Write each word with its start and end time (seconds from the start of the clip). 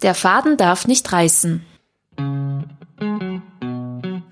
Der 0.00 0.14
Faden 0.14 0.56
darf 0.56 0.86
nicht 0.86 1.12
reißen. 1.12 1.66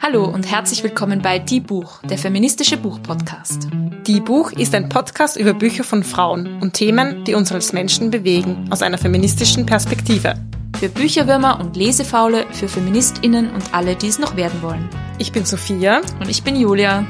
Hallo 0.01 0.25
und 0.25 0.49
herzlich 0.49 0.85
willkommen 0.85 1.23
bei 1.23 1.41
Die 1.41 1.59
Buch, 1.59 2.03
der 2.05 2.19
feministische 2.19 2.77
Buchpodcast. 2.77 3.67
Die 4.07 4.21
Buch 4.21 4.53
ist 4.53 4.77
ein 4.77 4.89
Podcast 4.89 5.37
über 5.37 5.55
Bücher 5.55 5.83
von 5.83 6.05
Frauen 6.05 6.61
und 6.63 6.75
Themen, 6.75 7.25
die 7.25 7.35
uns 7.35 7.51
als 7.51 7.73
Menschen 7.73 8.13
bewegen, 8.13 8.69
aus 8.71 8.81
einer 8.81 8.97
feministischen 8.97 9.67
Perspektive. 9.67 10.37
Für 10.79 10.89
Bücherwürmer 10.89 11.59
und 11.59 11.75
Lesefaule, 11.75 12.47
für 12.53 12.69
FeministInnen 12.69 13.51
und 13.51 13.75
alle, 13.75 13.97
die 13.97 14.07
es 14.07 14.21
noch 14.21 14.37
werden 14.37 14.63
wollen. 14.63 14.89
Ich 15.19 15.33
bin 15.33 15.45
Sophia. 15.45 16.01
Und 16.21 16.29
ich 16.29 16.45
bin 16.45 16.55
Julia. 16.55 17.05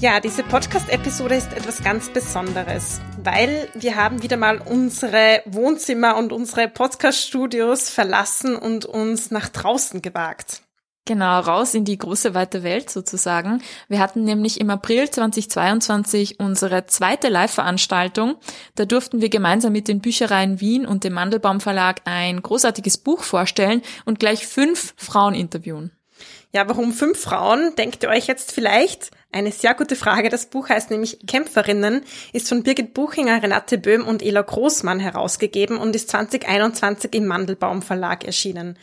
Ja, 0.00 0.18
diese 0.18 0.42
Podcast-Episode 0.42 1.34
ist 1.34 1.52
etwas 1.52 1.82
ganz 1.82 2.08
Besonderes, 2.08 3.02
weil 3.24 3.68
wir 3.74 3.96
haben 3.96 4.22
wieder 4.22 4.36
mal 4.36 4.58
unsere 4.58 5.42
Wohnzimmer 5.46 6.16
und 6.16 6.32
unsere 6.32 6.68
Podcast-Studios 6.68 7.88
verlassen 7.88 8.54
und 8.54 8.84
uns 8.84 9.30
nach 9.30 9.48
draußen 9.48 10.02
gewagt. 10.02 10.60
Genau, 11.06 11.40
raus 11.40 11.74
in 11.74 11.84
die 11.84 11.98
große 11.98 12.34
weite 12.34 12.62
Welt 12.62 12.88
sozusagen. 12.88 13.62
Wir 13.88 13.98
hatten 13.98 14.24
nämlich 14.24 14.58
im 14.58 14.70
April 14.70 15.10
2022 15.10 16.40
unsere 16.40 16.86
zweite 16.86 17.28
Live-Veranstaltung. 17.28 18.36
Da 18.74 18.86
durften 18.86 19.20
wir 19.20 19.28
gemeinsam 19.28 19.72
mit 19.72 19.88
den 19.88 20.00
Büchereien 20.00 20.60
Wien 20.60 20.86
und 20.86 21.04
dem 21.04 21.12
Mandelbaum 21.12 21.60
Verlag 21.60 22.00
ein 22.06 22.40
großartiges 22.40 22.98
Buch 22.98 23.22
vorstellen 23.22 23.82
und 24.06 24.18
gleich 24.18 24.46
fünf 24.46 24.94
Frauen 24.96 25.34
interviewen. 25.34 25.90
Ja, 26.54 26.68
warum 26.68 26.92
fünf 26.92 27.20
Frauen, 27.20 27.74
denkt 27.76 28.02
ihr 28.02 28.08
euch 28.08 28.26
jetzt 28.26 28.52
vielleicht? 28.52 29.10
Eine 29.34 29.50
sehr 29.50 29.74
gute 29.74 29.96
Frage. 29.96 30.28
Das 30.28 30.46
Buch 30.46 30.68
heißt 30.68 30.92
nämlich 30.92 31.18
Kämpferinnen, 31.26 32.02
ist 32.32 32.48
von 32.48 32.62
Birgit 32.62 32.94
Buchinger, 32.94 33.42
Renate 33.42 33.78
Böhm 33.78 34.06
und 34.06 34.22
Ela 34.22 34.42
Großmann 34.42 35.00
herausgegeben 35.00 35.76
und 35.76 35.96
ist 35.96 36.08
2021 36.10 37.12
im 37.16 37.26
Mandelbaum 37.26 37.82
Verlag 37.82 38.22
erschienen. 38.22 38.78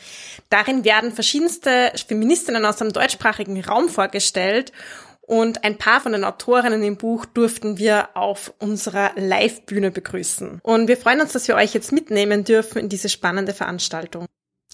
Darin 0.49 0.83
werden 0.83 1.13
verschiedenste 1.13 1.93
Feministinnen 2.05 2.65
aus 2.65 2.76
dem 2.76 2.91
deutschsprachigen 2.91 3.63
Raum 3.63 3.87
vorgestellt 3.87 4.73
und 5.21 5.63
ein 5.63 5.77
paar 5.77 6.01
von 6.01 6.11
den 6.11 6.26
Autorinnen 6.26 6.83
im 6.83 6.98
Buch 6.98 7.26
durften 7.26 7.77
wir 7.77 8.09
auf 8.15 8.54
unserer 8.59 9.11
Live-Bühne 9.15 9.89
begrüßen. 9.89 10.59
Und 10.63 10.89
wir 10.89 10.98
freuen 10.98 11.21
uns, 11.21 11.31
dass 11.31 11.48
wir 11.48 11.55
euch 11.55 11.73
jetzt 11.73 11.93
mitnehmen 11.93 12.43
dürfen 12.43 12.79
in 12.79 12.89
diese 12.89 13.07
spannende 13.07 13.54
Veranstaltung. 13.54 14.26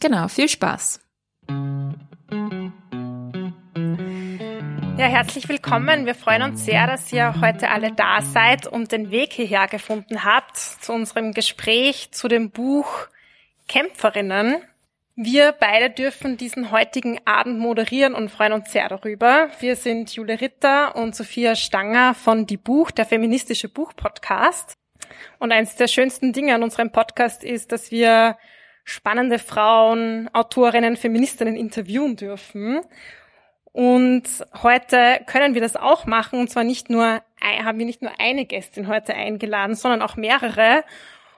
Genau, 0.01 0.27
viel 0.27 0.49
Spaß. 0.49 1.01
Ja, 4.97 5.05
herzlich 5.05 5.47
willkommen. 5.47 6.07
Wir 6.07 6.15
freuen 6.15 6.41
uns 6.41 6.65
sehr, 6.65 6.87
dass 6.87 7.13
ihr 7.13 7.39
heute 7.39 7.69
alle 7.69 7.91
da 7.91 8.23
seid 8.23 8.65
und 8.65 8.91
den 8.91 9.11
Weg 9.11 9.31
hierher 9.31 9.67
gefunden 9.67 10.23
habt 10.23 10.57
zu 10.57 10.91
unserem 10.91 11.33
Gespräch 11.33 12.09
zu 12.11 12.27
dem 12.27 12.49
Buch 12.49 13.07
Kämpferinnen. 13.67 14.55
Wir 15.15 15.51
beide 15.51 15.91
dürfen 15.91 16.35
diesen 16.37 16.71
heutigen 16.71 17.19
Abend 17.25 17.59
moderieren 17.59 18.15
und 18.15 18.31
freuen 18.31 18.53
uns 18.53 18.71
sehr 18.71 18.89
darüber. 18.89 19.49
Wir 19.59 19.75
sind 19.75 20.15
Jule 20.15 20.41
Ritter 20.41 20.95
und 20.95 21.15
Sophia 21.15 21.55
Stanger 21.55 22.15
von 22.15 22.47
Die 22.47 22.57
Buch, 22.57 22.89
der 22.89 23.05
feministische 23.05 23.69
Buchpodcast. 23.69 24.73
Und 25.37 25.51
eines 25.51 25.75
der 25.75 25.87
schönsten 25.87 26.33
Dinge 26.33 26.55
an 26.55 26.63
unserem 26.63 26.91
Podcast 26.91 27.43
ist, 27.43 27.71
dass 27.71 27.91
wir 27.91 28.35
spannende 28.83 29.37
Frauen, 29.37 30.27
Autorinnen, 30.33 30.97
Feministinnen 30.97 31.55
interviewen 31.55 32.15
dürfen. 32.15 32.81
Und 33.71 34.23
heute 34.63 35.21
können 35.25 35.53
wir 35.53 35.61
das 35.61 35.75
auch 35.75 36.05
machen. 36.05 36.39
Und 36.39 36.49
zwar 36.49 36.63
nicht 36.63 36.89
nur, 36.89 37.21
haben 37.41 37.79
wir 37.79 37.85
nicht 37.85 38.01
nur 38.01 38.11
eine 38.19 38.45
Gästin 38.45 38.87
heute 38.87 39.13
eingeladen, 39.13 39.75
sondern 39.75 40.01
auch 40.01 40.15
mehrere. 40.15 40.83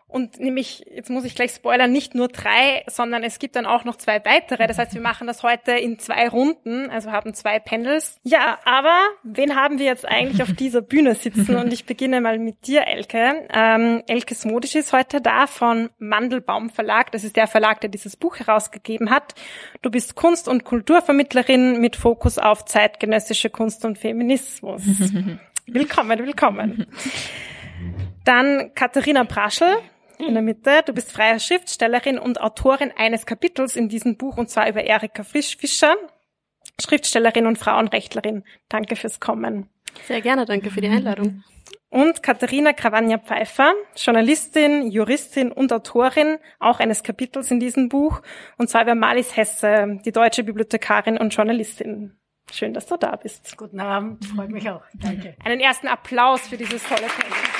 Und 0.09 0.39
nämlich, 0.39 0.83
jetzt 0.91 1.11
muss 1.11 1.23
ich 1.23 1.35
gleich 1.35 1.51
spoilern, 1.51 1.91
nicht 1.91 2.15
nur 2.15 2.29
drei, 2.29 2.83
sondern 2.87 3.23
es 3.23 3.37
gibt 3.37 3.55
dann 3.55 3.67
auch 3.67 3.83
noch 3.83 3.95
zwei 3.95 4.25
weitere. 4.25 4.65
Das 4.65 4.79
heißt, 4.79 4.95
wir 4.95 5.01
machen 5.01 5.27
das 5.27 5.43
heute 5.43 5.73
in 5.73 5.99
zwei 5.99 6.27
Runden, 6.27 6.89
also 6.89 7.11
haben 7.11 7.35
zwei 7.35 7.59
Panels. 7.59 8.17
Ja, 8.23 8.57
aber 8.65 8.97
wen 9.21 9.55
haben 9.55 9.77
wir 9.77 9.85
jetzt 9.85 10.07
eigentlich 10.07 10.41
auf 10.41 10.51
dieser 10.53 10.81
Bühne 10.81 11.13
sitzen? 11.13 11.55
Und 11.57 11.71
ich 11.71 11.85
beginne 11.85 12.21
mal 12.21 12.39
mit 12.39 12.65
dir, 12.65 12.87
Elke. 12.87 13.47
Ähm, 13.53 14.01
Elke 14.07 14.33
Smodisch 14.33 14.73
ist 14.73 14.93
heute 14.93 15.21
da 15.21 15.45
von 15.45 15.91
Mandelbaum 15.99 16.71
Verlag. 16.71 17.11
Das 17.11 17.23
ist 17.23 17.35
der 17.35 17.45
Verlag, 17.45 17.79
der 17.81 17.91
dieses 17.91 18.17
Buch 18.17 18.39
herausgegeben 18.39 19.11
hat. 19.11 19.35
Du 19.83 19.91
bist 19.91 20.15
Kunst- 20.15 20.47
und 20.47 20.65
Kulturvermittlerin 20.65 21.79
mit 21.79 21.95
Fokus 21.95 22.39
auf 22.39 22.65
zeitgenössische 22.65 23.51
Kunst 23.51 23.85
und 23.85 23.99
Feminismus. 23.99 24.81
willkommen, 25.67 26.25
willkommen. 26.25 26.87
Dann 28.25 28.71
Katharina 28.73 29.23
Praschel 29.23 29.77
in 30.19 30.33
der 30.33 30.43
Mitte. 30.43 30.83
Du 30.85 30.93
bist 30.93 31.11
freie 31.11 31.39
Schriftstellerin 31.39 32.19
und 32.19 32.41
Autorin 32.41 32.91
eines 32.95 33.25
Kapitels 33.25 33.75
in 33.75 33.89
diesem 33.89 34.17
Buch, 34.17 34.37
und 34.37 34.49
zwar 34.49 34.69
über 34.69 34.83
Erika 34.83 35.23
Frisch 35.23 35.57
Fischer, 35.57 35.95
Schriftstellerin 36.81 37.47
und 37.47 37.57
Frauenrechtlerin. 37.57 38.43
Danke 38.67 38.95
fürs 38.95 39.19
Kommen. 39.19 39.69
Sehr 40.07 40.21
gerne, 40.21 40.45
danke 40.45 40.69
für 40.69 40.81
die 40.81 40.87
Einladung. 40.87 41.43
Und 41.89 42.21
Katharina 42.21 42.73
Krawanja 42.73 43.17
Pfeiffer, 43.17 43.73
Journalistin, 43.95 44.91
Juristin 44.91 45.51
und 45.51 45.73
Autorin 45.73 46.37
auch 46.59 46.79
eines 46.79 47.01
Kapitels 47.01 47.49
in 47.49 47.59
diesem 47.59 47.89
Buch, 47.89 48.21
und 48.57 48.69
zwar 48.69 48.83
über 48.83 48.93
Malis 48.93 49.35
Hesse, 49.35 49.99
die 50.05 50.11
deutsche 50.11 50.43
Bibliothekarin 50.43 51.17
und 51.17 51.33
Journalistin. 51.33 52.15
Schön, 52.51 52.73
dass 52.73 52.85
du 52.85 52.97
da 52.97 53.15
bist. 53.15 53.57
Guten 53.57 53.79
Abend, 53.79 54.25
freut 54.25 54.49
mich 54.49 54.69
auch. 54.69 54.83
Danke. 54.93 55.35
Einen 55.43 55.59
ersten 55.59 55.87
Applaus 55.87 56.41
für 56.41 56.57
dieses 56.57 56.83
tolle 56.83 57.07
Panel. 57.07 57.58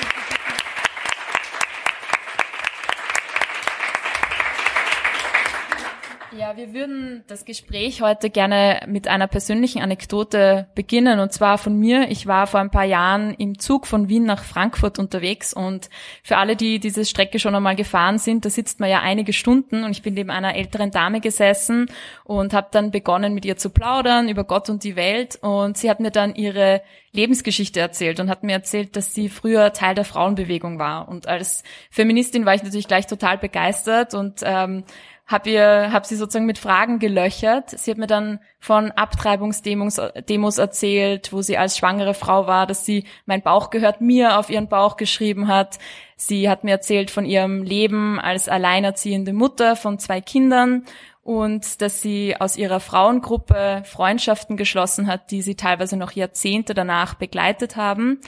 Ja, 6.38 6.56
wir 6.56 6.72
würden 6.72 7.24
das 7.26 7.44
Gespräch 7.44 8.02
heute 8.02 8.30
gerne 8.30 8.82
mit 8.86 9.08
einer 9.08 9.26
persönlichen 9.26 9.82
Anekdote 9.82 10.68
beginnen. 10.76 11.18
Und 11.18 11.32
zwar 11.32 11.58
von 11.58 11.76
mir. 11.76 12.08
Ich 12.08 12.28
war 12.28 12.46
vor 12.46 12.60
ein 12.60 12.70
paar 12.70 12.84
Jahren 12.84 13.34
im 13.34 13.58
Zug 13.58 13.86
von 13.88 14.08
Wien 14.08 14.24
nach 14.24 14.44
Frankfurt 14.44 15.00
unterwegs. 15.00 15.52
Und 15.52 15.90
für 16.22 16.36
alle, 16.36 16.54
die 16.54 16.78
diese 16.78 17.04
Strecke 17.04 17.40
schon 17.40 17.56
einmal 17.56 17.74
gefahren 17.74 18.18
sind, 18.18 18.44
da 18.44 18.50
sitzt 18.50 18.78
man 18.78 18.88
ja 18.88 19.00
einige 19.00 19.32
Stunden. 19.32 19.82
Und 19.82 19.90
ich 19.90 20.02
bin 20.02 20.14
neben 20.14 20.30
einer 20.30 20.54
älteren 20.54 20.92
Dame 20.92 21.20
gesessen 21.20 21.90
und 22.22 22.54
habe 22.54 22.68
dann 22.70 22.92
begonnen, 22.92 23.34
mit 23.34 23.44
ihr 23.44 23.56
zu 23.56 23.70
plaudern 23.70 24.28
über 24.28 24.44
Gott 24.44 24.70
und 24.70 24.84
die 24.84 24.94
Welt. 24.94 25.36
Und 25.42 25.78
sie 25.78 25.90
hat 25.90 25.98
mir 25.98 26.12
dann 26.12 26.36
ihre 26.36 26.82
Lebensgeschichte 27.12 27.80
erzählt 27.80 28.20
und 28.20 28.30
hat 28.30 28.44
mir 28.44 28.52
erzählt, 28.52 28.94
dass 28.94 29.12
sie 29.12 29.28
früher 29.28 29.72
Teil 29.72 29.96
der 29.96 30.04
Frauenbewegung 30.04 30.78
war. 30.78 31.08
Und 31.08 31.26
als 31.26 31.64
Feministin 31.90 32.46
war 32.46 32.54
ich 32.54 32.62
natürlich 32.62 32.86
gleich 32.86 33.08
total 33.08 33.36
begeistert 33.36 34.14
und 34.14 34.42
ähm, 34.44 34.84
habe 35.30 35.48
ihr, 35.48 35.92
hab 35.92 36.06
sie 36.06 36.16
sozusagen 36.16 36.44
mit 36.44 36.58
Fragen 36.58 36.98
gelöchert. 36.98 37.70
Sie 37.70 37.92
hat 37.92 37.98
mir 37.98 38.08
dann 38.08 38.40
von 38.58 38.90
Abtreibungsdemos 38.90 40.00
Demos 40.28 40.58
erzählt, 40.58 41.32
wo 41.32 41.40
sie 41.40 41.56
als 41.56 41.78
schwangere 41.78 42.14
Frau 42.14 42.48
war, 42.48 42.66
dass 42.66 42.84
sie 42.84 43.04
mein 43.26 43.40
Bauch 43.40 43.70
gehört 43.70 44.00
mir 44.00 44.38
auf 44.38 44.50
ihren 44.50 44.68
Bauch 44.68 44.96
geschrieben 44.96 45.46
hat. 45.46 45.78
Sie 46.16 46.50
hat 46.50 46.64
mir 46.64 46.72
erzählt 46.72 47.12
von 47.12 47.24
ihrem 47.24 47.62
Leben 47.62 48.18
als 48.18 48.48
alleinerziehende 48.48 49.32
Mutter 49.32 49.76
von 49.76 50.00
zwei 50.00 50.20
Kindern 50.20 50.84
und 51.22 51.80
dass 51.80 52.02
sie 52.02 52.34
aus 52.36 52.56
ihrer 52.56 52.80
Frauengruppe 52.80 53.84
Freundschaften 53.84 54.56
geschlossen 54.56 55.06
hat, 55.06 55.30
die 55.30 55.42
sie 55.42 55.54
teilweise 55.54 55.96
noch 55.96 56.10
Jahrzehnte 56.10 56.74
danach 56.74 57.14
begleitet 57.14 57.76
haben. 57.76 58.20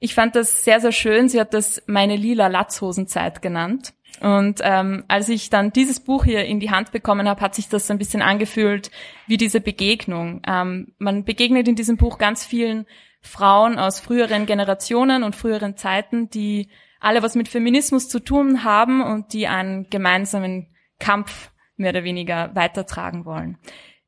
Ich 0.00 0.14
fand 0.14 0.34
das 0.34 0.64
sehr, 0.64 0.80
sehr 0.80 0.92
schön. 0.92 1.28
Sie 1.28 1.40
hat 1.40 1.54
das 1.54 1.82
meine 1.86 2.16
lila 2.16 2.48
Latzhosenzeit 2.48 3.40
genannt. 3.40 3.94
Und 4.20 4.60
ähm, 4.62 5.04
als 5.08 5.28
ich 5.28 5.50
dann 5.50 5.72
dieses 5.72 6.00
Buch 6.00 6.24
hier 6.24 6.44
in 6.44 6.60
die 6.60 6.70
Hand 6.70 6.92
bekommen 6.92 7.28
habe, 7.28 7.40
hat 7.40 7.54
sich 7.54 7.68
das 7.68 7.90
ein 7.90 7.98
bisschen 7.98 8.22
angefühlt 8.22 8.90
wie 9.26 9.36
diese 9.36 9.60
Begegnung. 9.60 10.40
Ähm, 10.46 10.94
man 10.98 11.24
begegnet 11.24 11.68
in 11.68 11.74
diesem 11.74 11.96
Buch 11.96 12.18
ganz 12.18 12.44
vielen 12.44 12.86
Frauen 13.20 13.78
aus 13.78 14.00
früheren 14.00 14.46
Generationen 14.46 15.22
und 15.22 15.34
früheren 15.34 15.76
Zeiten, 15.76 16.30
die 16.30 16.68
alle 17.00 17.22
was 17.22 17.34
mit 17.34 17.48
Feminismus 17.48 18.08
zu 18.08 18.20
tun 18.20 18.64
haben 18.64 19.02
und 19.02 19.32
die 19.32 19.46
einen 19.46 19.88
gemeinsamen 19.90 20.68
Kampf 20.98 21.50
mehr 21.76 21.90
oder 21.90 22.04
weniger 22.04 22.54
weitertragen 22.54 23.24
wollen. 23.24 23.58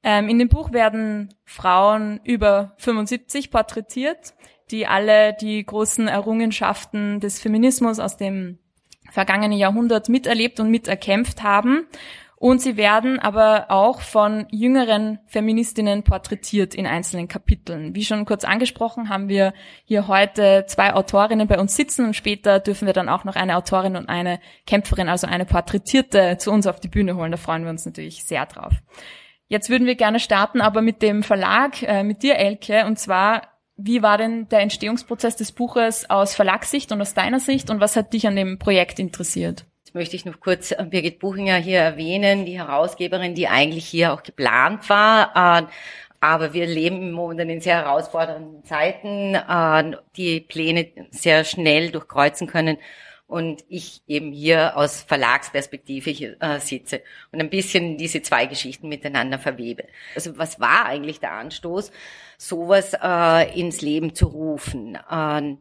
Ähm, 0.03 0.29
in 0.29 0.39
dem 0.39 0.49
Buch 0.49 0.73
werden 0.73 1.35
Frauen 1.45 2.21
über 2.23 2.75
75 2.79 3.51
porträtiert, 3.51 4.35
die 4.71 4.87
alle 4.87 5.35
die 5.35 5.65
großen 5.65 6.09
Errungenschaften 6.09 7.21
des 7.21 7.41
Feminismus 7.41 7.99
aus 7.99 8.17
dem 8.17 8.59
vergangenen 9.17 9.57
Jahrhundert 9.57 10.11
miterlebt 10.11 10.61
und 10.61 10.71
miterkämpft 10.71 11.43
haben. 11.43 11.87
Und 12.39 12.61
sie 12.61 12.77
werden 12.77 13.19
aber 13.19 13.71
auch 13.71 14.03
von 14.03 14.47
jüngeren 14.51 15.21
Feministinnen 15.25 16.03
porträtiert 16.03 16.75
in 16.75 16.87
einzelnen 16.87 17.27
Kapiteln. 17.27 17.95
Wie 17.95 18.05
schon 18.05 18.27
kurz 18.27 18.45
angesprochen, 18.45 19.09
haben 19.09 19.31
wir 19.31 19.55
hier 19.87 20.07
heute 20.07 20.67
zwei 20.69 20.93
Autorinnen 20.93 21.49
bei 21.49 21.59
uns 21.59 21.75
sitzen 21.77 22.05
und 22.05 22.15
später 22.15 22.61
dürfen 22.61 22.85
wir 22.85 22.93
dann 22.93 23.09
auch 23.09 23.25
noch 23.25 23.37
eine 23.37 23.57
Autorin 23.57 23.97
und 23.97 24.11
eine 24.11 24.39
Kämpferin, 24.67 25.09
also 25.09 25.27
eine 25.27 25.47
Porträtierte, 25.47 26.37
zu 26.37 26.53
uns 26.53 26.67
auf 26.67 26.79
die 26.79 26.89
Bühne 26.89 27.17
holen. 27.17 27.31
Da 27.31 27.39
freuen 27.39 27.63
wir 27.63 27.71
uns 27.71 27.87
natürlich 27.87 28.23
sehr 28.23 28.45
drauf. 28.45 28.75
Jetzt 29.49 29.71
würden 29.71 29.87
wir 29.87 29.95
gerne 29.95 30.21
starten, 30.21 30.61
aber 30.61 30.83
mit 30.83 31.01
dem 31.01 31.23
Verlag, 31.23 31.83
äh, 31.85 32.03
mit 32.03 32.23
dir, 32.23 32.37
Elke, 32.37 32.85
und 32.85 32.99
zwar 32.99 33.56
wie 33.77 34.03
war 34.03 34.19
denn 34.19 34.49
der 34.49 34.61
Entstehungsprozess 34.61 35.37
des 35.37 35.53
Buches 35.53 36.09
aus 36.09 36.35
Verlagssicht 36.35 36.93
und 36.93 37.01
aus 37.01 37.15
deiner 37.15 37.41
Sicht 37.41 37.71
und 37.71 37.81
was 37.81 37.97
hat 37.97 38.13
dich 38.13 38.27
an 38.27 38.37
dem 38.37 38.59
Projekt 38.59 38.99
interessiert? 38.99 39.67
möchte 39.97 40.15
ich 40.15 40.27
noch 40.27 40.39
kurz 40.39 40.71
äh, 40.71 40.85
Birgit 40.89 41.19
Buchinger 41.19 41.57
hier 41.57 41.81
erwähnen, 41.81 42.45
die 42.45 42.59
Herausgeberin, 42.59 43.35
die 43.35 43.49
eigentlich 43.49 43.87
hier 43.87 44.13
auch 44.13 44.23
geplant 44.23 44.89
war. 44.89 45.33
Äh, 45.35 45.67
aber 46.21 46.53
wir 46.53 46.67
leben 46.67 47.13
momentan 47.13 47.51
in 47.51 47.61
sehr 47.61 47.77
herausfordernden 47.77 48.63
Zeiten, 48.65 49.35
äh, 49.35 49.97
die 50.17 50.41
Pläne 50.41 50.89
sehr 51.11 51.45
schnell 51.45 51.91
durchkreuzen 51.91 52.47
können 52.47 52.79
und 53.27 53.65
ich 53.69 54.03
eben 54.07 54.33
hier 54.33 54.77
aus 54.77 55.03
Verlagsperspektive 55.03 56.11
hier, 56.11 56.37
äh, 56.41 56.61
sitze 56.61 57.03
und 57.33 57.41
ein 57.41 57.51
bisschen 57.51 57.97
diese 57.99 58.23
zwei 58.23 58.47
Geschichten 58.47 58.89
miteinander 58.89 59.39
verwebe. 59.39 59.85
Also 60.15 60.39
was 60.39 60.61
war 60.61 60.87
eigentlich 60.87 61.21
der 61.21 61.33
Anstoß, 61.33 61.91
sowas 62.39 62.95
äh, 63.03 63.59
ins 63.59 63.81
Leben 63.81 64.15
zu 64.15 64.27
rufen? 64.27 64.97
Äh, 65.11 65.57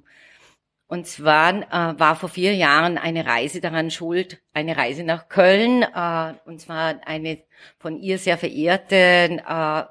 und 0.87 1.07
zwar 1.07 1.49
äh, 1.53 1.99
war 1.99 2.15
vor 2.15 2.29
vier 2.29 2.53
Jahren 2.53 2.99
eine 2.99 3.25
Reise 3.25 3.59
daran 3.59 3.89
schuld, 3.89 4.39
eine 4.53 4.77
Reise 4.77 5.03
nach 5.03 5.29
Köln, 5.29 5.81
äh, 5.81 6.33
und 6.45 6.61
zwar 6.61 6.95
eine 7.05 7.39
von 7.79 7.97
ihr 7.99 8.19
sehr 8.19 8.37
verehrte 8.37 8.95
äh, 8.95 9.83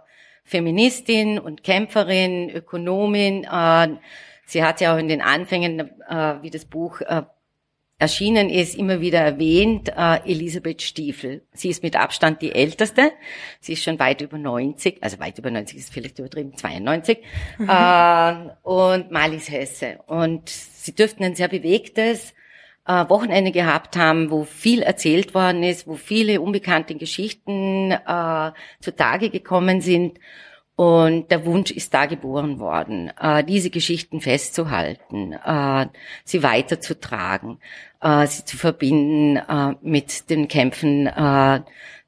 Feministin 0.44 1.40
und 1.40 1.64
Kämpferin, 1.64 2.48
Ökonomin. 2.50 3.44
Äh, 3.44 3.96
sie 4.46 4.62
hat 4.62 4.80
ja 4.80 4.94
auch 4.94 4.98
in 4.98 5.08
den 5.08 5.20
Anfängen, 5.20 5.80
äh, 6.08 6.42
wie 6.42 6.50
das 6.50 6.66
Buch 6.66 7.00
äh, 7.00 7.22
erschienen 8.04 8.50
ist, 8.50 8.74
immer 8.74 9.00
wieder 9.00 9.20
erwähnt, 9.20 9.88
äh, 9.88 10.20
Elisabeth 10.30 10.82
Stiefel. 10.82 11.42
Sie 11.52 11.70
ist 11.70 11.82
mit 11.82 11.96
Abstand 11.96 12.42
die 12.42 12.54
älteste. 12.54 13.12
Sie 13.60 13.72
ist 13.72 13.82
schon 13.82 13.98
weit 13.98 14.20
über 14.20 14.36
90, 14.36 15.02
also 15.02 15.18
weit 15.20 15.38
über 15.38 15.50
90 15.50 15.78
ist 15.78 15.92
vielleicht 15.92 16.18
übertrieben, 16.18 16.54
92. 16.54 17.18
Mhm. 17.58 17.68
Äh, 17.70 18.34
und 18.62 19.10
Malis 19.10 19.50
Hesse. 19.50 20.00
Und 20.06 20.50
sie 20.50 20.94
dürften 20.94 21.24
ein 21.24 21.34
sehr 21.34 21.48
bewegtes 21.48 22.34
äh, 22.86 23.08
Wochenende 23.08 23.52
gehabt 23.52 23.96
haben, 23.96 24.30
wo 24.30 24.44
viel 24.44 24.82
erzählt 24.82 25.34
worden 25.34 25.62
ist, 25.62 25.86
wo 25.86 25.94
viele 25.94 26.42
unbekannte 26.42 26.94
Geschichten 26.94 27.90
äh, 27.90 28.52
zutage 28.80 29.30
gekommen 29.30 29.80
sind. 29.80 30.18
Und 30.76 31.30
der 31.30 31.46
Wunsch 31.46 31.70
ist 31.70 31.94
da 31.94 32.06
geboren 32.06 32.58
worden, 32.58 33.12
äh, 33.20 33.44
diese 33.44 33.70
Geschichten 33.70 34.20
festzuhalten, 34.20 35.32
äh, 35.32 35.86
sie 36.24 36.42
weiterzutragen, 36.42 37.60
äh, 38.04 38.26
sie 38.26 38.44
zu 38.44 38.56
verbinden 38.56 39.36
äh, 39.36 39.74
mit 39.82 40.30
den 40.30 40.46
Kämpfen 40.46 41.06
äh, 41.06 41.62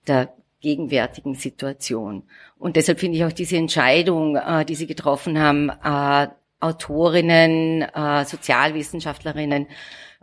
der 0.06 0.32
gegenwärtigen 0.60 1.34
Situation. 1.34 2.24
Und 2.58 2.76
deshalb 2.76 3.00
finde 3.00 3.18
ich 3.18 3.24
auch 3.24 3.32
diese 3.32 3.56
Entscheidung, 3.56 4.36
äh, 4.36 4.64
die 4.64 4.74
Sie 4.74 4.86
getroffen 4.86 5.38
haben, 5.38 5.70
äh, 5.70 6.28
Autorinnen, 6.60 7.82
äh, 7.82 8.24
Sozialwissenschaftlerinnen, 8.24 9.66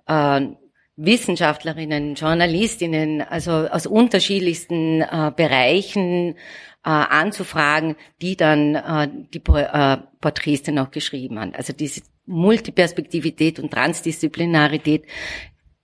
äh, 0.07 0.41
Wissenschaftlerinnen, 0.95 2.15
Journalistinnen, 2.15 3.21
also 3.21 3.51
aus 3.51 3.87
unterschiedlichsten 3.87 5.01
äh, 5.01 5.31
Bereichen 5.35 6.35
äh, 6.85 6.89
anzufragen, 6.89 7.95
die 8.21 8.35
dann 8.35 8.75
äh, 8.75 9.09
die 9.33 9.41
äh, 9.53 9.97
Porträts 10.21 10.63
dann 10.63 10.79
auch 10.79 10.91
geschrieben 10.91 11.39
haben. 11.39 11.53
Also 11.55 11.73
diese 11.73 12.01
Multiperspektivität 12.25 13.59
und 13.59 13.71
Transdisziplinarität 13.71 15.05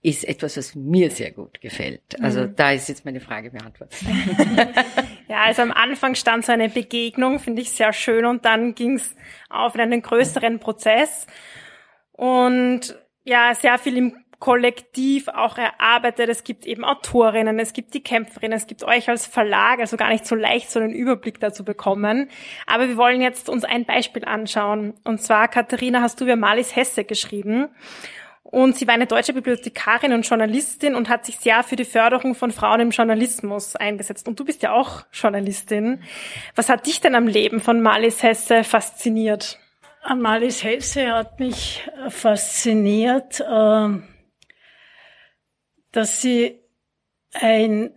ist 0.02 0.24
etwas, 0.24 0.56
was 0.56 0.74
mir 0.74 1.10
sehr 1.10 1.30
gut 1.30 1.60
gefällt. 1.60 2.20
Also 2.22 2.42
mhm. 2.42 2.56
da 2.56 2.72
ist 2.72 2.88
jetzt 2.88 3.04
meine 3.04 3.20
Frage 3.20 3.50
beantwortet. 3.50 4.00
ja, 5.28 5.42
also 5.44 5.62
am 5.62 5.72
Anfang 5.72 6.14
stand 6.14 6.46
so 6.46 6.52
eine 6.52 6.70
Begegnung, 6.70 7.38
finde 7.38 7.60
ich 7.62 7.70
sehr 7.70 7.92
schön, 7.92 8.24
und 8.24 8.44
dann 8.44 8.74
ging 8.74 8.96
es 8.96 9.14
auf 9.50 9.74
in 9.74 9.82
einen 9.82 10.00
größeren 10.00 10.58
Prozess. 10.58 11.26
Und 12.12 12.98
ja, 13.24 13.54
sehr 13.54 13.78
viel 13.78 13.96
im 13.98 14.16
kollektiv 14.40 15.28
auch 15.28 15.58
erarbeitet. 15.58 16.28
Es 16.30 16.42
gibt 16.44 16.66
eben 16.66 16.82
Autorinnen, 16.82 17.58
es 17.58 17.74
gibt 17.74 17.94
die 17.94 18.02
Kämpferinnen, 18.02 18.56
es 18.56 18.66
gibt 18.66 18.82
euch 18.82 19.08
als 19.08 19.26
Verlag, 19.26 19.78
also 19.78 19.96
gar 19.98 20.08
nicht 20.08 20.26
so 20.26 20.34
leicht, 20.34 20.70
so 20.70 20.80
einen 20.80 20.92
Überblick 20.92 21.38
dazu 21.38 21.62
bekommen. 21.62 22.30
Aber 22.66 22.88
wir 22.88 22.96
wollen 22.96 23.20
jetzt 23.20 23.48
uns 23.48 23.64
ein 23.64 23.84
Beispiel 23.84 24.24
anschauen. 24.24 24.94
Und 25.04 25.20
zwar, 25.20 25.46
Katharina, 25.48 26.00
hast 26.00 26.20
du 26.20 26.24
über 26.24 26.36
Malis 26.36 26.74
Hesse 26.74 27.04
geschrieben. 27.04 27.68
Und 28.42 28.76
sie 28.76 28.86
war 28.86 28.94
eine 28.94 29.06
deutsche 29.06 29.32
Bibliothekarin 29.32 30.12
und 30.12 30.26
Journalistin 30.26 30.94
und 30.94 31.08
hat 31.08 31.26
sich 31.26 31.38
sehr 31.38 31.62
für 31.62 31.76
die 31.76 31.84
Förderung 31.84 32.34
von 32.34 32.50
Frauen 32.50 32.80
im 32.80 32.90
Journalismus 32.90 33.76
eingesetzt. 33.76 34.26
Und 34.26 34.40
du 34.40 34.44
bist 34.44 34.62
ja 34.62 34.72
auch 34.72 35.04
Journalistin. 35.12 36.02
Was 36.56 36.68
hat 36.68 36.86
dich 36.86 37.00
denn 37.00 37.14
am 37.14 37.26
Leben 37.26 37.60
von 37.60 37.80
Malis 37.80 38.22
Hesse 38.22 38.64
fasziniert? 38.64 39.58
Malis 40.16 40.64
Hesse 40.64 41.12
hat 41.12 41.38
mich 41.38 41.88
fasziniert, 42.08 43.44
ähm, 43.48 44.08
dass 45.92 46.22
sie 46.22 46.60
ein 47.34 47.90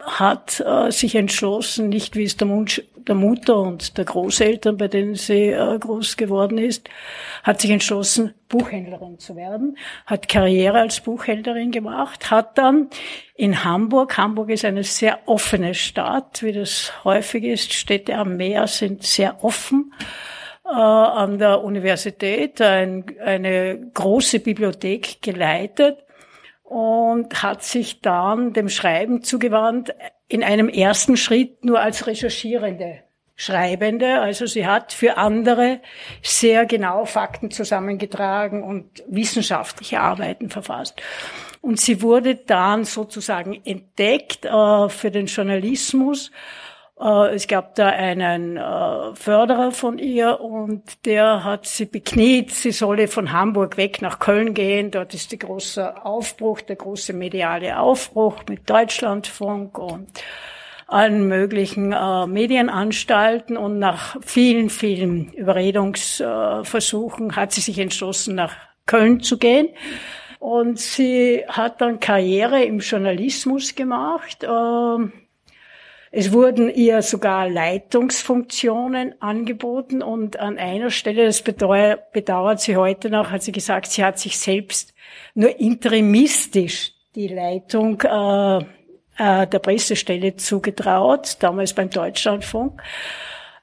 hat 0.02 0.60
äh, 0.60 0.92
sich 0.92 1.16
entschlossen, 1.16 1.90
nicht 1.90 2.16
wie 2.16 2.24
es 2.24 2.38
der, 2.38 2.82
der 3.08 3.16
Mutter 3.16 3.58
und 3.58 3.98
der 3.98 4.06
Großeltern, 4.06 4.78
bei 4.78 4.88
denen 4.88 5.16
sie 5.16 5.50
äh, 5.50 5.78
groß 5.80 6.18
geworden 6.18 6.58
ist, 6.58 6.90
hat 7.44 7.62
sich 7.62 7.72
entschlossen, 7.72 8.34
Buchhändlerin 8.50 9.20
zu 9.20 9.36
werden, 9.36 9.78
hat 10.06 10.30
Karriere 10.30 10.80
als 10.80 11.02
Buchhändlerin 11.02 11.72
gemacht, 11.72 12.32
hat 12.32 12.58
dann 12.58 12.90
in 13.36 13.64
Hamburg, 13.64 14.18
Hamburg 14.18 14.50
ist 14.50 14.66
eine 14.66 14.84
sehr 14.84 15.20
offene 15.26 15.74
Stadt, 15.74 16.44
wie 16.44 16.54
das 16.54 16.94
häufig 17.04 17.44
ist, 17.44 17.74
Städte 17.74 18.16
am 18.16 18.38
Meer 18.38 18.68
sind 18.68 19.04
sehr 19.04 19.44
offen, 19.44 19.94
äh, 20.66 20.70
an 20.70 21.40
der 21.40 21.64
Universität 21.64 22.62
ein, 22.62 23.06
eine 23.24 23.92
große 23.94 24.40
Bibliothek 24.40 25.22
geleitet 25.22 26.04
und 26.64 27.42
hat 27.42 27.64
sich 27.64 28.02
dann 28.02 28.52
dem 28.54 28.68
Schreiben 28.68 29.24
zugewandt, 29.24 29.94
in 30.28 30.44
einem 30.44 30.70
ersten 30.70 31.18
Schritt 31.18 31.64
nur 31.64 31.80
als 31.80 32.08
Recherchierende. 32.08 33.04
Schreibende, 33.40 34.20
also 34.20 34.48
sie 34.48 34.66
hat 34.66 34.94
für 34.94 35.18
andere 35.18 35.80
sehr 36.24 36.66
genau 36.66 37.06
Fakten 37.06 37.52
zusammengetragen 37.52 38.64
und 38.64 39.04
wissenschaftliche 39.08 40.00
Arbeiten 40.00 40.50
verfasst. 40.50 41.00
Und 41.62 41.80
sie 41.80 42.02
wurde 42.02 42.34
dann 42.34 42.84
sozusagen 42.84 43.62
entdeckt 43.64 44.46
äh, 44.46 44.90
für 44.90 45.12
den 45.12 45.28
Journalismus 45.28 46.32
es 47.00 47.48
gab 47.48 47.76
da 47.76 47.90
einen 47.90 48.58
äh, 48.58 49.14
Förderer 49.14 49.72
von 49.72 50.00
ihr 50.00 50.42
und 50.42 51.06
der 51.06 51.44
hat 51.44 51.68
sie 51.68 51.86
bekniet, 51.86 52.50
sie 52.50 52.72
solle 52.72 53.08
von 53.08 53.32
Hamburg 53.32 53.78
weg 53.78 54.02
nach 54.02 54.18
Köln 54.18 54.56
gehen. 54.56 54.90
Dort 54.90 55.14
ist 55.14 55.32
der 55.32 55.38
große 55.38 56.04
Aufbruch, 56.06 56.62
der 56.62 56.76
große 56.76 57.14
mediale 57.14 57.80
Aufbruch 57.80 58.38
mit 58.50 58.68
Deutschlandfunk 58.68 59.78
und 59.78 60.08
allen 60.88 61.28
möglichen 61.28 61.94
äh, 61.94 62.26
Medienanstalten. 62.26 63.58
Und 63.58 63.78
nach 63.78 64.18
vielen, 64.26 64.72
vielen 64.72 65.32
Überredungsversuchen 65.34 67.36
hat 67.36 67.52
sie 67.52 67.62
sich 67.62 67.78
entschlossen, 67.78 68.34
nach 68.34 68.56
Köln 68.88 69.22
zu 69.22 69.38
gehen. 69.38 69.70
Und 70.40 70.80
sie 70.80 71.44
hat 71.48 71.80
dann 71.82 72.00
Karriere 72.00 72.64
im 72.64 72.80
Journalismus 72.80 73.76
gemacht. 73.76 74.44
Es 76.20 76.34
wurden 76.34 76.74
ihr 76.74 77.04
sogar 77.04 77.48
Leitungsfunktionen 77.48 79.22
angeboten 79.22 80.02
und 80.02 80.40
an 80.40 80.58
einer 80.58 80.90
Stelle, 80.90 81.28
das 81.28 81.44
bedauert, 81.44 82.60
sie 82.60 82.76
heute 82.76 83.12
noch, 83.12 83.30
hat 83.30 83.44
sie 83.44 83.52
gesagt, 83.52 83.92
sie 83.92 84.04
hat 84.04 84.18
sich 84.18 84.40
selbst 84.40 84.96
nur 85.36 85.60
interimistisch 85.60 86.94
die 87.14 87.28
Leitung 87.28 88.02
äh, 88.02 88.58
äh, 88.58 89.46
der 89.46 89.60
Pressestelle 89.60 90.36
zugetraut, 90.36 91.38
damals 91.40 91.76
beim 91.76 91.92
Deutschlandfunk, 91.92 92.82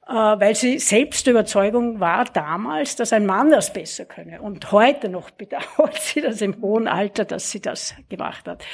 weil 0.06 0.54
sie 0.54 0.78
selbst 0.78 1.26
Überzeugung 1.26 2.00
war 2.00 2.24
damals, 2.24 2.96
dass 2.96 3.12
ein 3.12 3.26
Mann 3.26 3.50
das 3.50 3.72
besser 3.72 4.04
könne. 4.04 4.40
Und 4.42 4.70
heute 4.72 5.08
noch 5.08 5.30
bedauert 5.30 6.00
sie 6.00 6.20
das 6.20 6.40
im 6.42 6.60
hohen 6.60 6.88
Alter, 6.88 7.24
dass 7.24 7.50
sie 7.50 7.60
das 7.60 7.94
gemacht 8.08 8.46
hat. 8.46 8.64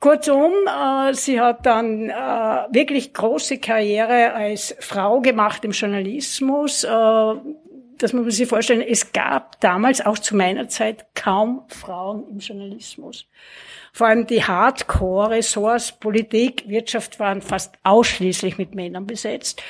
Kurzum, 0.00 0.52
äh, 0.66 1.14
sie 1.14 1.40
hat 1.40 1.66
dann 1.66 2.10
äh, 2.10 2.14
wirklich 2.14 3.12
große 3.12 3.58
Karriere 3.58 4.34
als 4.34 4.76
Frau 4.80 5.20
gemacht 5.20 5.64
im 5.64 5.72
Journalismus. 5.72 6.86
Das 7.98 8.12
muss 8.12 8.22
man 8.22 8.30
sich 8.30 8.48
vorstellen. 8.48 8.80
Es 8.80 9.12
gab 9.12 9.60
damals, 9.60 10.04
auch 10.04 10.18
zu 10.18 10.36
meiner 10.36 10.68
Zeit, 10.68 11.06
kaum 11.14 11.64
Frauen 11.68 12.28
im 12.28 12.38
Journalismus. 12.38 13.26
Vor 13.92 14.06
allem 14.06 14.26
die 14.26 14.44
Hardcore-Ressorts, 14.44 15.92
Politik, 15.98 16.68
Wirtschaft 16.68 17.18
waren 17.18 17.42
fast 17.42 17.74
ausschließlich 17.82 18.56
mit 18.56 18.74
Männern 18.74 19.06
besetzt. 19.06 19.60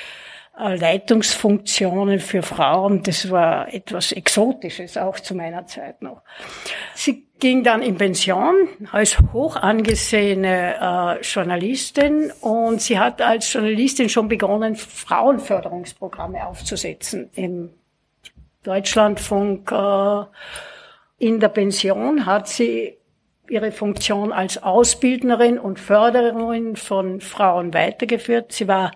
Äh, 0.59 0.75
Leitungsfunktionen 0.75 2.19
für 2.19 2.41
Frauen, 2.41 3.01
das 3.03 3.31
war 3.31 3.73
etwas 3.73 4.11
Exotisches, 4.11 4.97
auch 4.97 5.17
zu 5.19 5.33
meiner 5.33 5.65
Zeit 5.65 6.01
noch. 6.01 6.21
Sie 6.95 7.27
ging 7.39 7.63
dann 7.63 7.81
in 7.81 7.97
Pension 7.97 8.67
als 8.91 9.17
hoch 9.31 9.55
angesehene 9.55 10.75
äh, 10.75 11.21
Journalistin 11.21 12.33
und 12.41 12.81
sie 12.81 12.99
hat 12.99 13.21
als 13.21 13.53
Journalistin 13.53 14.09
schon 14.09 14.27
begonnen, 14.27 14.75
Frauenförderungsprogramme 14.75 16.45
aufzusetzen 16.45 17.29
im 17.35 17.69
Deutschlandfunk. 18.63 19.71
Äh, 19.71 20.25
in 21.19 21.39
der 21.39 21.49
Pension 21.49 22.25
hat 22.25 22.49
sie 22.49 22.97
ihre 23.47 23.71
Funktion 23.71 24.33
als 24.33 24.61
Ausbildnerin 24.61 25.57
und 25.57 25.79
Förderin 25.79 26.75
von 26.75 27.21
Frauen 27.21 27.73
weitergeführt. 27.73 28.51
Sie 28.51 28.67
war, 28.67 28.91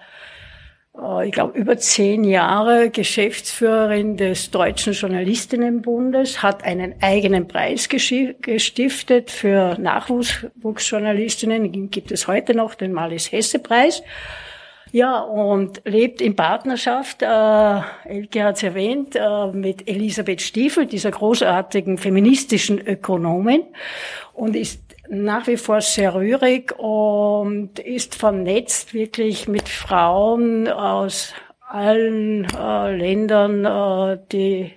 ich 1.25 1.31
glaube, 1.31 1.57
über 1.57 1.77
zehn 1.77 2.23
Jahre 2.23 2.91
Geschäftsführerin 2.91 4.15
des 4.15 4.51
Deutschen 4.51 4.93
Journalistinnenbundes, 4.93 6.43
hat 6.43 6.63
einen 6.63 7.01
eigenen 7.01 7.47
Preis 7.47 7.89
gestiftet 7.89 9.31
für 9.31 9.75
Nachwuchsjournalistinnen, 9.79 11.71
den 11.71 11.89
gibt 11.89 12.11
es 12.11 12.27
heute 12.27 12.53
noch, 12.53 12.75
den 12.75 12.93
Malis 12.93 13.31
Hesse 13.31 13.57
Preis. 13.57 14.03
Ja, 14.91 15.21
und 15.21 15.81
lebt 15.85 16.21
in 16.21 16.35
Partnerschaft, 16.35 17.23
äh, 17.23 17.81
Elke 18.05 18.43
hat 18.43 18.57
es 18.57 18.63
erwähnt, 18.63 19.15
äh, 19.15 19.47
mit 19.47 19.87
Elisabeth 19.87 20.43
Stiefel, 20.43 20.85
dieser 20.85 21.09
großartigen 21.09 21.97
feministischen 21.97 22.79
Ökonomin 22.79 23.63
und 24.33 24.55
ist 24.55 24.92
nach 25.09 25.47
wie 25.47 25.57
vor 25.57 25.81
sehr 25.81 26.15
rührig 26.15 26.77
und 26.77 27.79
ist 27.79 28.15
vernetzt 28.15 28.93
wirklich 28.93 29.47
mit 29.47 29.69
Frauen 29.69 30.67
aus 30.67 31.33
allen 31.67 32.45
äh, 32.45 32.95
Ländern, 32.95 33.65
äh, 33.65 34.19
die 34.31 34.61
äh, 34.61 34.71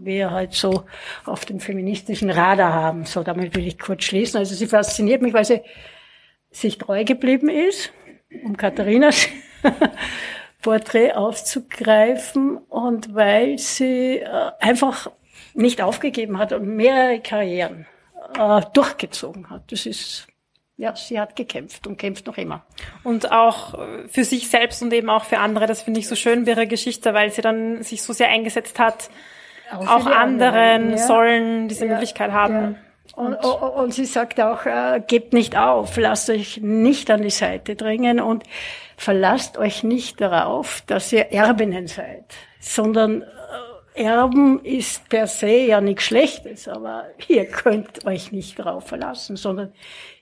wir 0.00 0.30
halt 0.30 0.54
so 0.54 0.84
auf 1.24 1.44
dem 1.44 1.60
feministischen 1.60 2.30
Radar 2.30 2.72
haben. 2.72 3.04
So, 3.04 3.22
damit 3.22 3.54
will 3.54 3.66
ich 3.66 3.78
kurz 3.78 4.04
schließen. 4.04 4.38
Also 4.38 4.54
sie 4.54 4.66
fasziniert 4.66 5.22
mich, 5.22 5.34
weil 5.34 5.44
sie 5.44 5.60
sich 6.50 6.78
treu 6.78 7.04
geblieben 7.04 7.48
ist 7.48 7.92
um 8.44 8.56
Katharinas 8.56 9.28
Porträt 10.62 11.12
aufzugreifen 11.12 12.56
und 12.56 13.14
weil 13.14 13.58
sie 13.58 14.18
äh, 14.18 14.50
einfach 14.60 15.10
nicht 15.54 15.82
aufgegeben 15.82 16.38
hat 16.38 16.52
und 16.52 16.66
mehrere 16.66 17.20
Karrieren 17.20 17.86
äh, 18.36 18.60
durchgezogen 18.72 19.50
hat. 19.50 19.70
Das 19.70 19.86
ist 19.86 20.26
ja, 20.78 20.94
sie 20.94 21.18
hat 21.18 21.34
gekämpft 21.34 21.88
und 21.88 21.98
kämpft 21.98 22.28
noch 22.28 22.38
immer. 22.38 22.64
Und 23.02 23.32
auch 23.32 23.74
äh, 23.74 24.06
für 24.08 24.22
sich 24.22 24.48
selbst 24.48 24.80
und 24.80 24.92
eben 24.92 25.10
auch 25.10 25.24
für 25.24 25.38
andere, 25.38 25.66
das 25.66 25.82
finde 25.82 25.98
ich 25.98 26.06
so 26.06 26.14
schön 26.14 26.44
bei 26.44 26.52
ihrer 26.52 26.66
Geschichte, 26.66 27.14
weil 27.14 27.32
sie 27.32 27.42
dann 27.42 27.82
sich 27.82 28.00
so 28.00 28.12
sehr 28.12 28.28
eingesetzt 28.28 28.78
hat, 28.78 29.10
auch, 29.72 29.80
auch 29.80 30.06
anderen, 30.06 30.54
anderen 30.54 30.90
ja. 30.92 30.98
sollen 30.98 31.68
diese 31.68 31.84
ja. 31.84 31.92
Möglichkeit 31.92 32.30
haben. 32.30 32.54
Ja. 32.54 32.74
Und, 33.16 33.34
und, 33.34 33.44
und, 33.44 33.94
sie 33.94 34.04
sagt 34.04 34.40
auch, 34.40 34.66
äh, 34.66 35.02
gebt 35.04 35.32
nicht 35.32 35.56
auf, 35.56 35.96
lasst 35.96 36.30
euch 36.30 36.60
nicht 36.62 37.10
an 37.10 37.22
die 37.22 37.30
Seite 37.30 37.74
drängen 37.74 38.20
und 38.20 38.44
verlasst 38.96 39.58
euch 39.58 39.82
nicht 39.82 40.20
darauf, 40.20 40.82
dass 40.86 41.12
ihr 41.12 41.32
Erbinnen 41.32 41.88
seid, 41.88 42.24
sondern 42.60 43.24
Erben 43.98 44.64
ist 44.64 45.08
per 45.08 45.26
se 45.26 45.66
ja 45.66 45.80
nichts 45.80 46.04
Schlechtes, 46.04 46.68
aber 46.68 47.06
ihr 47.26 47.46
könnt 47.46 48.06
euch 48.06 48.32
nicht 48.32 48.58
darauf 48.58 48.86
verlassen, 48.86 49.36
sondern 49.36 49.72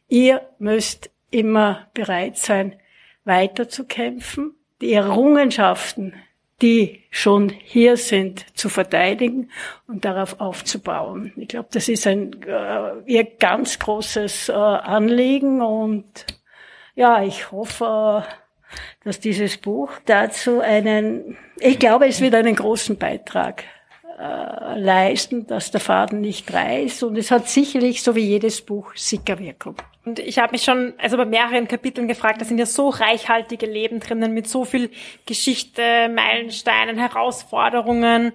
ihr 0.09 0.43
müsst 0.59 1.11
immer 1.31 1.87
bereit 1.95 2.39
sein, 2.39 2.77
weiterzukämpfen, 3.25 4.55
die 4.81 4.93
Errungenschaften, 4.93 6.15
die 6.63 7.03
schon 7.11 7.51
hier 7.51 7.97
sind, 7.97 8.47
zu 8.57 8.69
verteidigen 8.69 9.51
und 9.87 10.05
darauf 10.05 10.41
aufzubauen. 10.41 11.33
Ich 11.37 11.49
glaube, 11.49 11.69
das 11.71 11.89
ist 11.89 12.07
ein 12.07 12.43
äh, 12.45 12.93
ihr 13.05 13.25
ganz 13.25 13.79
großes 13.79 14.49
äh, 14.49 14.53
Anliegen 14.53 15.61
und 15.61 16.25
ja, 16.95 17.23
ich 17.23 17.53
hoffe, 17.53 18.25
äh, 18.27 18.46
dass 19.07 19.21
dieses 19.21 19.57
Buch 19.57 19.93
dazu 20.05 20.59
einen, 20.59 21.37
ich 21.61 21.79
glaube, 21.79 22.09
es 22.09 22.21
wird 22.21 22.35
einen 22.35 22.57
großen 22.57 22.99
Beitrag 22.99 23.63
äh, 24.19 24.77
leisten, 24.77 25.47
dass 25.47 25.71
der 25.71 25.81
Faden 25.81 26.21
nicht 26.21 26.53
reißt 26.53 27.05
und 27.05 27.17
es 27.17 27.31
hat 27.31 27.49
sicherlich, 27.49 28.03
so 28.03 28.17
wie 28.17 28.25
jedes 28.25 28.63
Buch, 28.63 28.97
Sickerwirkung. 28.97 29.77
Und 30.05 30.19
ich 30.19 30.41
habe 30.41 30.51
mich 30.51 30.65
schon, 30.65 30.95
also 30.99 31.17
bei 31.19 31.25
mehreren 31.25 31.69
Kapiteln 31.69 32.09
gefragt, 32.09 32.41
da 32.41 32.45
sind 32.45 32.59
ja 32.59 32.67
so 32.67 32.89
reichhaltige 32.89 33.67
Leben 33.67 34.01
drinnen 34.01 34.35
mit 34.35 34.49
so 34.49 34.65
viel 34.65 34.91
Geschichte, 35.25 36.09
Meilensteinen, 36.09 36.99
Herausforderungen. 36.99 38.33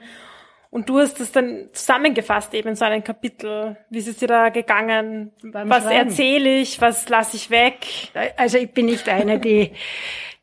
Und 0.70 0.88
du 0.88 1.00
hast 1.00 1.20
das 1.20 1.34
dann 1.34 1.68
zusammengefasst 1.74 2.54
eben 2.54 2.70
in 2.70 2.76
so 2.78 2.86
einem 2.86 3.04
Kapitel. 3.04 3.76
Wie 3.90 3.98
ist 3.98 4.08
es 4.08 4.20
dir 4.20 4.28
da 4.28 4.48
gegangen? 4.48 5.34
Beim 5.44 5.70
was 5.70 5.86
erzähle 5.86 6.60
ich? 6.60 6.80
Was 6.80 7.10
lasse 7.10 7.36
ich 7.36 7.50
weg? 7.50 7.76
Also 8.38 8.58
ich 8.58 8.72
bin 8.72 8.86
nicht 8.86 9.10
eine, 9.10 9.38
die 9.38 9.72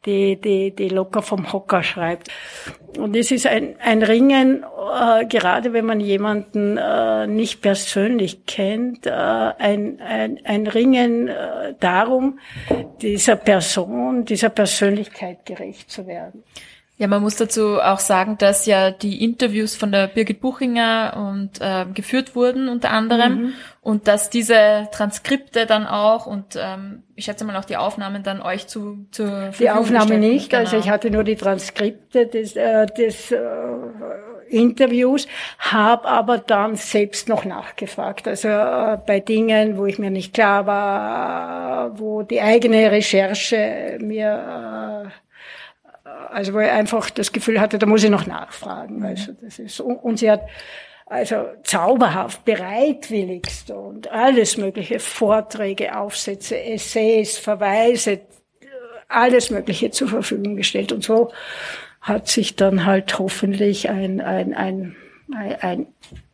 die, 0.07 0.41
die, 0.41 0.75
die 0.75 0.89
locker 0.89 1.23
vom 1.23 1.53
Hocker 1.53 1.83
schreibt. 1.83 2.29
Und 2.97 3.15
es 3.17 3.31
ist 3.31 3.47
ein, 3.47 3.77
ein 3.81 4.03
Ringen, 4.03 4.65
äh, 4.65 5.27
gerade 5.27 5.73
wenn 5.73 5.85
man 5.85 6.01
jemanden 6.01 6.77
äh, 6.77 7.27
nicht 7.27 7.61
persönlich 7.61 8.47
kennt, 8.47 9.07
äh, 9.07 9.11
ein, 9.11 10.01
ein, 10.01 10.41
ein 10.45 10.67
Ringen 10.67 11.29
äh, 11.29 11.75
darum, 11.81 12.39
dieser 13.03 13.37
Person, 13.37 14.25
dieser 14.25 14.51
Persönlichkeit 14.51 15.45
gerecht 15.45 15.91
zu 15.91 16.07
werden. 16.07 16.45
Ja, 16.99 17.07
man 17.07 17.23
muss 17.23 17.37
dazu 17.37 17.81
auch 17.81 18.01
sagen, 18.01 18.39
dass 18.39 18.67
ja 18.67 18.91
die 18.91 19.23
Interviews 19.23 19.77
von 19.77 19.93
der 19.93 20.09
Birgit 20.09 20.41
Buchinger 20.41 21.31
und 21.31 21.61
äh, 21.61 21.87
geführt 21.95 22.35
wurden 22.35 22.69
unter 22.69 22.91
anderem 22.91 23.33
mhm. 23.35 23.53
und 23.83 24.09
dass 24.09 24.31
diese 24.31 24.89
Transkripte 24.91 25.65
dann 25.65 25.87
auch 25.87 26.27
und 26.27 26.59
ähm, 26.61 27.05
ich 27.15 27.27
schätze 27.27 27.45
mal 27.45 27.55
auch 27.57 27.65
die 27.65 27.77
Aufnahmen 27.77 28.25
dann 28.25 28.43
euch 28.43 28.67
zu 28.67 29.07
zur 29.13 29.29
Verfügung 29.29 29.53
Die 29.59 29.71
Aufnahme 29.71 30.19
nicht, 30.19 30.51
genau. 30.51 30.65
also 30.65 30.77
ich 30.77 30.91
hatte 30.91 31.13
nur 31.13 31.23
die 31.23 31.37
Transkripte 31.37 32.27
des, 32.27 32.57
äh, 32.57 32.87
des 32.87 33.31
äh, 33.31 33.39
Interviews, 34.49 35.29
habe 35.61 36.09
aber 36.09 36.39
dann 36.39 36.75
selbst 36.75 37.29
noch 37.29 37.45
nachgefragt. 37.45 38.27
Also 38.27 38.49
äh, 38.49 38.99
bei 39.07 39.21
Dingen, 39.21 39.77
wo 39.77 39.87
ich 39.87 40.01
mir 40.01 40.11
nicht 40.11 40.35
klar 40.35 40.67
war, 40.67 41.99
wo 42.01 42.23
die 42.23 42.41
eigene 42.41 42.91
Recherche 42.91 43.99
mir 44.01 45.07
äh, 45.07 45.28
also 46.31 46.55
wo 46.55 46.61
ich 46.61 46.71
einfach 46.71 47.11
das 47.11 47.33
Gefühl 47.33 47.61
hatte, 47.61 47.79
da 47.79 47.87
muss 47.87 48.05
ich 48.05 48.11
noch 48.11 48.27
nachfragen. 48.27 49.05
Also 49.05 49.33
das 49.41 49.59
ist 49.59 49.81
und 49.81 50.19
sie 50.19 50.31
hat 50.31 50.43
also 51.07 51.47
zauberhaft, 51.63 52.45
bereitwilligst 52.45 53.71
und 53.71 54.11
alles 54.11 54.59
mögliche 54.59 55.01
Vorträge, 55.01 55.97
Aufsätze, 55.97 56.63
Essays, 56.63 57.39
Verweise, 57.39 58.21
alles 59.09 59.51
Mögliche 59.51 59.91
zur 59.91 60.09
Verfügung 60.09 60.57
gestellt 60.57 60.93
und 60.93 61.03
so 61.03 61.33
hat 62.01 62.29
sich 62.29 62.57
dann 62.57 62.85
halt 62.85 63.19
hoffentlich 63.19 63.89
ein 63.89 64.21
ein 64.21 64.55
ein 64.55 64.97
ein, 65.35 65.57
ein 65.61 65.87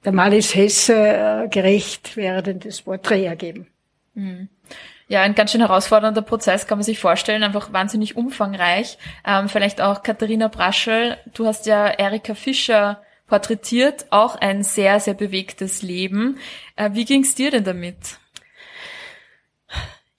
der 0.05 0.13
Malis 0.13 0.55
Hesse 0.55 0.95
äh, 0.95 1.49
gerecht 1.49 2.17
werdendes 2.17 2.83
Porträt 2.83 3.25
ergeben. 3.25 3.67
Mhm. 4.15 4.49
Ja, 5.07 5.21
ein 5.23 5.35
ganz 5.35 5.53
schön 5.53 5.61
herausfordernder 5.61 6.23
Prozess, 6.23 6.67
kann 6.67 6.79
man 6.79 6.85
sich 6.85 6.99
vorstellen, 6.99 7.43
einfach 7.43 7.73
wahnsinnig 7.73 8.17
umfangreich. 8.17 8.99
Ähm, 9.27 9.49
vielleicht 9.49 9.81
auch 9.81 10.03
Katharina 10.03 10.49
Braschel, 10.49 11.19
du 11.35 11.47
hast 11.47 11.67
ja 11.67 11.87
Erika 11.87 12.35
Fischer 12.35 13.03
porträtiert, 13.27 14.07
auch 14.11 14.37
ein 14.37 14.63
sehr, 14.63 15.01
sehr 15.01 15.15
bewegtes 15.15 15.83
Leben. 15.83 16.39
Äh, 16.77 16.91
wie 16.93 17.05
ging's 17.05 17.35
dir 17.35 17.51
denn 17.51 17.65
damit? 17.65 18.19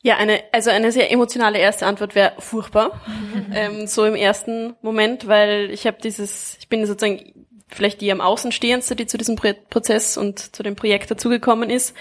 Ja, 0.06 0.18
eine, 0.18 0.44
also 0.52 0.70
eine 0.70 0.92
sehr 0.92 1.12
emotionale 1.12 1.58
erste 1.58 1.88
Antwort 1.88 2.14
wäre 2.14 2.34
furchtbar. 2.38 3.02
Mhm. 3.08 3.46
Ähm, 3.56 3.88
so 3.88 4.06
im 4.06 4.16
ersten 4.16 4.76
Moment, 4.82 5.28
weil 5.28 5.72
ich 5.72 5.88
habe 5.88 5.98
dieses, 6.02 6.58
ich 6.60 6.68
bin 6.68 6.86
sozusagen 6.86 7.32
vielleicht 7.68 8.02
die 8.02 8.12
am 8.12 8.22
Außenstehendste, 8.22 8.96
die 8.96 9.08
zu 9.08 9.18
diesem 9.18 9.36
Prozess 9.36 10.18
und 10.18 10.56
zu 10.56 10.64
dem 10.64 10.76
Projekt 10.76 11.10
dazugekommen 11.10 11.70
ist, 11.70 11.96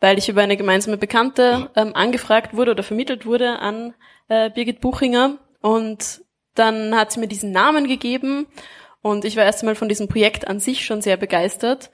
weil 0.00 0.18
ich 0.18 0.28
über 0.28 0.42
eine 0.42 0.56
gemeinsame 0.56 0.96
Bekannte 0.96 1.70
ähm, 1.76 1.94
angefragt 1.94 2.54
wurde 2.54 2.72
oder 2.72 2.82
vermittelt 2.82 3.26
wurde 3.26 3.58
an 3.58 3.94
äh, 4.28 4.50
Birgit 4.50 4.80
Buchinger. 4.80 5.38
Und 5.60 6.22
dann 6.54 6.94
hat 6.96 7.12
sie 7.12 7.20
mir 7.20 7.28
diesen 7.28 7.52
Namen 7.52 7.88
gegeben 7.88 8.46
und 9.02 9.24
ich 9.24 9.36
war 9.36 9.44
erst 9.44 9.62
einmal 9.62 9.74
von 9.74 9.88
diesem 9.88 10.08
Projekt 10.08 10.48
an 10.48 10.60
sich 10.60 10.84
schon 10.84 11.02
sehr 11.02 11.16
begeistert 11.16 11.90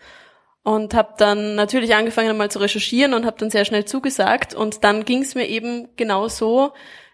und 0.62 0.94
habe 0.94 1.14
dann 1.18 1.54
natürlich 1.54 1.94
angefangen 1.94 2.36
mal 2.36 2.50
zu 2.50 2.58
recherchieren 2.58 3.14
und 3.14 3.26
habe 3.26 3.38
dann 3.38 3.50
sehr 3.50 3.64
schnell 3.64 3.84
zugesagt 3.84 4.54
und 4.54 4.84
dann 4.84 5.04
ging 5.04 5.22
es 5.22 5.34
mir 5.34 5.48
eben 5.48 5.88
genau 5.96 6.28
so. 6.28 6.72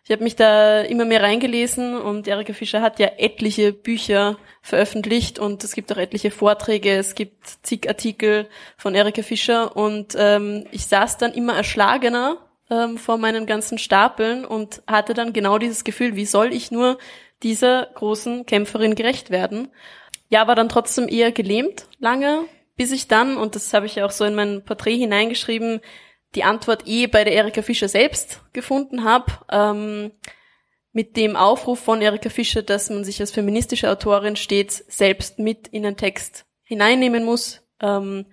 Ich 0.09 0.13
habe 0.13 0.23
mich 0.23 0.37
da 0.37 0.83
immer 0.83 1.05
mehr 1.05 1.21
reingelesen 1.21 2.01
und 2.01 2.29
Erika 2.29 2.53
Fischer 2.53 2.81
hat 2.81 3.01
ja 3.01 3.09
etliche 3.17 3.73
Bücher 3.73 4.39
veröffentlicht 4.63 5.41
und 5.41 5.65
es 5.65 5.75
gibt 5.75 5.93
auch 5.93 5.97
etliche 5.97 6.31
Vorträge, 6.31 6.93
es 6.93 7.17
gibt 7.17 7.45
zig 7.63 7.89
Artikel 7.89 8.49
von 8.77 8.95
Erika 8.95 9.23
Fischer 9.23 9.75
und 9.75 10.15
ähm, 10.17 10.65
ich 10.71 10.87
saß 10.87 11.19
dann 11.19 11.33
immer 11.33 11.57
erschlagener 11.57 12.37
ähm, 12.71 12.99
vor 12.99 13.19
meinen 13.19 13.47
ganzen 13.47 13.79
Stapeln 13.79 14.45
und 14.45 14.81
hatte 14.87 15.13
dann 15.13 15.33
genau 15.33 15.59
dieses 15.59 15.83
Gefühl, 15.83 16.15
wie 16.15 16.27
soll 16.27 16.53
ich 16.53 16.71
nur 16.71 16.99
dieser 17.43 17.89
großen 17.95 18.47
Kämpferin 18.47 18.95
gerecht 18.95 19.31
werden? 19.31 19.73
Ja, 20.29 20.47
war 20.47 20.55
dann 20.55 20.69
trotzdem 20.69 21.09
eher 21.09 21.33
gelähmt 21.33 21.89
lange, 21.99 22.45
bis 22.77 22.93
ich 22.93 23.09
dann, 23.09 23.37
und 23.37 23.57
das 23.57 23.75
habe 23.75 23.87
ich 23.87 23.97
ja 23.97 24.07
auch 24.07 24.13
so 24.13 24.25
in 24.25 24.37
mein 24.37 24.63
Porträt 24.63 24.99
hineingeschrieben, 24.99 25.81
die 26.35 26.45
Antwort 26.45 26.87
eh 26.87 27.07
bei 27.07 27.25
der 27.25 27.35
Erika 27.35 27.63
Fischer 27.63 27.89
selbst 27.89 28.43
gefunden 28.53 29.05
habe, 29.05 29.33
ähm, 29.51 30.13
mit 30.93 31.17
dem 31.17 31.37
Aufruf 31.37 31.79
von 31.79 32.01
Erika 32.01 32.31
Fischer, 32.31 32.63
dass 32.63 32.89
man 32.89 33.05
sich 33.05 33.21
als 33.21 33.31
feministische 33.31 33.91
Autorin 33.91 34.37
stets 34.37 34.85
selbst 34.89 35.39
mit 35.39 35.69
in 35.69 35.83
den 35.83 35.97
Text 35.97 36.47
hineinnehmen 36.65 37.25
muss, 37.25 37.63
ähm, 37.81 38.27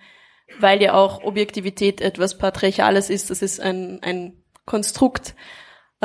weil 0.59 0.81
ja 0.81 0.93
auch 0.93 1.23
Objektivität 1.23 1.99
etwas 2.01 2.37
Patriarchales 2.37 3.09
ist. 3.09 3.29
Das 3.29 3.41
ist 3.41 3.59
ein, 3.59 4.01
ein 4.01 4.43
Konstrukt, 4.65 5.35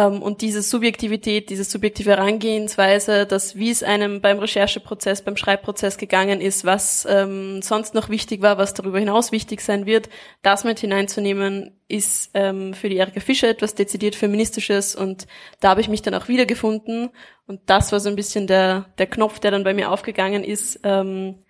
und 0.05 0.43
diese 0.43 0.63
Subjektivität, 0.63 1.51
diese 1.51 1.65
subjektive 1.65 2.11
Herangehensweise, 2.11 3.27
dass 3.27 3.57
wie 3.57 3.71
es 3.71 3.83
einem 3.83 4.21
beim 4.21 4.39
Rechercheprozess, 4.39 5.23
beim 5.23 5.37
Schreibprozess 5.37 5.99
gegangen 5.99 6.41
ist, 6.41 6.65
was 6.65 7.07
ähm, 7.11 7.63
sonst 7.63 7.95
noch 7.95 8.09
wichtig 8.09 8.41
war, 8.41 8.59
was 8.59 8.75
darüber 8.75 8.99
hinaus 8.99 9.33
wichtig 9.33 9.61
sein 9.61 9.87
wird, 9.87 10.09
das 10.43 10.63
mit 10.63 10.79
hineinzunehmen, 10.79 11.81
ist 11.89 12.31
ähm, 12.35 12.75
für 12.75 12.89
die 12.89 12.99
Erika 12.99 13.21
Fischer 13.21 13.49
etwas 13.49 13.75
dezidiert 13.75 14.15
feministisches 14.15 14.95
und 14.95 15.27
da 15.61 15.71
habe 15.71 15.81
ich 15.81 15.89
mich 15.89 16.03
dann 16.03 16.15
auch 16.15 16.29
wiedergefunden 16.29 17.11
und 17.47 17.61
das 17.67 17.91
war 17.91 17.99
so 17.99 18.09
ein 18.09 18.17
bisschen 18.17 18.47
der 18.47 18.87
der 18.99 19.07
Knopf, 19.07 19.41
der 19.41 19.51
dann 19.51 19.65
bei 19.65 19.75
mir 19.75 19.91
aufgegangen 19.91 20.45
ist 20.45 20.81
ähm, 20.85 21.45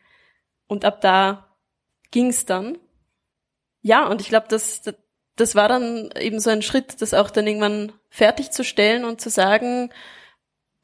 und 0.69 0.85
ab 0.85 1.01
da 1.01 1.55
ging's 2.11 2.47
dann. 2.47 2.79
Ja, 3.83 4.07
und 4.07 4.21
ich 4.21 4.29
glaube, 4.29 4.47
dass 4.49 4.83
das 5.41 5.55
war 5.55 5.69
dann 5.69 6.11
eben 6.21 6.41
so 6.41 6.51
ein 6.51 6.63
Schritt, 6.63 7.01
das 7.01 7.15
auch 7.15 7.31
dann 7.31 7.47
irgendwann 7.47 7.93
fertigzustellen 8.11 9.05
und 9.05 9.21
zu 9.21 9.31
sagen, 9.31 9.91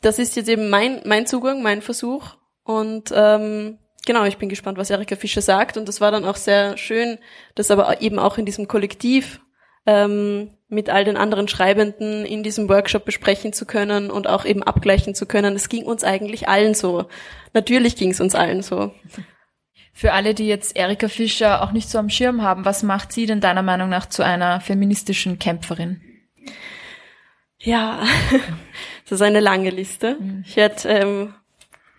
das 0.01 0.19
ist 0.19 0.37
jetzt 0.37 0.49
eben 0.49 0.71
mein, 0.71 1.01
mein 1.05 1.27
Zugang, 1.27 1.63
mein 1.63 1.83
Versuch. 1.83 2.37
Und 2.63 3.13
ähm, 3.15 3.79
genau, 4.07 4.25
ich 4.25 4.39
bin 4.39 4.49
gespannt, 4.49 4.79
was 4.79 4.91
Erika 4.91 5.17
Fischer 5.17 5.43
sagt. 5.43 5.77
Und 5.77 5.89
das 5.89 6.01
war 6.01 6.11
dann 6.11 6.25
auch 6.25 6.37
sehr 6.37 6.77
schön, 6.77 7.19
das 7.55 7.71
aber 7.71 8.01
eben 8.01 8.19
auch 8.19 8.39
in 8.39 8.47
diesem 8.47 8.69
Kollektiv 8.69 9.41
ähm, 9.87 10.51
mit 10.69 10.91
all 10.91 11.05
den 11.05 11.17
anderen 11.17 11.49
Schreibenden 11.49 12.25
in 12.25 12.43
diesem 12.43 12.69
Workshop 12.69 13.05
besprechen 13.05 13.53
zu 13.53 13.67
können 13.67 14.11
und 14.11 14.27
auch 14.27 14.45
eben 14.45 14.63
abgleichen 14.63 15.15
zu 15.15 15.27
können. 15.27 15.57
Es 15.57 15.69
ging 15.69 15.85
uns 15.85 16.05
eigentlich 16.05 16.49
allen 16.49 16.75
so. 16.75 17.07
Natürlich 17.53 17.97
ging 17.97 18.11
es 18.11 18.21
uns 18.21 18.35
allen 18.35 18.63
so. 18.63 18.93
Für 19.97 20.13
alle, 20.13 20.35
die 20.35 20.49
jetzt 20.49 20.77
Erika 20.77 21.07
Fischer 21.07 21.63
auch 21.63 21.71
nicht 21.71 21.89
so 21.89 21.99
am 21.99 22.11
Schirm 22.11 22.43
haben, 22.43 22.65
was 22.65 22.83
macht 22.83 23.13
sie 23.13 23.27
denn 23.27 23.41
deiner 23.41 23.63
Meinung 23.63 23.89
nach 23.89 24.07
zu 24.07 24.25
einer 24.25 24.61
feministischen 24.61 25.39
Kämpferin? 25.39 26.03
Ja, 27.61 28.03
das 29.05 29.13
ist 29.13 29.23
eine 29.23 29.39
lange 29.39 29.71
Liste. 29.71 30.17
Mhm. 30.19 30.45
Ich 30.45 30.57
werde 30.57 30.89
ähm, 30.89 31.35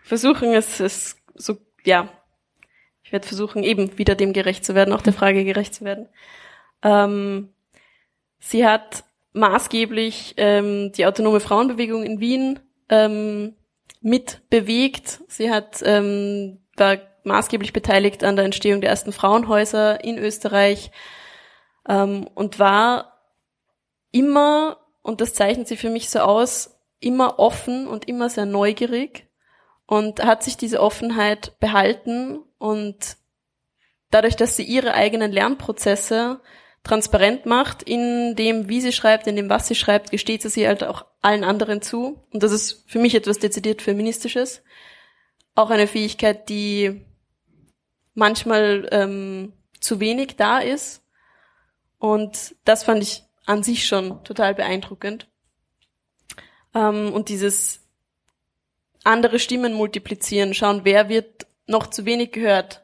versuchen, 0.03 0.53
es, 0.53 0.81
es 0.81 1.15
so, 1.35 1.57
ja, 1.85 2.09
ich 3.01 3.13
werde 3.13 3.27
versuchen, 3.27 3.63
eben 3.63 3.97
wieder 3.97 4.15
dem 4.15 4.33
gerecht 4.33 4.65
zu 4.65 4.75
werden, 4.75 4.93
auch 4.93 5.01
der. 5.01 5.13
Frage 5.13 5.45
gerecht 5.45 5.73
zu 5.73 5.85
werden. 5.85 6.09
Ähm, 6.83 7.53
sie 8.39 8.67
hat 8.67 9.05
maßgeblich 9.31 10.33
ähm, 10.35 10.91
die 10.91 11.05
autonome 11.05 11.39
Frauenbewegung 11.39 12.03
in 12.03 12.19
Wien 12.19 12.59
ähm, 12.89 13.55
mitbewegt. 14.01 15.21
Sie 15.29 15.49
hat 15.49 15.81
ähm, 15.85 16.59
war 16.75 16.97
maßgeblich 17.25 17.73
beteiligt 17.73 18.23
an 18.23 18.35
der 18.35 18.45
Entstehung 18.45 18.81
der 18.81 18.89
ersten 18.89 19.11
Frauenhäuser 19.11 20.03
in 20.03 20.17
Österreich 20.17 20.91
ähm, 21.87 22.27
und 22.35 22.59
war 22.59 23.19
immer, 24.11 24.77
und 25.01 25.21
das 25.21 25.33
zeichnet 25.33 25.67
sie 25.67 25.77
für 25.77 25.89
mich 25.89 26.09
so 26.09 26.19
aus, 26.19 26.79
immer 26.99 27.39
offen 27.39 27.87
und 27.87 28.07
immer 28.07 28.29
sehr 28.29 28.45
neugierig 28.45 29.27
und 29.85 30.23
hat 30.23 30.43
sich 30.43 30.57
diese 30.57 30.81
Offenheit 30.81 31.59
behalten 31.59 32.39
und 32.57 33.17
dadurch, 34.09 34.35
dass 34.35 34.55
sie 34.55 34.63
ihre 34.63 34.93
eigenen 34.93 35.31
Lernprozesse 35.31 36.39
transparent 36.83 37.45
macht 37.45 37.83
in 37.83 38.35
dem, 38.35 38.69
wie 38.69 38.79
sie 38.79 38.93
schreibt, 38.93 39.27
in 39.27 39.35
dem, 39.35 39.49
was 39.49 39.67
sie 39.67 39.75
schreibt, 39.75 40.11
gesteht 40.11 40.43
sie 40.43 40.49
sie 40.49 40.67
halt 40.67 40.83
auch 40.83 41.05
allen 41.21 41.43
anderen 41.43 41.81
zu. 41.81 42.21
Und 42.31 42.43
das 42.43 42.51
ist 42.51 42.83
für 42.87 42.99
mich 42.99 43.15
etwas 43.15 43.39
dezidiert 43.39 43.81
Feministisches. 43.81 44.63
Auch 45.55 45.71
eine 45.71 45.87
Fähigkeit, 45.87 46.47
die 46.47 47.05
manchmal 48.15 48.87
ähm, 48.91 49.53
zu 49.79 49.99
wenig 49.99 50.35
da 50.35 50.59
ist. 50.59 51.03
Und 51.99 52.55
das 52.65 52.83
fand 52.83 53.03
ich 53.03 53.23
an 53.45 53.61
sich 53.61 53.85
schon 53.85 54.23
total 54.23 54.55
beeindruckend. 54.55 55.27
Ähm, 56.73 57.13
und 57.13 57.29
dieses 57.29 57.81
andere 59.03 59.37
Stimmen 59.37 59.73
multiplizieren, 59.73 60.53
schauen, 60.53 60.81
wer 60.83 61.09
wird 61.09 61.45
noch 61.67 61.87
zu 61.87 62.05
wenig 62.05 62.31
gehört, 62.31 62.83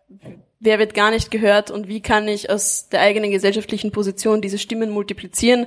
wer 0.60 0.80
wird 0.80 0.94
gar 0.94 1.12
nicht 1.12 1.32
gehört 1.32 1.72
und 1.72 1.88
wie 1.88 2.02
kann 2.02 2.28
ich 2.28 2.50
aus 2.50 2.90
der 2.90 3.02
eigenen 3.02 3.32
gesellschaftlichen 3.32 3.92
Position 3.92 4.42
diese 4.42 4.60
Stimmen 4.60 4.92
multiplizieren, 4.92 5.66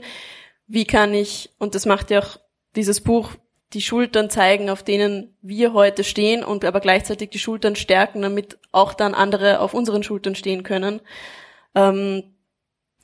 wie 0.66 0.84
kann 0.84 1.12
ich, 1.12 1.50
und 1.58 1.74
das 1.74 1.86
macht 1.86 2.10
ja 2.10 2.20
auch 2.20 2.38
dieses 2.76 3.00
Buch, 3.00 3.32
die 3.74 3.82
Schultern 3.82 4.30
zeigen, 4.30 4.70
auf 4.70 4.82
denen 4.82 5.36
wir 5.42 5.72
heute 5.72 6.04
stehen 6.04 6.44
und 6.44 6.64
aber 6.64 6.80
gleichzeitig 6.80 7.30
die 7.30 7.38
Schultern 7.38 7.76
stärken, 7.76 8.22
damit 8.22 8.58
auch 8.72 8.94
dann 8.94 9.14
andere 9.14 9.60
auf 9.60 9.74
unseren 9.74 10.02
Schultern 10.02 10.34
stehen 10.34 10.62
können. 10.62 11.00
Ähm, 11.74 12.34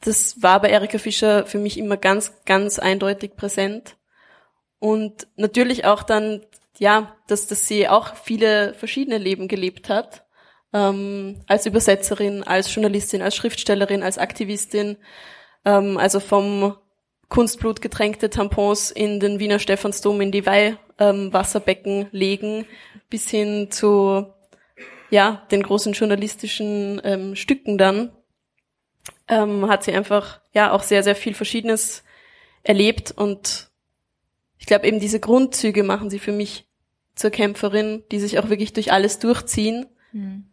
das 0.03 0.43
war 0.43 0.61
bei 0.61 0.71
Erika 0.71 0.99
Fischer 0.99 1.45
für 1.45 1.59
mich 1.59 1.77
immer 1.77 1.97
ganz, 1.97 2.33
ganz 2.47 2.79
eindeutig 2.79 3.37
präsent. 3.37 3.97
Und 4.79 5.27
natürlich 5.37 5.85
auch 5.85 6.03
dann, 6.03 6.47
ja, 6.79 7.15
dass, 7.27 7.49
dass 7.49 7.67
sie 7.67 7.89
auch 7.89 8.15
viele 8.15 8.73
verschiedene 8.75 9.19
Leben 9.19 9.49
gelebt 9.49 9.89
hat. 9.89 10.25
Ähm, 10.73 11.43
als 11.49 11.67
Übersetzerin, 11.67 12.45
als 12.45 12.75
Journalistin, 12.75 13.23
als 13.23 13.37
Schriftstellerin, 13.37 14.03
als 14.03 14.19
Aktivistin. 14.19 14.97
Ähm, 15.65 15.99
also 15.99 16.21
vom 16.21 16.77
Kunstblut 17.31 17.81
getränkte 17.81 18.29
Tampons 18.29 18.91
in 18.91 19.21
den 19.21 19.39
Wiener 19.39 19.61
Stephansdom 19.61 20.21
in 20.21 20.33
die 20.33 20.45
Weihwasserbecken 20.45 21.93
ähm, 21.93 22.09
legen, 22.11 22.67
bis 23.09 23.31
hin 23.31 23.71
zu 23.71 24.27
ja 25.11 25.47
den 25.51 25.63
großen 25.63 25.93
journalistischen 25.93 27.01
ähm, 27.05 27.37
Stücken 27.37 27.79
dann 27.79 28.13
ähm, 29.29 29.69
hat 29.69 29.85
sie 29.85 29.93
einfach 29.93 30.41
ja 30.53 30.73
auch 30.73 30.83
sehr 30.83 31.03
sehr 31.03 31.17
viel 31.17 31.35
Verschiedenes 31.35 32.03
erlebt 32.63 33.13
und 33.13 33.71
ich 34.59 34.67
glaube 34.67 34.87
eben 34.87 35.01
diese 35.01 35.21
Grundzüge 35.21 35.85
machen 35.85 36.11
sie 36.11 36.19
für 36.19 36.33
mich 36.33 36.67
zur 37.15 37.31
Kämpferin, 37.31 38.03
die 38.11 38.19
sich 38.19 38.39
auch 38.39 38.49
wirklich 38.49 38.73
durch 38.73 38.93
alles 38.93 39.19
durchziehen. 39.19 39.87
Hm. 40.13 40.45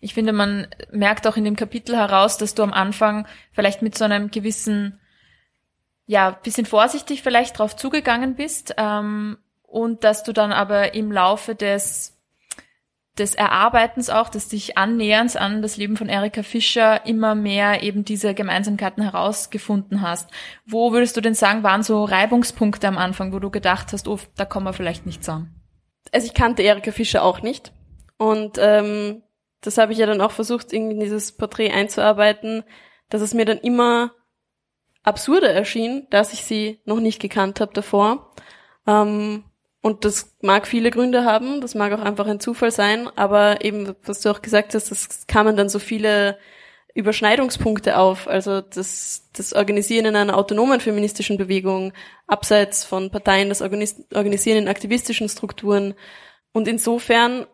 Ich 0.00 0.14
finde, 0.14 0.32
man 0.32 0.68
merkt 0.92 1.26
auch 1.26 1.36
in 1.36 1.44
dem 1.44 1.56
Kapitel 1.56 1.96
heraus, 1.96 2.38
dass 2.38 2.54
du 2.54 2.62
am 2.62 2.72
Anfang 2.72 3.26
vielleicht 3.52 3.82
mit 3.82 3.96
so 3.96 4.04
einem 4.04 4.30
gewissen 4.30 5.00
ja, 6.08 6.30
bisschen 6.30 6.64
vorsichtig 6.64 7.22
vielleicht 7.22 7.58
drauf 7.58 7.76
zugegangen 7.76 8.34
bist 8.34 8.74
ähm, 8.78 9.36
und 9.62 10.04
dass 10.04 10.24
du 10.24 10.32
dann 10.32 10.52
aber 10.52 10.94
im 10.94 11.12
Laufe 11.12 11.54
des 11.54 12.18
des 13.18 13.34
Erarbeitens 13.34 14.10
auch, 14.10 14.28
des 14.28 14.48
dich 14.48 14.78
Annäherns 14.78 15.34
an 15.34 15.60
das 15.60 15.76
Leben 15.76 15.96
von 15.96 16.08
Erika 16.08 16.44
Fischer 16.44 17.04
immer 17.04 17.34
mehr 17.34 17.82
eben 17.82 18.04
diese 18.04 18.32
Gemeinsamkeiten 18.32 19.02
herausgefunden 19.02 20.02
hast. 20.02 20.30
Wo 20.64 20.92
würdest 20.92 21.16
du 21.16 21.20
denn 21.20 21.34
sagen, 21.34 21.64
waren 21.64 21.82
so 21.82 22.04
Reibungspunkte 22.04 22.86
am 22.86 22.96
Anfang, 22.96 23.32
wo 23.32 23.40
du 23.40 23.50
gedacht 23.50 23.92
hast, 23.92 24.06
oh, 24.06 24.20
da 24.36 24.44
kommen 24.44 24.66
wir 24.66 24.72
vielleicht 24.72 25.04
nicht 25.04 25.24
zusammen? 25.24 25.60
Also 26.12 26.28
ich 26.28 26.34
kannte 26.34 26.62
Erika 26.62 26.92
Fischer 26.92 27.24
auch 27.24 27.42
nicht. 27.42 27.72
Und 28.18 28.56
ähm, 28.58 29.24
das 29.62 29.78
habe 29.78 29.92
ich 29.92 29.98
ja 29.98 30.06
dann 30.06 30.20
auch 30.20 30.30
versucht, 30.30 30.72
irgendwie 30.72 30.94
in 30.94 31.00
dieses 31.00 31.32
Porträt 31.32 31.72
einzuarbeiten, 31.72 32.62
dass 33.10 33.20
es 33.20 33.34
mir 33.34 33.44
dann 33.44 33.58
immer 33.58 34.12
absurder 35.02 35.52
erschien, 35.52 36.06
dass 36.10 36.32
ich 36.32 36.44
sie 36.44 36.80
noch 36.84 37.00
nicht 37.00 37.20
gekannt 37.20 37.60
habe 37.60 37.72
davor. 37.72 38.32
Ähm, 38.86 39.44
Und 39.80 40.04
das 40.04 40.36
mag 40.42 40.66
viele 40.66 40.90
Gründe 40.90 41.24
haben, 41.24 41.60
das 41.60 41.74
mag 41.74 41.92
auch 41.92 42.02
einfach 42.02 42.26
ein 42.26 42.40
Zufall 42.40 42.72
sein, 42.72 43.08
aber 43.16 43.64
eben, 43.64 43.94
was 44.02 44.20
du 44.20 44.30
auch 44.30 44.42
gesagt 44.42 44.74
hast, 44.74 44.90
das 44.90 45.26
kamen 45.28 45.56
dann 45.56 45.68
so 45.68 45.78
viele 45.78 46.36
Überschneidungspunkte 46.94 47.96
auf. 47.96 48.26
Also 48.26 48.60
das, 48.60 49.30
das 49.32 49.52
Organisieren 49.52 50.06
in 50.06 50.16
einer 50.16 50.36
autonomen 50.36 50.80
feministischen 50.80 51.38
Bewegung, 51.38 51.92
abseits 52.26 52.84
von 52.84 53.10
Parteien, 53.10 53.48
das 53.48 53.62
Organisieren 53.62 54.58
in 54.58 54.68
aktivistischen 54.68 55.28
Strukturen. 55.28 55.94
Und 56.52 56.66
insofern 56.66 57.46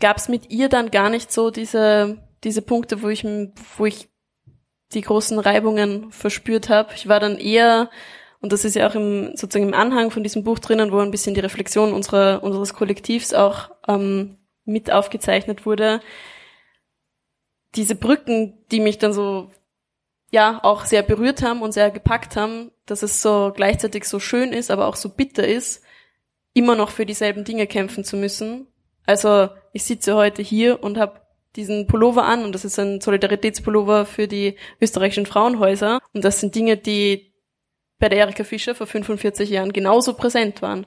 gab 0.00 0.16
es 0.16 0.28
mit 0.28 0.50
ihr 0.50 0.68
dann 0.68 0.90
gar 0.90 1.08
nicht 1.08 1.30
so 1.30 1.50
diese, 1.52 2.18
diese 2.42 2.62
Punkte, 2.62 3.00
wo 3.02 3.08
ich, 3.08 3.24
wo 3.78 3.86
ich 3.86 4.08
die 4.92 5.02
großen 5.02 5.38
Reibungen 5.38 6.10
verspürt 6.10 6.68
habe. 6.68 6.92
Ich 6.94 7.08
war 7.08 7.20
dann 7.20 7.38
eher, 7.38 7.90
und 8.40 8.52
das 8.52 8.64
ist 8.64 8.74
ja 8.74 8.88
auch 8.88 8.94
im, 8.94 9.36
sozusagen 9.36 9.68
im 9.68 9.74
Anhang 9.74 10.10
von 10.10 10.22
diesem 10.22 10.44
Buch 10.44 10.58
drinnen, 10.58 10.92
wo 10.92 10.98
ein 10.98 11.10
bisschen 11.10 11.34
die 11.34 11.40
Reflexion 11.40 11.92
unserer, 11.92 12.42
unseres 12.42 12.74
Kollektivs 12.74 13.32
auch 13.32 13.70
ähm, 13.88 14.36
mit 14.64 14.90
aufgezeichnet 14.92 15.66
wurde, 15.66 16.00
diese 17.76 17.94
Brücken, 17.94 18.64
die 18.70 18.80
mich 18.80 18.98
dann 18.98 19.12
so 19.12 19.50
ja 20.32 20.60
auch 20.62 20.84
sehr 20.84 21.02
berührt 21.02 21.42
haben 21.42 21.62
und 21.62 21.72
sehr 21.72 21.90
gepackt 21.90 22.36
haben, 22.36 22.70
dass 22.86 23.02
es 23.02 23.22
so 23.22 23.52
gleichzeitig 23.54 24.04
so 24.04 24.20
schön 24.20 24.52
ist, 24.52 24.70
aber 24.70 24.86
auch 24.86 24.96
so 24.96 25.08
bitter 25.08 25.46
ist, 25.46 25.82
immer 26.52 26.74
noch 26.74 26.90
für 26.90 27.06
dieselben 27.06 27.44
Dinge 27.44 27.66
kämpfen 27.66 28.04
zu 28.04 28.16
müssen. 28.16 28.66
Also 29.06 29.48
ich 29.72 29.84
sitze 29.84 30.14
heute 30.14 30.42
hier 30.42 30.82
und 30.82 30.98
habe 30.98 31.19
diesen 31.56 31.86
Pullover 31.86 32.24
an 32.24 32.44
und 32.44 32.54
das 32.54 32.64
ist 32.64 32.78
ein 32.78 33.00
Solidaritätspullover 33.00 34.06
für 34.06 34.28
die 34.28 34.56
österreichischen 34.80 35.26
Frauenhäuser 35.26 36.00
und 36.12 36.24
das 36.24 36.40
sind 36.40 36.54
Dinge, 36.54 36.76
die 36.76 37.32
bei 37.98 38.08
der 38.08 38.18
Erika 38.18 38.44
Fischer 38.44 38.74
vor 38.74 38.86
45 38.86 39.50
Jahren 39.50 39.72
genauso 39.72 40.14
präsent 40.14 40.62
waren. 40.62 40.86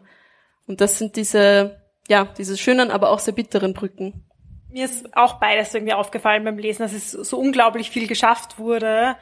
Und 0.65 0.81
das 0.81 0.97
sind 0.97 1.15
diese, 1.15 1.81
ja, 2.07 2.25
diese 2.37 2.57
schönen, 2.57 2.89
aber 2.89 3.11
auch 3.11 3.19
sehr 3.19 3.33
bitteren 3.33 3.73
Brücken 3.73 4.25
mir 4.73 4.85
ist 4.85 5.15
auch 5.15 5.35
beides 5.35 5.73
irgendwie 5.73 5.93
aufgefallen 5.93 6.43
beim 6.43 6.57
Lesen, 6.57 6.81
dass 6.81 6.93
es 6.93 7.11
so 7.11 7.37
unglaublich 7.37 7.91
viel 7.91 8.07
geschafft 8.07 8.57
wurde. 8.57 9.15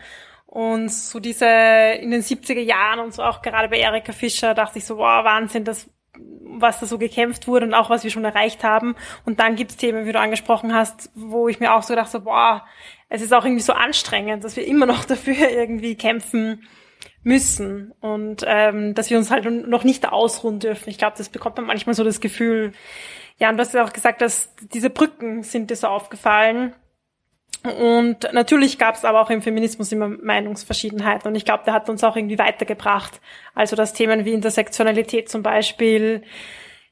Und 0.45 0.89
so 0.89 1.19
diese 1.19 1.45
in 1.45 2.12
den 2.12 2.21
70er 2.21 2.60
Jahren 2.60 2.99
und 2.99 3.13
so 3.13 3.23
auch 3.23 3.41
gerade 3.41 3.69
bei 3.69 3.80
Erika 3.80 4.13
Fischer 4.13 4.54
dachte 4.54 4.80
ich 4.80 4.86
so, 4.86 4.97
wow, 4.97 5.23
Wahnsinn, 5.23 5.63
das, 5.63 5.89
was 6.17 6.80
da 6.80 6.86
so 6.86 6.97
gekämpft 6.97 7.47
wurde 7.47 7.65
und 7.65 7.74
auch 7.74 7.89
was 7.89 8.04
wir 8.04 8.12
schon 8.12 8.26
erreicht 8.26 8.63
haben. 8.63 8.95
Und 9.26 9.39
dann 9.39 9.56
gibt's 9.56 9.78
Themen, 9.78 10.06
wie 10.06 10.12
du 10.12 10.19
angesprochen 10.19 10.74
hast, 10.74 11.10
wo 11.15 11.47
ich 11.47 11.60
mir 11.60 11.74
auch 11.74 11.84
so 11.84 11.93
gedacht 11.93 12.12
so, 12.12 12.21
boah, 12.21 12.65
es 13.10 13.21
ist 13.21 13.34
auch 13.34 13.45
irgendwie 13.45 13.63
so 13.63 13.74
anstrengend, 13.74 14.43
dass 14.43 14.56
wir 14.56 14.65
immer 14.65 14.86
noch 14.86 15.06
dafür 15.06 15.50
irgendwie 15.50 15.95
kämpfen 15.95 16.67
müssen 17.24 17.93
und 18.00 18.43
ähm, 18.47 18.95
dass 18.95 19.10
wir 19.10 19.17
uns 19.17 19.30
halt 19.30 19.45
noch 19.45 19.84
nicht 19.84 20.12
ausruhen 20.12 20.60
dürfen. 20.60 20.89
Ich 20.89 20.97
glaube, 20.97 21.17
das 21.17 21.30
bekommt 21.30 21.58
man 21.58 21.67
manchmal 21.67 21.93
so 21.93 22.04
das 22.04 22.19
Gefühl, 22.19 22.74
ja, 23.38 23.50
und 23.50 23.58
du 23.58 23.62
hast 23.62 23.74
ja 23.74 23.84
auch 23.84 23.93
gesagt, 23.93 24.21
dass 24.21 24.54
diese 24.74 24.89
Brücken 24.89 25.43
sind 25.43 25.69
dir 25.69 25.76
so 25.76 25.88
aufgefallen. 25.88 26.74
Und 27.63 28.28
natürlich 28.34 28.80
gab 28.80 28.95
es 28.95 29.06
aber 29.06 29.21
auch 29.21 29.30
im 29.30 29.41
Feminismus 29.41 29.91
immer 29.91 30.08
Meinungsverschiedenheiten. 30.08 31.28
Und 31.28 31.36
ich 31.36 31.45
glaube, 31.45 31.63
der 31.65 31.74
hat 31.74 31.89
uns 31.89 32.04
auch 32.04 32.15
irgendwie 32.15 32.39
weitergebracht. 32.39 33.21
Also 33.54 33.76
das 33.76 33.93
Themen 33.93 34.26
wie 34.26 34.34
Intersektionalität 34.34 35.30
zum 35.30 35.43
Beispiel, 35.43 36.24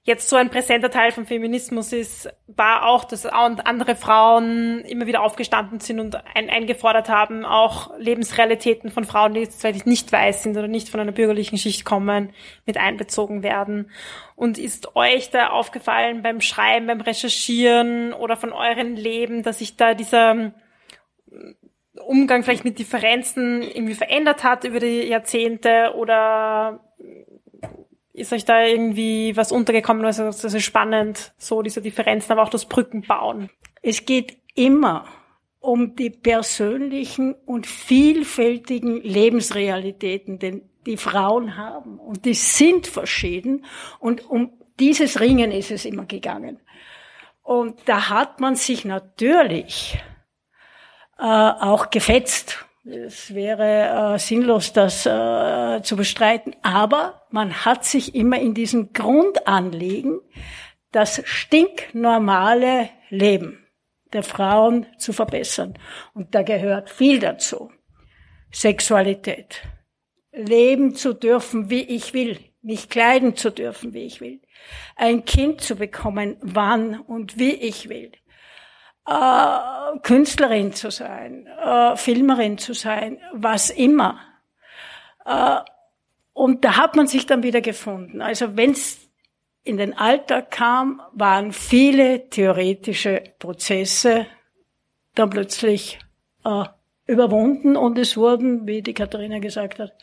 jetzt 0.09 0.27
so 0.27 0.35
ein 0.35 0.49
präsenter 0.49 0.89
Teil 0.89 1.11
vom 1.11 1.27
Feminismus 1.27 1.93
ist, 1.93 2.29
war 2.47 2.87
auch, 2.87 3.05
dass 3.05 3.27
andere 3.27 3.95
Frauen 3.95 4.81
immer 4.81 5.05
wieder 5.05 5.21
aufgestanden 5.21 5.79
sind 5.79 5.99
und 5.99 6.15
ein, 6.35 6.49
eingefordert 6.49 7.09
haben, 7.09 7.45
auch 7.45 7.95
Lebensrealitäten 7.99 8.89
von 8.89 9.05
Frauen, 9.05 9.35
die 9.35 9.41
jetzt 9.41 9.63
nicht 9.85 10.11
weiß 10.11 10.41
sind 10.41 10.57
oder 10.57 10.67
nicht 10.67 10.89
von 10.89 10.99
einer 10.99 11.11
bürgerlichen 11.11 11.59
Schicht 11.59 11.85
kommen, 11.85 12.33
mit 12.65 12.77
einbezogen 12.77 13.43
werden. 13.43 13.91
Und 14.35 14.57
ist 14.57 14.95
euch 14.95 15.29
da 15.29 15.49
aufgefallen 15.49 16.23
beim 16.23 16.41
Schreiben, 16.41 16.87
beim 16.87 17.01
Recherchieren 17.01 18.11
oder 18.11 18.35
von 18.35 18.51
euren 18.51 18.95
Leben, 18.95 19.43
dass 19.43 19.59
sich 19.59 19.77
da 19.77 19.93
dieser 19.93 20.53
Umgang 22.03 22.41
vielleicht 22.43 22.65
mit 22.65 22.79
Differenzen 22.79 23.61
irgendwie 23.61 23.93
verändert 23.93 24.43
hat 24.43 24.63
über 24.63 24.79
die 24.79 25.03
Jahrzehnte 25.03 25.93
oder 25.95 26.79
ist 28.19 28.33
euch 28.33 28.45
da 28.45 28.63
irgendwie 28.63 29.35
was 29.35 29.51
untergekommen? 29.51 30.05
Also 30.05 30.25
das 30.25 30.43
ist 30.43 30.63
spannend, 30.63 31.33
so 31.37 31.61
diese 31.61 31.81
Differenzen, 31.81 32.31
aber 32.31 32.43
auch 32.43 32.49
das 32.49 32.65
Brückenbauen. 32.65 33.49
Es 33.81 34.05
geht 34.05 34.37
immer 34.55 35.05
um 35.59 35.95
die 35.95 36.09
persönlichen 36.09 37.33
und 37.33 37.67
vielfältigen 37.67 39.01
Lebensrealitäten, 39.01 40.39
denn 40.39 40.69
die 40.85 40.97
Frauen 40.97 41.57
haben. 41.57 41.99
Und 41.99 42.25
die 42.25 42.33
sind 42.33 42.87
verschieden. 42.87 43.65
Und 43.99 44.29
um 44.29 44.53
dieses 44.79 45.19
Ringen 45.19 45.51
ist 45.51 45.71
es 45.71 45.85
immer 45.85 46.05
gegangen. 46.05 46.59
Und 47.41 47.79
da 47.85 48.09
hat 48.09 48.39
man 48.39 48.55
sich 48.55 48.85
natürlich 48.85 50.01
äh, 51.17 51.23
auch 51.23 51.89
gefetzt 51.89 52.65
es 52.91 53.33
wäre 53.33 54.15
äh, 54.15 54.19
sinnlos, 54.19 54.73
das 54.73 55.05
äh, 55.05 55.81
zu 55.81 55.95
bestreiten. 55.95 56.55
Aber 56.61 57.25
man 57.31 57.65
hat 57.65 57.85
sich 57.85 58.15
immer 58.15 58.39
in 58.39 58.53
diesem 58.53 58.93
Grundanliegen, 58.93 60.19
das 60.91 61.21
stinknormale 61.25 62.89
Leben 63.09 63.65
der 64.13 64.23
Frauen 64.23 64.87
zu 64.97 65.13
verbessern. 65.13 65.77
Und 66.13 66.33
da 66.33 66.41
gehört 66.41 66.89
viel 66.89 67.19
dazu. 67.19 67.71
Sexualität. 68.51 69.61
Leben 70.31 70.95
zu 70.95 71.13
dürfen, 71.13 71.69
wie 71.69 71.83
ich 71.83 72.13
will. 72.13 72.39
Mich 72.61 72.89
kleiden 72.89 73.35
zu 73.35 73.51
dürfen, 73.51 73.93
wie 73.93 74.05
ich 74.05 74.19
will. 74.21 74.41
Ein 74.95 75.25
Kind 75.25 75.61
zu 75.61 75.75
bekommen, 75.75 76.37
wann 76.41 76.99
und 76.99 77.37
wie 77.37 77.53
ich 77.53 77.89
will 77.89 78.11
äh, 79.09 79.99
Künstlerin 80.03 80.73
zu 80.73 80.91
sein, 80.91 81.47
äh, 81.47 81.95
Filmerin 81.95 82.57
zu 82.57 82.73
sein, 82.73 83.17
was 83.33 83.69
immer. 83.69 84.19
Äh, 85.25 85.57
und 86.33 86.63
da 86.63 86.77
hat 86.77 86.95
man 86.95 87.07
sich 87.07 87.25
dann 87.25 87.43
wieder 87.43 87.61
gefunden. 87.61 88.21
Also 88.21 88.55
wenn 88.55 88.71
es 88.71 88.99
in 89.63 89.77
den 89.77 89.97
Alltag 89.97 90.51
kam, 90.51 91.01
waren 91.11 91.51
viele 91.51 92.29
theoretische 92.29 93.23
Prozesse 93.39 94.25
dann 95.15 95.29
plötzlich 95.29 95.99
äh, 96.45 96.63
überwunden 97.05 97.75
und 97.75 97.97
es 97.97 98.15
wurden, 98.15 98.67
wie 98.67 98.81
die 98.81 98.93
Katharina 98.93 99.39
gesagt 99.39 99.79
hat, 99.79 99.93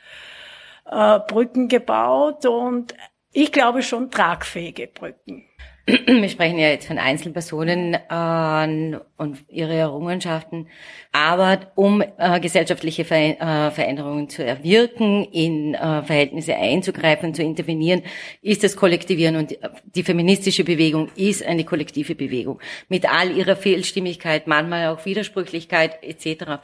äh, 0.84 1.20
Brücken 1.26 1.68
gebaut 1.68 2.44
und 2.44 2.94
ich 3.32 3.52
glaube 3.52 3.82
schon 3.82 4.10
tragfähige 4.10 4.88
Brücken. 4.88 5.46
Wir 6.06 6.28
sprechen 6.28 6.58
ja 6.58 6.68
jetzt 6.68 6.88
von 6.88 6.98
Einzelpersonen 6.98 7.94
äh, 7.94 8.98
und 9.16 9.38
ihre 9.48 9.74
Errungenschaften. 9.74 10.66
Aber 11.12 11.70
um 11.76 12.02
äh, 12.18 12.40
gesellschaftliche 12.40 13.04
Ver 13.04 13.40
äh, 13.40 13.70
Veränderungen 13.70 14.28
zu 14.28 14.44
erwirken, 14.44 15.24
in 15.30 15.74
äh, 15.74 16.02
Verhältnisse 16.02 16.56
einzugreifen, 16.56 17.34
zu 17.34 17.42
intervenieren, 17.44 18.02
ist 18.42 18.64
das 18.64 18.74
Kollektivieren. 18.74 19.36
Und 19.36 19.56
die 19.94 20.02
feministische 20.02 20.64
Bewegung 20.64 21.08
ist 21.14 21.46
eine 21.46 21.64
kollektive 21.64 22.16
Bewegung. 22.16 22.58
Mit 22.88 23.08
all 23.08 23.30
ihrer 23.30 23.54
Fehlstimmigkeit, 23.54 24.48
manchmal 24.48 24.88
auch 24.88 25.04
Widersprüchlichkeit 25.04 26.02
etc. 26.02 26.62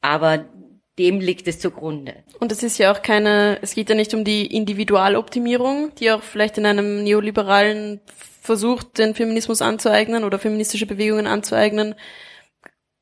Aber 0.00 0.44
dem 0.96 1.18
liegt 1.18 1.48
es 1.48 1.58
zugrunde. 1.58 2.22
Und 2.38 2.52
es 2.52 2.62
ist 2.62 2.78
ja 2.78 2.92
auch 2.92 3.02
keine, 3.02 3.58
es 3.62 3.74
geht 3.74 3.88
ja 3.88 3.96
nicht 3.96 4.14
um 4.14 4.22
die 4.22 4.46
Individualoptimierung, 4.46 5.92
die 5.98 6.12
auch 6.12 6.22
vielleicht 6.22 6.56
in 6.56 6.66
einem 6.66 7.02
neoliberalen 7.02 8.00
versucht, 8.40 8.98
den 8.98 9.14
Feminismus 9.14 9.62
anzueignen 9.62 10.24
oder 10.24 10.38
feministische 10.38 10.86
Bewegungen 10.86 11.26
anzueignen, 11.26 11.94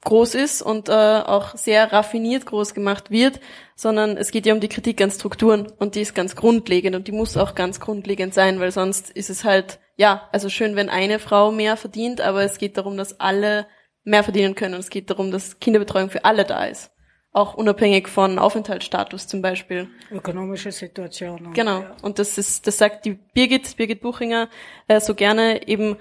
groß 0.04 0.34
ist 0.36 0.62
und 0.62 0.88
äh, 0.88 0.92
auch 0.92 1.56
sehr 1.56 1.92
raffiniert 1.92 2.46
groß 2.46 2.72
gemacht 2.72 3.10
wird, 3.10 3.40
sondern 3.74 4.16
es 4.16 4.30
geht 4.30 4.46
ja 4.46 4.54
um 4.54 4.60
die 4.60 4.68
Kritik 4.68 5.00
an 5.00 5.10
Strukturen 5.10 5.72
und 5.78 5.94
die 5.94 6.02
ist 6.02 6.14
ganz 6.14 6.36
grundlegend 6.36 6.94
und 6.94 7.08
die 7.08 7.12
muss 7.12 7.36
auch 7.36 7.54
ganz 7.54 7.80
grundlegend 7.80 8.32
sein, 8.32 8.60
weil 8.60 8.70
sonst 8.70 9.10
ist 9.10 9.28
es 9.28 9.44
halt, 9.44 9.80
ja, 9.96 10.28
also 10.32 10.48
schön, 10.48 10.76
wenn 10.76 10.88
eine 10.88 11.18
Frau 11.18 11.50
mehr 11.50 11.76
verdient, 11.76 12.20
aber 12.20 12.44
es 12.44 12.58
geht 12.58 12.78
darum, 12.78 12.96
dass 12.96 13.18
alle 13.18 13.66
mehr 14.04 14.22
verdienen 14.22 14.54
können 14.54 14.74
und 14.74 14.80
es 14.80 14.90
geht 14.90 15.10
darum, 15.10 15.30
dass 15.30 15.58
Kinderbetreuung 15.58 16.10
für 16.10 16.24
alle 16.24 16.44
da 16.44 16.64
ist 16.64 16.90
auch 17.38 17.54
unabhängig 17.54 18.08
von 18.08 18.38
Aufenthaltsstatus 18.38 19.26
zum 19.26 19.40
Beispiel. 19.40 19.88
Ökonomische 20.10 20.72
Situation. 20.72 21.52
Genau. 21.54 21.80
Ja. 21.80 21.96
Und 22.02 22.18
das 22.18 22.36
ist, 22.36 22.66
das 22.66 22.78
sagt 22.78 23.04
die 23.04 23.12
Birgit, 23.12 23.76
Birgit 23.76 24.00
Buchinger, 24.00 24.48
äh, 24.88 25.00
so 25.00 25.14
gerne 25.14 25.66
eben, 25.68 25.96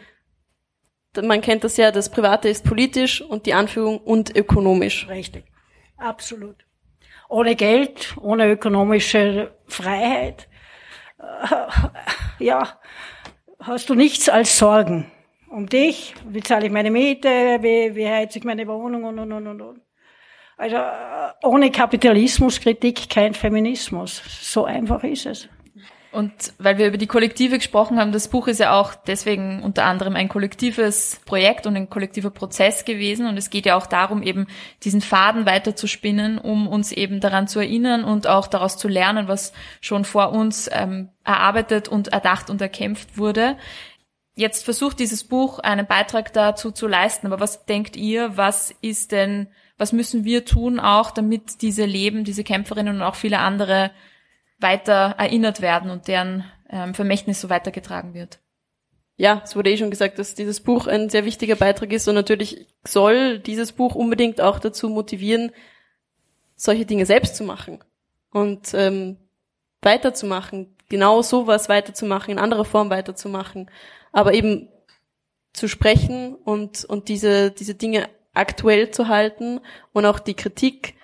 man 1.22 1.42
kennt 1.42 1.64
das 1.64 1.78
ja, 1.78 1.92
das 1.92 2.10
Private 2.10 2.50
ist 2.50 2.66
politisch 2.66 3.22
und 3.22 3.46
die 3.46 3.54
Anführung 3.54 4.00
und 4.00 4.36
ökonomisch. 4.36 5.08
Richtig. 5.08 5.46
Absolut. 5.98 6.66
Ohne 7.30 7.56
Geld, 7.56 8.16
ohne 8.20 8.50
ökonomische 8.50 9.56
Freiheit, 9.68 10.48
äh, 11.20 11.56
ja, 12.44 12.80
hast 13.60 13.90
du 13.90 13.96
nichts 13.96 14.28
als 14.28 14.58
Sorgen. 14.58 15.12
Um 15.50 15.68
dich, 15.68 16.14
wie 16.28 16.42
zahle 16.42 16.66
ich 16.66 16.72
meine 16.72 16.92
Miete, 16.92 17.30
wie, 17.30 17.96
wie 17.96 18.08
heize 18.08 18.40
ich 18.40 18.44
meine 18.44 18.68
Wohnung 18.68 19.06
und, 19.06 19.20
und, 19.20 19.32
und, 19.32 19.62
und. 19.62 19.87
Also 20.58 20.78
ohne 21.44 21.72
Kapitalismuskritik 21.72 23.10
kein 23.10 23.36
Feminismus. 23.36 24.22
So 24.42 24.66
einfach 24.66 25.04
ist 25.04 25.28
es. 25.28 25.50
Und 26.12 26.54
weil 26.58 26.80
wir 26.80 26.88
über 26.88 26.98
die 26.98 27.06
Kollektive 27.06 27.58
gesprochen 27.58 28.00
haben, 28.00 28.12
das 28.12 28.30
Buch 28.30 28.48
ist 28.48 28.60
ja 28.60 28.74
auch 28.74 28.96
deswegen 28.96 29.62
unter 29.62 29.84
anderem 29.84 30.16
ein 30.16 30.30
kollektives 30.30 31.22
Projekt 31.26 31.68
und 31.68 31.76
ein 31.76 31.92
kollektiver 31.92 32.32
Prozess 32.32 32.86
gewesen. 32.86 33.28
Und 33.28 33.38
es 33.38 33.52
geht 33.52 33.68
ja 33.68 33.76
auch 33.76 33.86
darum, 33.86 34.24
eben 34.24 34.48
diesen 34.84 35.02
Faden 35.02 35.46
weiter 35.46 35.76
zu 35.76 35.86
spinnen, 35.86 36.40
um 36.40 36.68
uns 36.68 36.92
eben 36.92 37.20
daran 37.20 37.48
zu 37.48 37.60
erinnern 37.60 38.04
und 38.04 38.26
auch 38.26 38.48
daraus 38.48 38.78
zu 38.78 38.88
lernen, 38.88 39.28
was 39.28 39.54
schon 39.80 40.06
vor 40.06 40.32
uns 40.32 40.68
ähm, 40.74 41.10
erarbeitet 41.24 41.88
und 41.88 42.08
erdacht 42.08 42.50
und 42.50 42.62
erkämpft 42.62 43.20
wurde. 43.20 43.56
Jetzt 44.34 44.66
versucht 44.66 44.98
dieses 44.98 45.24
Buch 45.24 45.60
einen 45.60 45.86
Beitrag 45.86 46.34
dazu 46.34 46.72
zu 46.72 46.88
leisten. 46.88 47.28
Aber 47.28 47.40
was 47.40 47.66
denkt 47.66 47.96
ihr, 47.96 48.38
was 48.38 48.74
ist 48.82 49.12
denn, 49.12 49.50
was 49.78 49.94
müssen 49.94 50.24
wir 50.24 50.46
tun 50.46 50.80
auch, 50.80 51.12
damit 51.12 51.62
diese 51.62 51.86
Leben, 51.86 52.24
diese 52.24 52.44
Kämpferinnen 52.44 52.96
und 52.96 53.02
auch 53.02 53.16
viele 53.16 53.40
andere 53.40 53.92
weiter 54.60 55.16
erinnert 55.18 55.62
werden 55.62 55.92
und 55.92 56.08
deren 56.08 56.46
ähm, 56.70 56.94
Vermächtnis 56.94 57.40
so 57.42 57.50
weitergetragen 57.50 58.14
wird. 58.14 58.40
Ja, 59.18 59.42
es 59.44 59.56
wurde 59.56 59.72
eh 59.72 59.78
schon 59.78 59.92
gesagt, 59.92 60.20
dass 60.20 60.36
dieses 60.36 60.62
Buch 60.62 60.88
ein 60.88 61.10
sehr 61.10 61.26
wichtiger 61.26 61.56
Beitrag 61.56 61.92
ist 61.92 62.08
und 62.08 62.16
natürlich 62.16 62.68
soll 62.84 63.40
dieses 63.40 63.72
Buch 63.72 63.96
unbedingt 63.96 64.42
auch 64.42 64.60
dazu 64.60 64.90
motivieren, 64.90 65.52
solche 66.56 66.86
Dinge 66.86 67.06
selbst 67.06 67.36
zu 67.36 67.44
machen 67.44 67.84
und 68.32 68.74
ähm, 68.74 69.18
weiterzumachen, 69.82 70.76
genau 70.90 71.22
sowas 71.22 71.70
weiterzumachen, 71.70 72.32
in 72.32 72.40
anderer 72.40 72.66
Form 72.66 72.90
weiterzumachen, 72.90 73.70
aber 74.12 74.34
eben 74.34 74.70
zu 75.54 75.68
sprechen 75.68 76.36
und, 76.36 76.86
und 76.86 77.10
diese, 77.10 77.52
diese 77.52 77.74
Dinge 77.74 78.10
aktuell 78.38 78.92
zu 78.92 79.08
halten 79.08 79.60
und 79.94 80.06
auch 80.06 80.20
die 80.20 80.36
Kritik 80.36 80.96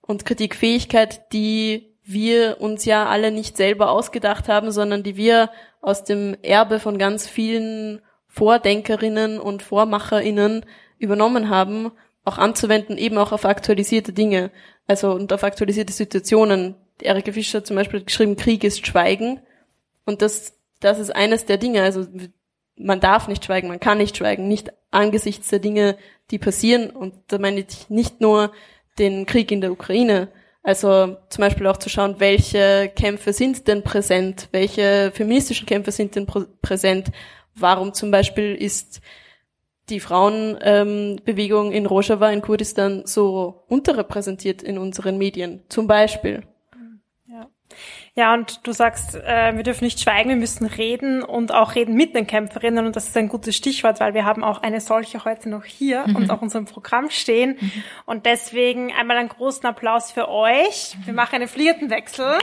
und 0.00 0.24
Kritikfähigkeit, 0.24 1.32
die 1.32 1.94
wir 2.04 2.60
uns 2.60 2.84
ja 2.84 3.06
alle 3.06 3.32
nicht 3.32 3.56
selber 3.56 3.90
ausgedacht 3.90 4.48
haben, 4.48 4.70
sondern 4.70 5.02
die 5.02 5.16
wir 5.16 5.50
aus 5.80 6.04
dem 6.04 6.36
Erbe 6.42 6.78
von 6.78 6.98
ganz 6.98 7.28
vielen 7.28 8.00
Vordenkerinnen 8.28 9.40
und 9.40 9.62
Vormacherinnen 9.62 10.64
übernommen 10.98 11.50
haben, 11.50 11.90
auch 12.24 12.38
anzuwenden, 12.38 12.98
eben 12.98 13.18
auch 13.18 13.32
auf 13.32 13.44
aktualisierte 13.44 14.12
Dinge, 14.12 14.50
also 14.86 15.12
und 15.12 15.32
auf 15.32 15.42
aktualisierte 15.42 15.92
Situationen. 15.92 16.76
Erika 17.00 17.32
Fischer 17.32 17.58
hat 17.58 17.66
zum 17.66 17.76
Beispiel 17.76 18.04
geschrieben, 18.04 18.36
Krieg 18.36 18.64
ist 18.64 18.86
Schweigen. 18.86 19.40
Und 20.04 20.22
das, 20.22 20.56
das 20.80 20.98
ist 20.98 21.14
eines 21.14 21.44
der 21.44 21.58
Dinge. 21.58 21.82
Also 21.82 22.06
man 22.78 23.00
darf 23.00 23.28
nicht 23.28 23.44
schweigen, 23.44 23.68
man 23.68 23.80
kann 23.80 23.98
nicht 23.98 24.16
schweigen, 24.16 24.48
nicht 24.48 24.72
angesichts 24.90 25.48
der 25.48 25.58
Dinge, 25.58 25.96
die 26.30 26.38
passieren. 26.38 26.90
Und 26.90 27.14
da 27.28 27.38
meine 27.38 27.60
ich 27.60 27.88
nicht 27.88 28.20
nur 28.20 28.52
den 28.98 29.26
Krieg 29.26 29.50
in 29.50 29.60
der 29.60 29.72
Ukraine, 29.72 30.28
also 30.62 31.16
zum 31.28 31.42
Beispiel 31.42 31.66
auch 31.68 31.76
zu 31.76 31.88
schauen, 31.88 32.16
welche 32.18 32.90
Kämpfe 32.96 33.32
sind 33.32 33.68
denn 33.68 33.82
präsent, 33.84 34.48
welche 34.50 35.12
feministischen 35.14 35.66
Kämpfe 35.66 35.92
sind 35.92 36.16
denn 36.16 36.26
präsent, 36.60 37.12
warum 37.54 37.94
zum 37.94 38.10
Beispiel 38.10 38.54
ist 38.54 39.00
die 39.88 40.00
Frauenbewegung 40.00 41.66
ähm, 41.68 41.72
in 41.72 41.86
Rojava 41.86 42.30
in 42.30 42.42
Kurdistan 42.42 43.02
so 43.04 43.62
unterrepräsentiert 43.68 44.62
in 44.62 44.78
unseren 44.78 45.18
Medien, 45.18 45.62
zum 45.68 45.86
Beispiel. 45.86 46.42
Ja, 48.18 48.32
und 48.32 48.66
du 48.66 48.72
sagst, 48.72 49.14
äh, 49.14 49.54
wir 49.56 49.62
dürfen 49.62 49.84
nicht 49.84 50.00
schweigen, 50.00 50.30
wir 50.30 50.36
müssen 50.36 50.64
reden 50.64 51.22
und 51.22 51.52
auch 51.52 51.74
reden 51.74 51.94
mit 51.94 52.14
den 52.14 52.26
Kämpferinnen. 52.26 52.86
Und 52.86 52.96
das 52.96 53.08
ist 53.08 53.16
ein 53.18 53.28
gutes 53.28 53.54
Stichwort, 53.54 54.00
weil 54.00 54.14
wir 54.14 54.24
haben 54.24 54.42
auch 54.42 54.62
eine 54.62 54.80
solche 54.80 55.26
heute 55.26 55.50
noch 55.50 55.64
hier 55.64 56.06
mhm. 56.06 56.16
und 56.16 56.30
auch 56.30 56.40
unserem 56.40 56.64
Programm 56.64 57.10
stehen. 57.10 57.58
Mhm. 57.60 57.84
Und 58.06 58.24
deswegen 58.24 58.90
einmal 58.90 59.18
einen 59.18 59.28
großen 59.28 59.66
Applaus 59.66 60.12
für 60.12 60.30
euch. 60.30 60.96
Wir 61.04 61.12
machen 61.12 61.34
einen 61.34 61.48
Flirtenwechsel. 61.48 62.38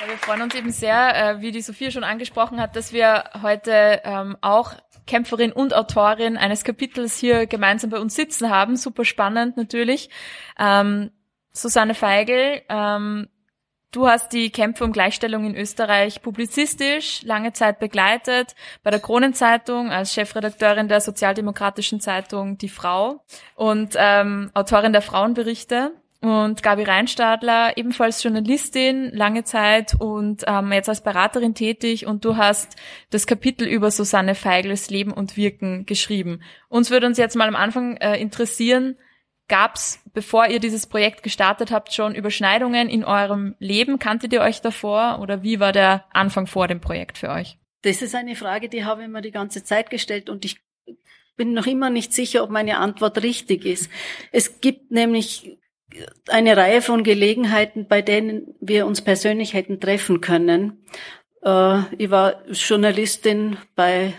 Ja, 0.00 0.08
wir 0.08 0.18
freuen 0.18 0.42
uns 0.42 0.54
eben 0.54 0.70
sehr, 0.70 1.16
äh, 1.16 1.40
wie 1.40 1.50
die 1.50 1.62
Sophia 1.62 1.90
schon 1.90 2.04
angesprochen 2.04 2.60
hat, 2.60 2.76
dass 2.76 2.92
wir 2.92 3.24
heute 3.42 4.02
ähm, 4.04 4.36
auch 4.40 4.74
Kämpferin 5.08 5.50
und 5.50 5.74
Autorin 5.74 6.36
eines 6.36 6.62
Kapitels 6.62 7.18
hier 7.18 7.48
gemeinsam 7.48 7.90
bei 7.90 7.98
uns 7.98 8.14
sitzen 8.14 8.50
haben. 8.50 8.76
Super 8.76 9.04
spannend 9.04 9.56
natürlich. 9.56 10.10
Ähm, 10.60 11.10
Susanne 11.56 11.94
Feigl, 11.94 12.60
ähm, 12.68 13.28
du 13.90 14.06
hast 14.06 14.32
die 14.32 14.50
Kämpfe 14.50 14.84
um 14.84 14.92
Gleichstellung 14.92 15.46
in 15.46 15.56
Österreich 15.56 16.20
publizistisch 16.20 17.22
lange 17.22 17.54
Zeit 17.54 17.78
begleitet, 17.78 18.54
bei 18.82 18.90
der 18.90 19.00
Kronenzeitung 19.00 19.90
als 19.90 20.12
Chefredakteurin 20.12 20.88
der 20.88 21.00
sozialdemokratischen 21.00 22.00
Zeitung 22.00 22.58
Die 22.58 22.68
Frau 22.68 23.24
und 23.54 23.94
ähm, 23.96 24.50
Autorin 24.52 24.92
der 24.92 25.02
Frauenberichte. 25.02 25.92
Und 26.22 26.62
Gabi 26.62 26.82
Reinstadler, 26.82 27.76
ebenfalls 27.76 28.22
Journalistin, 28.22 29.10
lange 29.12 29.44
Zeit 29.44 29.94
und 29.98 30.44
ähm, 30.46 30.72
jetzt 30.72 30.88
als 30.88 31.02
Beraterin 31.02 31.54
tätig. 31.54 32.06
Und 32.06 32.24
du 32.24 32.36
hast 32.36 32.74
das 33.10 33.26
Kapitel 33.26 33.68
über 33.68 33.90
Susanne 33.90 34.34
Feigles 34.34 34.90
Leben 34.90 35.12
und 35.12 35.36
Wirken 35.36 35.84
geschrieben. 35.84 36.40
Uns 36.68 36.90
würde 36.90 37.06
uns 37.06 37.18
jetzt 37.18 37.36
mal 37.36 37.46
am 37.46 37.54
Anfang 37.54 37.98
äh, 37.98 38.18
interessieren, 38.18 38.96
Gab's, 39.48 40.00
bevor 40.12 40.46
ihr 40.48 40.58
dieses 40.58 40.86
Projekt 40.86 41.22
gestartet 41.22 41.70
habt, 41.70 41.92
schon 41.92 42.14
Überschneidungen 42.14 42.88
in 42.88 43.04
eurem 43.04 43.54
Leben? 43.60 43.98
Kanntet 43.98 44.32
ihr 44.32 44.40
euch 44.40 44.60
davor 44.60 45.20
oder 45.20 45.42
wie 45.42 45.60
war 45.60 45.72
der 45.72 46.04
Anfang 46.12 46.46
vor 46.46 46.66
dem 46.66 46.80
Projekt 46.80 47.18
für 47.18 47.30
euch? 47.30 47.58
Das 47.82 48.02
ist 48.02 48.14
eine 48.16 48.34
Frage, 48.34 48.68
die 48.68 48.84
habe 48.84 49.02
ich 49.02 49.08
mir 49.08 49.22
die 49.22 49.30
ganze 49.30 49.62
Zeit 49.62 49.90
gestellt 49.90 50.28
und 50.28 50.44
ich 50.44 50.60
bin 51.36 51.52
noch 51.52 51.66
immer 51.66 51.90
nicht 51.90 52.12
sicher, 52.12 52.42
ob 52.42 52.50
meine 52.50 52.78
Antwort 52.78 53.22
richtig 53.22 53.64
ist. 53.64 53.90
Es 54.32 54.60
gibt 54.60 54.90
nämlich 54.90 55.58
eine 56.28 56.56
Reihe 56.56 56.82
von 56.82 57.04
Gelegenheiten, 57.04 57.86
bei 57.86 58.02
denen 58.02 58.54
wir 58.60 58.86
uns 58.86 59.02
persönlich 59.02 59.54
hätten 59.54 59.80
treffen 59.80 60.20
können. 60.20 60.84
Äh, 61.42 61.82
ich 61.96 62.10
war 62.10 62.44
Journalistin 62.48 63.58
bei, 63.76 64.14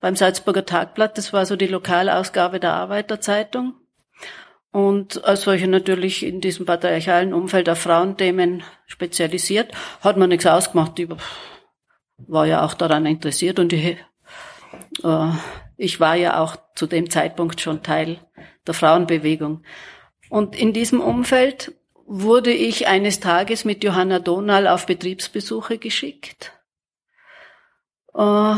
beim 0.00 0.16
Salzburger 0.16 0.66
Tagblatt, 0.66 1.16
das 1.16 1.32
war 1.32 1.46
so 1.46 1.54
die 1.54 1.68
Lokalausgabe 1.68 2.58
der 2.58 2.72
Arbeiterzeitung 2.72 3.74
und 4.72 5.24
als 5.24 5.42
solche 5.42 5.68
natürlich 5.68 6.24
in 6.24 6.40
diesem 6.40 6.66
patriarchalen 6.66 7.32
Umfeld 7.32 7.68
auf 7.68 7.78
Frauenthemen 7.78 8.62
spezialisiert, 8.86 9.72
hat 10.00 10.16
man 10.16 10.28
nichts 10.28 10.46
ausgemacht. 10.46 10.98
Ich 10.98 11.08
war 12.26 12.46
ja 12.46 12.64
auch 12.64 12.74
daran 12.74 13.06
interessiert 13.06 13.58
und 13.58 13.72
ich, 13.72 13.96
äh, 15.02 15.28
ich 15.76 16.00
war 16.00 16.14
ja 16.14 16.40
auch 16.40 16.56
zu 16.74 16.86
dem 16.86 17.10
Zeitpunkt 17.10 17.60
schon 17.60 17.82
Teil 17.82 18.18
der 18.66 18.74
Frauenbewegung. 18.74 19.62
Und 20.28 20.56
in 20.56 20.72
diesem 20.72 21.00
Umfeld 21.00 21.72
wurde 22.06 22.52
ich 22.52 22.86
eines 22.86 23.20
Tages 23.20 23.64
mit 23.64 23.82
Johanna 23.82 24.18
Donal 24.18 24.68
auf 24.68 24.86
Betriebsbesuche 24.86 25.78
geschickt. 25.78 26.52
Äh, 28.16 28.54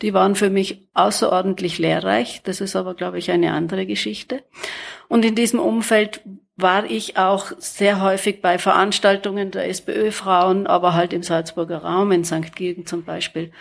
die 0.00 0.14
waren 0.14 0.34
für 0.34 0.50
mich 0.50 0.88
außerordentlich 0.94 1.78
lehrreich. 1.78 2.42
Das 2.42 2.60
ist 2.60 2.76
aber, 2.76 2.94
glaube 2.94 3.18
ich, 3.18 3.30
eine 3.30 3.52
andere 3.52 3.86
Geschichte. 3.86 4.42
Und 5.08 5.24
in 5.24 5.34
diesem 5.34 5.60
Umfeld 5.60 6.20
war 6.56 6.90
ich 6.90 7.16
auch 7.16 7.52
sehr 7.58 8.00
häufig 8.00 8.42
bei 8.42 8.58
Veranstaltungen 8.58 9.50
der 9.50 9.68
SPÖ-Frauen, 9.68 10.66
aber 10.66 10.94
halt 10.94 11.12
im 11.12 11.22
Salzburger 11.22 11.78
Raum, 11.78 12.12
in 12.12 12.24
St. 12.24 12.54
Gilgen 12.54 12.86
zum 12.86 13.04
Beispiel, 13.04 13.52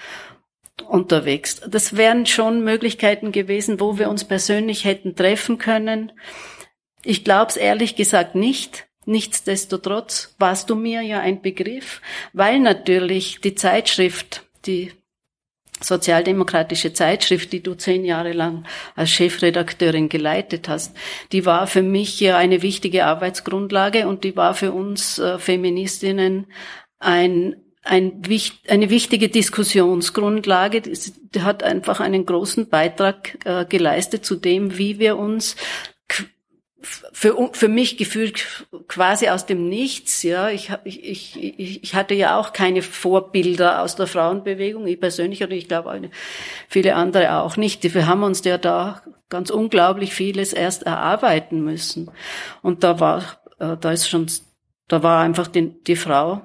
unterwegs. 0.87 1.61
Das 1.67 1.95
wären 1.95 2.25
schon 2.25 2.63
Möglichkeiten 2.63 3.31
gewesen, 3.31 3.79
wo 3.79 3.97
wir 3.97 4.09
uns 4.09 4.25
persönlich 4.25 4.85
hätten 4.85 5.15
treffen 5.15 5.57
können. 5.57 6.11
Ich 7.03 7.23
glaube 7.23 7.49
es 7.49 7.57
ehrlich 7.57 7.95
gesagt 7.95 8.35
nicht. 8.35 8.87
Nichtsdestotrotz 9.05 10.35
warst 10.37 10.69
du 10.69 10.75
mir 10.75 11.01
ja 11.01 11.19
ein 11.19 11.41
Begriff, 11.41 12.01
weil 12.33 12.59
natürlich 12.59 13.41
die 13.41 13.55
Zeitschrift, 13.55 14.43
die 14.65 14.91
sozialdemokratische 15.83 16.93
Zeitschrift, 16.93 17.51
die 17.51 17.61
du 17.61 17.73
zehn 17.75 18.05
Jahre 18.05 18.33
lang 18.33 18.65
als 18.95 19.11
Chefredakteurin 19.11 20.09
geleitet 20.09 20.69
hast, 20.69 20.95
die 21.31 21.45
war 21.45 21.67
für 21.67 21.81
mich 21.81 22.19
ja 22.19 22.37
eine 22.37 22.61
wichtige 22.61 23.05
Arbeitsgrundlage 23.05 24.07
und 24.07 24.23
die 24.23 24.35
war 24.35 24.53
für 24.53 24.71
uns 24.71 25.19
äh, 25.19 25.37
Feministinnen 25.39 26.47
ein, 26.99 27.55
ein, 27.83 28.21
eine 28.67 28.89
wichtige 28.89 29.29
Diskussionsgrundlage. 29.29 30.81
Die 30.81 31.41
hat 31.41 31.63
einfach 31.63 31.99
einen 31.99 32.25
großen 32.25 32.69
Beitrag 32.69 33.37
äh, 33.45 33.65
geleistet 33.65 34.25
zu 34.25 34.35
dem, 34.35 34.77
wie 34.77 34.99
wir 34.99 35.17
uns 35.17 35.55
für, 36.81 37.49
für 37.53 37.67
mich 37.67 37.97
gefühlt 37.97 38.65
quasi 38.87 39.29
aus 39.29 39.45
dem 39.45 39.69
Nichts, 39.69 40.23
ja. 40.23 40.49
Ich, 40.49 40.71
ich, 40.83 41.41
ich, 41.41 41.83
ich 41.83 41.95
hatte 41.95 42.13
ja 42.13 42.39
auch 42.39 42.53
keine 42.53 42.81
Vorbilder 42.81 43.81
aus 43.81 43.95
der 43.95 44.07
Frauenbewegung, 44.07 44.87
ich 44.87 44.99
persönlich 44.99 45.43
und 45.43 45.51
ich 45.51 45.67
glaube 45.67 46.09
viele 46.67 46.95
andere 46.95 47.33
auch 47.35 47.57
nicht. 47.57 47.83
Wir 47.93 48.07
haben 48.07 48.23
uns 48.23 48.43
ja 48.43 48.57
da 48.57 49.01
ganz 49.29 49.49
unglaublich 49.49 50.13
vieles 50.13 50.53
erst 50.53 50.83
erarbeiten 50.83 51.63
müssen. 51.63 52.11
Und 52.61 52.83
da 52.83 52.99
war, 52.99 53.41
äh, 53.59 53.77
da 53.77 53.91
ist 53.91 54.07
schon, 54.07 54.27
da 54.87 55.03
war 55.03 55.21
einfach 55.21 55.47
die, 55.47 55.83
die 55.83 55.95
Frau, 55.95 56.41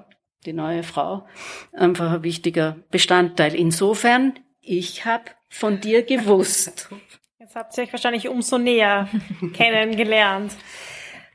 die 0.46 0.52
neue 0.52 0.82
Frau, 0.82 1.26
einfach 1.72 2.12
ein 2.12 2.22
wichtiger 2.22 2.76
Bestandteil. 2.90 3.54
Insofern, 3.54 4.38
ich 4.60 5.04
habe 5.04 5.24
von 5.48 5.80
dir 5.80 6.02
gewusst. 6.02 6.88
Habt 7.56 7.78
ihr 7.78 7.84
euch 7.84 7.92
wahrscheinlich 7.92 8.28
umso 8.28 8.58
näher 8.58 9.08
kennengelernt. 9.54 10.54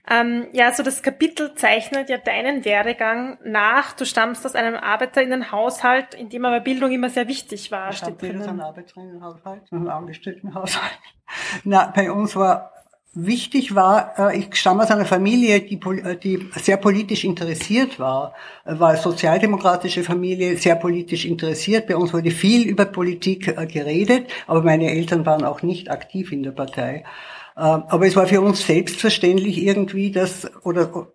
Ähm, 0.07 0.45
ja, 0.51 0.71
so 0.71 0.83
das 0.83 1.01
Kapitel 1.01 1.55
zeichnet 1.55 2.09
ja 2.09 2.19
deinen 2.19 2.63
Werdegang 2.63 3.39
nach. 3.43 3.93
Du 3.93 4.05
stammst 4.05 4.45
aus 4.45 4.53
einem 4.53 4.75
Arbeiterinnenhaushalt, 4.75 6.13
in 6.13 6.29
dem 6.29 6.45
aber 6.45 6.59
Bildung 6.59 6.91
immer 6.91 7.09
sehr 7.09 7.27
wichtig 7.27 7.71
war. 7.71 7.89
Ich 7.89 7.97
steht 7.97 8.21
drinnen. 8.21 8.43
Ein 8.43 8.61
Arbeiterinnenhaushalt, 8.61 9.63
ein 9.71 9.87
Angestelltenhaushalt. 9.87 10.99
Na, 11.63 11.91
bei 11.95 12.11
uns 12.11 12.35
war 12.35 12.71
wichtig 13.13 13.75
war, 13.75 14.13
äh, 14.17 14.39
ich 14.39 14.55
stamme 14.55 14.83
aus 14.83 14.91
einer 14.91 15.05
Familie, 15.05 15.61
die, 15.61 15.75
äh, 15.75 16.15
die 16.15 16.49
sehr 16.55 16.77
politisch 16.77 17.23
interessiert 17.23 17.99
war, 17.99 18.33
äh, 18.65 18.79
war 18.79 18.89
eine 18.89 18.99
sozialdemokratische 18.99 20.03
Familie, 20.03 20.57
sehr 20.57 20.75
politisch 20.75 21.25
interessiert. 21.25 21.87
Bei 21.87 21.95
uns 21.95 22.13
wurde 22.13 22.31
viel 22.31 22.67
über 22.67 22.85
Politik 22.85 23.55
geredet, 23.71 24.27
aber 24.47 24.61
meine 24.61 24.91
Eltern 24.91 25.25
waren 25.25 25.43
auch 25.43 25.61
nicht 25.61 25.89
aktiv 25.91 26.31
in 26.31 26.43
der 26.43 26.51
Partei. 26.51 27.03
Aber 27.53 28.07
es 28.07 28.15
war 28.15 28.27
für 28.27 28.39
uns 28.39 28.65
selbstverständlich 28.65 29.61
irgendwie, 29.61 30.09
dass, 30.09 30.49
oder 30.63 31.07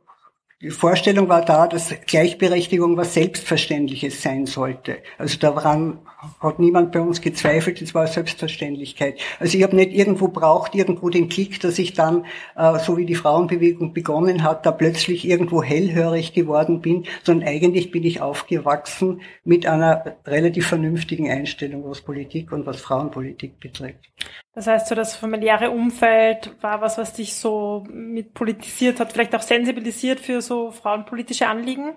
die 0.63 0.71
Vorstellung 0.71 1.29
war 1.29 1.45
da, 1.45 1.67
dass 1.67 1.95
Gleichberechtigung 2.07 2.97
was 2.97 3.13
Selbstverständliches 3.13 4.23
sein 4.23 4.47
sollte. 4.47 4.99
Also 5.19 5.39
daran 5.39 5.99
hat 6.41 6.59
niemand 6.59 6.93
bei 6.93 7.01
uns 7.01 7.21
gezweifelt, 7.21 7.83
es 7.83 7.95
war 7.95 8.07
Selbstverständlichkeit. 8.07 9.21
Also 9.39 9.59
ich 9.59 9.63
habe 9.63 9.77
nicht 9.77 9.93
irgendwo 9.93 10.29
braucht, 10.29 10.75
irgendwo 10.75 11.11
den 11.11 11.29
Klick, 11.29 11.61
dass 11.61 11.79
ich 11.79 11.93
dann, 11.93 12.25
äh, 12.57 12.79
so 12.79 12.97
wie 12.97 13.05
die 13.05 13.15
Frauenbewegung 13.15 13.93
begonnen 13.93 14.45
hat, 14.45 14.65
da 14.65 14.73
plötzlich 14.73 15.29
irgendwo 15.29 15.63
hellhörig 15.63 16.33
geworden 16.33 16.81
bin, 16.81 17.05
sondern 17.23 17.47
eigentlich 17.47 17.91
bin 17.91 18.05
ich 18.05 18.23
aufgewachsen 18.23 19.21
mit 19.45 19.67
einer 19.67 20.17
relativ 20.25 20.69
vernünftigen 20.69 21.31
Einstellung, 21.31 21.85
was 21.85 22.01
Politik 22.01 22.51
und 22.51 22.65
was 22.65 22.81
Frauenpolitik 22.81 23.61
betrifft. 23.61 24.09
Das 24.57 24.67
heißt, 24.67 24.89
so 24.89 24.95
das 24.95 25.15
familiäre 25.15 25.71
Umfeld 25.71 26.51
war 26.63 26.81
was, 26.81 26.97
was 26.97 27.13
dich 27.13 27.35
so 27.35 27.85
mit 27.91 28.33
politisiert 28.33 28.99
hat, 29.01 29.13
vielleicht 29.13 29.35
auch 29.35 29.43
sensibilisiert 29.43 30.19
für 30.19 30.41
so 30.41 30.71
frauenpolitische 30.71 31.47
Anliegen? 31.47 31.95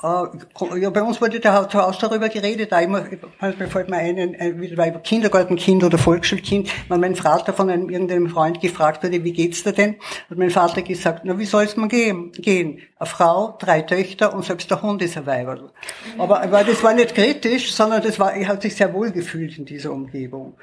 Äh, 0.00 0.78
ja, 0.80 0.90
bei 0.90 1.02
uns 1.02 1.20
wurde 1.20 1.40
da 1.40 1.68
zu 1.68 1.82
Hause 1.82 1.98
darüber 2.02 2.28
geredet, 2.28 2.70
da 2.70 2.78
immer, 2.78 3.04
manchmal 3.40 3.68
fällt 3.68 3.88
mir 3.88 3.96
ein, 3.96 4.16
ein, 4.16 4.78
ein 4.78 5.02
Kindergartenkind 5.02 5.82
oder 5.82 5.98
Volksschulkind, 5.98 6.70
wenn 6.88 7.00
mein 7.00 7.16
Vater 7.16 7.52
von 7.52 7.68
einem 7.68 7.90
irgendeinem 7.90 8.28
Freund 8.28 8.60
gefragt 8.60 9.02
wurde, 9.02 9.24
wie 9.24 9.32
geht's 9.32 9.64
dir 9.64 9.72
denn? 9.72 9.96
Hat 10.30 10.38
mein 10.38 10.50
Vater 10.50 10.82
gesagt, 10.82 11.22
na, 11.24 11.36
wie 11.36 11.46
soll's 11.46 11.76
man 11.76 11.88
gehen? 11.88 12.30
gehen? 12.30 12.80
Eine 12.96 13.06
Frau, 13.08 13.56
drei 13.58 13.82
Töchter 13.82 14.34
und 14.34 14.44
selbst 14.44 14.70
der 14.70 14.82
Hund 14.82 15.02
ist 15.02 15.16
ein 15.16 15.26
Weiberl. 15.26 15.70
Aber, 16.16 16.42
aber 16.42 16.62
das 16.62 16.82
war 16.84 16.94
nicht 16.94 17.14
kritisch, 17.14 17.72
sondern 17.72 18.02
das 18.02 18.20
war, 18.20 18.34
er 18.34 18.46
hat 18.46 18.62
sich 18.62 18.76
sehr 18.76 18.94
wohl 18.94 19.10
gefühlt 19.10 19.58
in 19.58 19.64
dieser 19.64 19.92
Umgebung. 19.92 20.56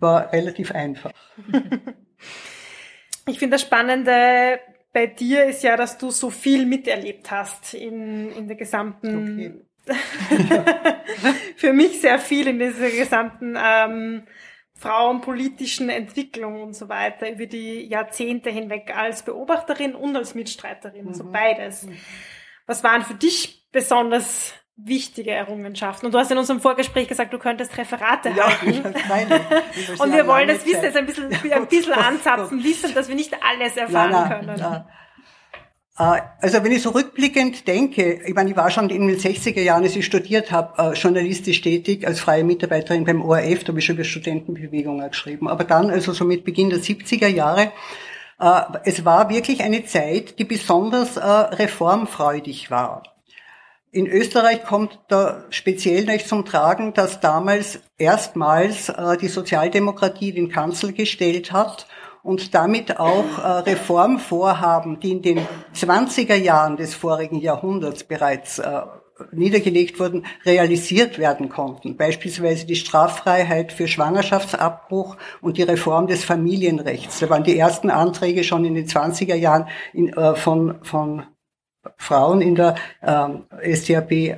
War 0.00 0.32
relativ 0.32 0.72
einfach. 0.72 1.12
Ich 3.28 3.40
finde 3.40 3.56
das 3.56 3.62
Spannende 3.62 4.60
bei 4.96 5.06
dir 5.06 5.44
ist 5.44 5.62
ja, 5.62 5.76
dass 5.76 5.98
du 5.98 6.10
so 6.10 6.30
viel 6.30 6.64
miterlebt 6.64 7.30
hast 7.30 7.74
in, 7.74 8.32
in 8.32 8.46
der 8.48 8.56
gesamten, 8.56 9.60
okay. 9.84 9.94
für 11.56 11.74
mich 11.74 12.00
sehr 12.00 12.18
viel 12.18 12.48
in 12.48 12.58
dieser 12.58 12.88
gesamten 12.88 13.58
ähm, 13.62 14.22
frauenpolitischen 14.74 15.90
Entwicklung 15.90 16.62
und 16.62 16.74
so 16.74 16.88
weiter 16.88 17.30
über 17.30 17.44
die 17.44 17.86
Jahrzehnte 17.86 18.48
hinweg 18.48 18.96
als 18.96 19.22
Beobachterin 19.22 19.94
und 19.94 20.16
als 20.16 20.34
Mitstreiterin, 20.34 21.08
mhm. 21.08 21.14
so 21.14 21.30
beides. 21.30 21.82
Mhm. 21.82 21.98
Was 22.64 22.82
waren 22.82 23.02
für 23.02 23.14
dich 23.14 23.68
besonders 23.70 24.54
wichtige 24.76 25.30
Errungenschaften. 25.30 26.06
Und 26.06 26.12
du 26.12 26.18
hast 26.18 26.30
in 26.30 26.38
unserem 26.38 26.60
Vorgespräch 26.60 27.08
gesagt, 27.08 27.32
du 27.32 27.38
könntest 27.38 27.76
Referate 27.78 28.30
ja, 28.30 28.60
halten. 28.60 28.94
Meine, 29.08 29.40
und 29.98 30.12
wir 30.12 30.26
wollen 30.26 30.48
das 30.48 30.66
Wissen 30.66 30.82
jetzt 30.82 30.96
ein 30.96 31.06
bisschen, 31.06 31.32
ein 31.52 31.66
bisschen 31.66 31.92
anzapfen, 31.94 32.62
wissen, 32.62 32.94
dass 32.94 33.08
wir 33.08 33.14
nicht 33.14 33.34
alles 33.42 33.76
erfahren 33.76 34.10
na, 34.12 34.28
können. 34.28 34.56
Na. 34.58 34.86
Äh, 35.98 36.20
also 36.40 36.62
wenn 36.62 36.72
ich 36.72 36.82
so 36.82 36.90
rückblickend 36.90 37.66
denke, 37.66 38.20
ich 38.26 38.34
meine, 38.34 38.50
ich 38.50 38.56
war 38.56 38.70
schon 38.70 38.90
in 38.90 39.08
den 39.08 39.16
60er 39.16 39.62
Jahren, 39.62 39.82
als 39.82 39.96
ich 39.96 40.04
studiert 40.04 40.52
habe, 40.52 40.92
äh, 40.92 40.94
journalistisch 40.94 41.62
tätig 41.62 42.06
als 42.06 42.20
freie 42.20 42.44
Mitarbeiterin 42.44 43.04
beim 43.04 43.22
ORF, 43.22 43.64
da 43.64 43.68
habe 43.68 43.78
ich 43.78 43.86
schon 43.86 43.96
über 43.96 44.04
Studentenbewegungen 44.04 45.08
geschrieben. 45.08 45.48
Aber 45.48 45.64
dann, 45.64 45.90
also 45.90 46.12
so 46.12 46.24
mit 46.24 46.44
Beginn 46.44 46.68
der 46.68 46.80
70er 46.80 47.28
Jahre, 47.28 47.72
äh, 48.38 48.60
es 48.84 49.06
war 49.06 49.30
wirklich 49.30 49.62
eine 49.62 49.86
Zeit, 49.86 50.38
die 50.38 50.44
besonders 50.44 51.16
reformfreudig 51.16 52.70
war. 52.70 53.15
In 53.96 54.06
Österreich 54.06 54.62
kommt 54.62 54.98
da 55.08 55.44
speziell 55.48 56.04
nicht 56.04 56.28
zum 56.28 56.44
Tragen, 56.44 56.92
dass 56.92 57.20
damals 57.20 57.80
erstmals 57.96 58.90
äh, 58.90 59.16
die 59.16 59.28
Sozialdemokratie 59.28 60.32
den 60.32 60.50
Kanzler 60.50 60.92
gestellt 60.92 61.50
hat 61.50 61.86
und 62.22 62.54
damit 62.54 62.98
auch 62.98 63.38
äh, 63.38 63.46
Reformvorhaben, 63.70 65.00
die 65.00 65.12
in 65.12 65.22
den 65.22 65.40
20er 65.74 66.34
Jahren 66.34 66.76
des 66.76 66.94
vorigen 66.94 67.40
Jahrhunderts 67.40 68.04
bereits 68.04 68.58
äh, 68.58 68.82
niedergelegt 69.32 69.98
wurden, 69.98 70.26
realisiert 70.44 71.18
werden 71.18 71.48
konnten. 71.48 71.96
Beispielsweise 71.96 72.66
die 72.66 72.76
Straffreiheit 72.76 73.72
für 73.72 73.88
Schwangerschaftsabbruch 73.88 75.16
und 75.40 75.56
die 75.56 75.62
Reform 75.62 76.06
des 76.06 76.22
Familienrechts. 76.22 77.20
Da 77.20 77.30
waren 77.30 77.44
die 77.44 77.58
ersten 77.58 77.88
Anträge 77.88 78.44
schon 78.44 78.66
in 78.66 78.74
den 78.74 78.86
20er 78.86 79.36
Jahren 79.36 79.68
in, 79.94 80.12
äh, 80.12 80.34
von, 80.34 80.80
von 80.82 81.22
Frauen 81.96 82.40
in 82.40 82.54
der 82.54 82.74
ähm, 83.02 83.44
SDAP 83.62 84.12
äh, 84.12 84.36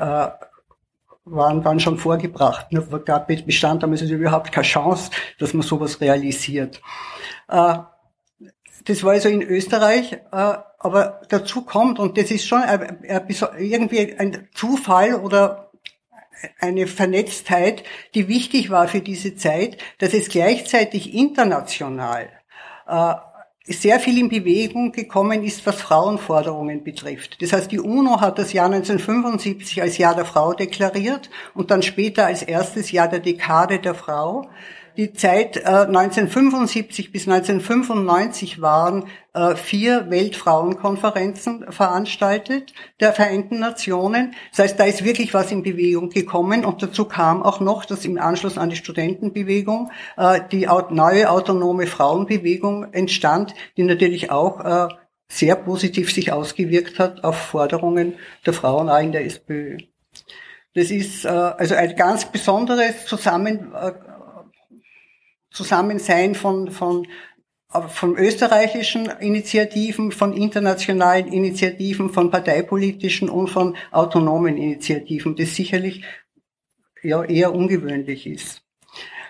waren, 1.24 1.64
waren 1.64 1.80
schon 1.80 1.98
vorgebracht. 1.98 2.72
Nur 2.72 3.04
gab, 3.04 3.28
bestand 3.28 3.82
damals 3.82 4.02
überhaupt 4.02 4.52
keine 4.52 4.66
Chance, 4.66 5.10
dass 5.38 5.54
man 5.54 5.62
sowas 5.62 6.00
realisiert. 6.00 6.80
Äh, 7.48 7.78
das 8.84 9.04
war 9.04 9.12
also 9.12 9.28
in 9.28 9.42
Österreich, 9.42 10.12
äh, 10.12 10.18
aber 10.32 11.20
dazu 11.28 11.62
kommt, 11.62 11.98
und 11.98 12.16
das 12.16 12.30
ist 12.30 12.46
schon 12.46 12.62
irgendwie 13.58 14.16
ein 14.18 14.48
Zufall 14.54 15.14
oder 15.14 15.68
eine 16.60 16.86
Vernetztheit, 16.86 17.82
die 18.14 18.28
wichtig 18.28 18.70
war 18.70 18.88
für 18.88 19.00
diese 19.00 19.34
Zeit, 19.34 19.78
dass 19.98 20.14
es 20.14 20.28
gleichzeitig 20.28 21.14
international 21.14 22.28
äh, 22.86 23.14
sehr 23.68 24.00
viel 24.00 24.18
in 24.18 24.28
Bewegung 24.28 24.92
gekommen 24.92 25.44
ist, 25.44 25.66
was 25.66 25.80
Frauenforderungen 25.80 26.82
betrifft. 26.82 27.40
Das 27.42 27.52
heißt, 27.52 27.70
die 27.70 27.80
UNO 27.80 28.20
hat 28.20 28.38
das 28.38 28.52
Jahr 28.52 28.66
1975 28.66 29.82
als 29.82 29.98
Jahr 29.98 30.14
der 30.14 30.24
Frau 30.24 30.52
deklariert 30.54 31.30
und 31.54 31.70
dann 31.70 31.82
später 31.82 32.26
als 32.26 32.42
erstes 32.42 32.90
Jahr 32.90 33.08
der 33.08 33.20
Dekade 33.20 33.78
der 33.78 33.94
Frau 33.94 34.48
die 34.98 35.12
Zeit 35.12 35.56
äh, 35.56 35.60
1975 35.60 37.12
bis 37.12 37.28
1995 37.28 38.60
waren 38.60 39.04
äh, 39.32 39.54
vier 39.54 40.10
Weltfrauenkonferenzen 40.10 41.70
veranstaltet 41.70 42.72
der 42.98 43.12
Vereinten 43.12 43.60
Nationen. 43.60 44.34
Das 44.50 44.58
heißt, 44.58 44.80
da 44.80 44.84
ist 44.84 45.04
wirklich 45.04 45.32
was 45.34 45.52
in 45.52 45.62
Bewegung 45.62 46.10
gekommen 46.10 46.64
und 46.64 46.82
dazu 46.82 47.04
kam 47.04 47.44
auch 47.44 47.60
noch, 47.60 47.84
dass 47.84 48.04
im 48.04 48.18
Anschluss 48.18 48.58
an 48.58 48.70
die 48.70 48.76
Studentenbewegung 48.76 49.92
äh, 50.16 50.40
die 50.50 50.66
neue 50.90 51.30
autonome 51.30 51.86
Frauenbewegung 51.86 52.92
entstand, 52.92 53.54
die 53.76 53.84
natürlich 53.84 54.32
auch 54.32 54.64
äh, 54.64 54.88
sehr 55.28 55.54
positiv 55.54 56.12
sich 56.12 56.32
ausgewirkt 56.32 56.98
hat 56.98 57.22
auf 57.22 57.36
Forderungen 57.36 58.14
der 58.44 58.52
Frauen 58.52 58.88
auch 58.88 58.98
in 59.00 59.12
der 59.12 59.24
SPÖ. 59.24 59.78
Das 60.74 60.90
ist 60.90 61.24
äh, 61.24 61.28
also 61.28 61.76
ein 61.76 61.94
ganz 61.94 62.24
besonderes 62.24 63.06
Zusammen, 63.06 63.72
äh, 63.74 63.92
Zusammensein 65.58 66.36
von, 66.36 66.70
von, 66.70 67.08
von 67.88 68.16
österreichischen 68.16 69.10
Initiativen, 69.18 70.12
von 70.12 70.32
internationalen 70.32 71.32
Initiativen, 71.32 72.10
von 72.10 72.30
parteipolitischen 72.30 73.28
und 73.28 73.48
von 73.48 73.76
autonomen 73.90 74.56
Initiativen, 74.56 75.34
das 75.34 75.56
sicherlich 75.56 76.04
ja, 77.02 77.24
eher 77.24 77.52
ungewöhnlich 77.52 78.28
ist. 78.28 78.62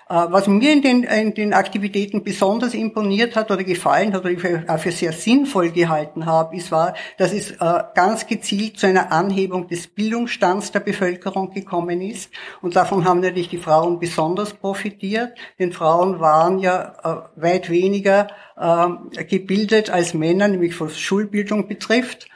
Äh, 0.09 0.27
was 0.31 0.47
mir 0.47 0.73
in 0.73 0.83
den, 0.83 1.03
in 1.03 1.35
den 1.35 1.53
Aktivitäten 1.53 2.25
besonders 2.25 2.73
imponiert 2.73 3.37
hat 3.37 3.51
oder 3.51 3.63
gefallen 3.63 4.15
hat 4.15 4.23
oder 4.23 4.31
ich 4.31 4.69
auch 4.69 4.79
für 4.79 4.93
sehr 4.93 5.13
sinnvoll 5.13 5.71
gehalten 5.71 6.25
habe, 6.25 6.57
ist 6.57 6.73
war, 6.73 6.95
dass 7.19 7.33
es 7.33 7.51
äh, 7.53 7.83
ganz 7.95 8.27
gezielt 8.27 8.79
zu 8.79 8.87
einer 8.87 9.13
Anhebung 9.13 9.69
des 9.69 9.87
Bildungsstands 9.87 10.73
der 10.73 10.81
Bevölkerung 10.81 11.51
gekommen 11.53 12.01
ist. 12.01 12.31
Und 12.63 12.77
davon 12.77 13.05
haben 13.05 13.21
natürlich 13.21 13.51
die 13.51 13.59
Frauen 13.59 13.99
besonders 13.99 14.55
profitiert, 14.55 15.37
denn 15.59 15.73
Frauen 15.73 16.21
waren 16.21 16.59
ja 16.59 17.29
äh, 17.37 17.43
weit 17.43 17.69
weniger 17.69 18.29
ähm, 18.59 19.11
gebildet 19.29 19.91
als 19.91 20.15
Männer, 20.15 20.49
nämlich 20.49 20.81
was 20.81 20.99
Schulbildung 20.99 21.69
betrifft. 21.69 22.29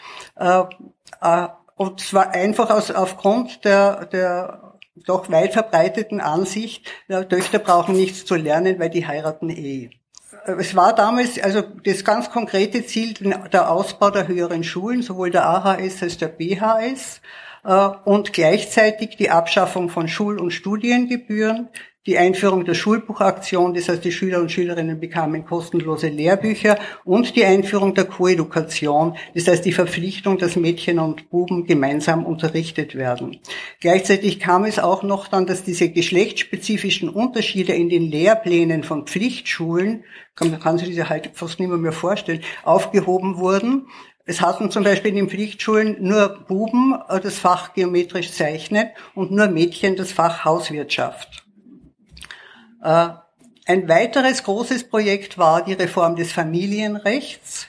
Und 1.77 2.01
zwar 2.01 2.31
einfach 2.31 2.71
aus, 2.71 2.91
aufgrund 2.91 3.65
der, 3.65 4.07
der 4.07 4.72
doch 4.95 5.31
weit 5.31 5.53
verbreiteten 5.53 6.21
Ansicht, 6.21 6.91
ja, 7.09 7.25
Töchter 7.25 7.59
brauchen 7.59 7.97
nichts 7.97 8.25
zu 8.25 8.35
lernen, 8.35 8.79
weil 8.79 8.91
die 8.91 9.07
heiraten 9.07 9.51
eh. 9.51 9.91
Es 10.47 10.75
war 10.75 10.95
damals 10.95 11.41
also 11.41 11.63
das 11.63 12.05
ganz 12.05 12.31
konkrete 12.31 12.85
Ziel 12.85 13.15
der 13.15 13.71
Ausbau 13.71 14.11
der 14.11 14.27
höheren 14.27 14.65
Schulen, 14.65 15.03
sowohl 15.03 15.31
der 15.31 15.47
AHS 15.47 16.03
als 16.03 16.19
der 16.19 16.29
BHS. 16.29 17.21
äh, 17.65 17.89
und 18.05 18.33
gleichzeitig 18.33 19.17
die 19.17 19.31
Abschaffung 19.31 19.89
von 19.89 20.09
Schul- 20.09 20.41
und 20.41 20.51
Studiengebühren, 20.51 21.69
die 22.07 22.19
Einführung 22.19 22.65
der 22.65 22.75
Schulbuchaktion, 22.75 23.75
das 23.75 23.89
heißt, 23.89 24.05
die 24.05 24.11
Schüler 24.11 24.41
und 24.41 24.51
Schülerinnen 24.51 24.99
bekamen 24.99 25.45
kostenlose 25.45 26.09
Lehrbücher 26.09 26.77
und 27.05 27.37
die 27.37 27.45
Einführung 27.45 27.95
der 27.95 28.07
Koedukation, 28.07 29.17
das 29.35 29.47
heißt, 29.47 29.65
die 29.65 29.73
Verpflichtung, 29.73 30.37
dass 30.37 30.57
Mädchen 30.57 30.99
und 30.99 31.31
Buben 31.31 31.65
gemeinsam 31.65 32.27
unterrichtet 32.27 32.97
werden. 32.97 33.39
Gleichzeitig 33.81 34.41
kam 34.41 34.65
es 34.65 34.81
auch 34.81 35.05
noch 35.05 35.29
dann, 35.29 35.47
dass 35.47 35.63
diese 35.63 35.91
geschlechtsspezifischen 35.91 37.09
Unterschiede 37.09 37.73
in 37.73 37.89
den 37.89 38.11
Lehrplänen 38.11 38.83
von 38.83 39.07
Pflichtschulen, 39.07 40.03
man 40.41 40.59
kann 40.59 40.79
sich 40.79 40.89
diese 40.89 41.09
halt 41.09 41.31
fast 41.35 41.61
nicht 41.61 41.71
mehr, 41.71 41.93
vorstellen, 41.93 42.41
aufgehoben 42.65 43.37
wurden. 43.37 43.87
Es 44.25 44.41
hatten 44.41 44.71
zum 44.71 44.83
Beispiel 44.83 45.11
in 45.11 45.17
den 45.17 45.29
Pflichtschulen 45.29 45.97
nur 46.01 46.45
Buben 46.49 46.97
äh, 47.09 47.21
das 47.21 47.39
Fach 47.39 47.75
geometrisch 47.75 48.33
zeichnen 48.33 48.89
und 49.15 49.31
nur 49.31 49.49
Mädchen 49.49 49.97
das 49.97 50.13
Fach 50.13 50.45
Hauswirtschaft. 50.45 51.42
Äh, 52.83 53.09
ein 53.67 53.89
weiteres 53.89 54.43
großes 54.43 54.89
Projekt 54.89 55.39
war 55.39 55.65
die 55.65 55.75
Reform 55.75 56.17
des 56.17 56.33
Familienrechts. 56.33 57.69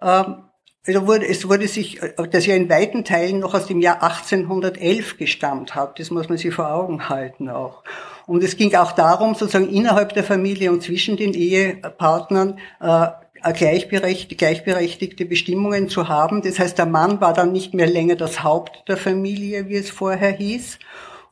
Ähm, 0.00 0.44
es 0.86 1.48
wurde 1.48 1.66
sich, 1.66 2.00
das 2.30 2.44
ja 2.44 2.54
in 2.54 2.68
weiten 2.68 3.04
Teilen 3.04 3.38
noch 3.38 3.54
aus 3.54 3.66
dem 3.66 3.80
Jahr 3.80 4.02
1811 4.02 5.16
gestammt 5.16 5.74
hat. 5.74 5.98
Das 5.98 6.10
muss 6.10 6.28
man 6.28 6.36
sich 6.36 6.54
vor 6.54 6.70
Augen 6.70 7.08
halten 7.08 7.48
auch. 7.48 7.82
Und 8.26 8.44
es 8.44 8.56
ging 8.56 8.74
auch 8.74 8.92
darum, 8.92 9.34
sozusagen 9.34 9.70
innerhalb 9.70 10.12
der 10.12 10.24
Familie 10.24 10.70
und 10.70 10.82
zwischen 10.82 11.16
den 11.16 11.32
Ehepartnern 11.32 12.58
äh, 12.80 13.06
gleichberechtigte 13.52 15.24
Bestimmungen 15.24 15.88
zu 15.88 16.08
haben. 16.08 16.42
Das 16.42 16.58
heißt, 16.58 16.76
der 16.76 16.86
Mann 16.86 17.20
war 17.20 17.32
dann 17.32 17.52
nicht 17.52 17.72
mehr 17.74 17.86
länger 17.86 18.16
das 18.16 18.42
Haupt 18.42 18.84
der 18.86 18.98
Familie, 18.98 19.68
wie 19.68 19.76
es 19.76 19.90
vorher 19.90 20.32
hieß. 20.32 20.78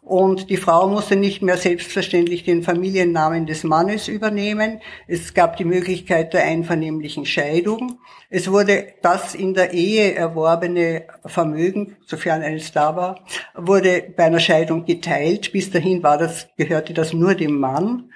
Und 0.04 0.50
die 0.50 0.56
Frau 0.56 0.88
musste 0.88 1.14
nicht 1.14 1.42
mehr 1.42 1.56
selbstverständlich 1.56 2.42
den 2.42 2.64
Familiennamen 2.64 3.46
des 3.46 3.62
Mannes 3.62 4.08
übernehmen. 4.08 4.80
Es 5.06 5.32
gab 5.32 5.56
die 5.56 5.64
Möglichkeit 5.64 6.34
der 6.34 6.42
einvernehmlichen 6.42 7.24
Scheidung. 7.24 8.00
Es 8.28 8.50
wurde 8.50 8.88
das 9.00 9.36
in 9.36 9.54
der 9.54 9.72
Ehe 9.72 10.14
erworbene 10.14 11.04
Vermögen, 11.24 11.96
sofern 12.04 12.42
eines 12.42 12.72
da 12.72 12.96
war, 12.96 13.20
wurde 13.54 14.02
bei 14.16 14.24
einer 14.24 14.40
Scheidung 14.40 14.84
geteilt. 14.84 15.52
Bis 15.52 15.70
dahin 15.70 16.02
war 16.02 16.18
das, 16.18 16.48
gehörte 16.56 16.94
das 16.94 17.12
nur 17.12 17.36
dem 17.36 17.60
Mann. 17.60 18.11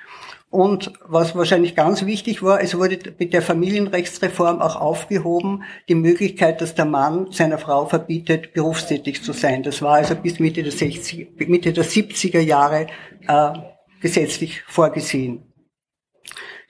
Und 0.57 0.90
was 1.07 1.36
wahrscheinlich 1.36 1.76
ganz 1.76 2.07
wichtig 2.07 2.42
war, 2.42 2.62
es 2.62 2.78
wurde 2.78 2.98
mit 3.18 3.34
der 3.34 3.42
Familienrechtsreform 3.42 4.62
auch 4.62 4.76
aufgehoben, 4.76 5.64
die 5.86 5.94
Möglichkeit, 5.94 6.62
dass 6.62 6.74
der 6.74 6.86
Mann 6.86 7.30
seiner 7.30 7.59
Frau 7.59 7.84
verbietet, 7.84 8.54
berufstätig 8.54 9.22
zu 9.22 9.34
sein. 9.34 9.62
Das 9.62 9.82
war 9.82 9.96
also 9.96 10.14
bis 10.14 10.40
Mitte 10.40 10.62
der, 10.62 10.72
60, 10.72 11.46
Mitte 11.46 11.74
der 11.74 11.84
70er 11.84 12.40
Jahre 12.40 12.86
äh, 13.28 13.52
gesetzlich 14.00 14.62
vorgesehen. 14.66 15.42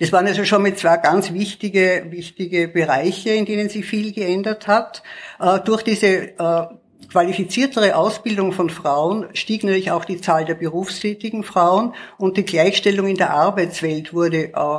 Das 0.01 0.11
waren 0.11 0.27
also 0.27 0.45
schon 0.45 0.63
mit 0.63 0.81
zwei 0.81 0.97
ganz 0.97 1.33
wichtige, 1.33 2.07
wichtige 2.11 2.67
Bereiche, 2.67 3.31
in 3.31 3.45
denen 3.45 3.69
sich 3.69 3.87
viel 3.87 4.13
geändert 4.13 4.67
hat. 4.67 5.05
Äh, 5.39 5.61
durch 5.61 5.85
diese 5.85 6.37
äh, 6.37 6.67
qualifiziertere 7.11 7.97
Ausbildung 7.97 8.53
von 8.53 8.71
Frauen 8.71 9.27
stieg 9.35 9.65
natürlich 9.65 9.91
auch 9.91 10.05
die 10.05 10.21
Zahl 10.21 10.45
der 10.45 10.55
berufstätigen 10.55 11.45
Frauen 11.45 11.95
und 12.19 12.37
die 12.37 12.45
Gleichstellung 12.45 13.07
in 13.07 13.17
der 13.17 13.31
Arbeitswelt 13.31 14.13
wurde, 14.13 14.53
äh, 14.55 14.79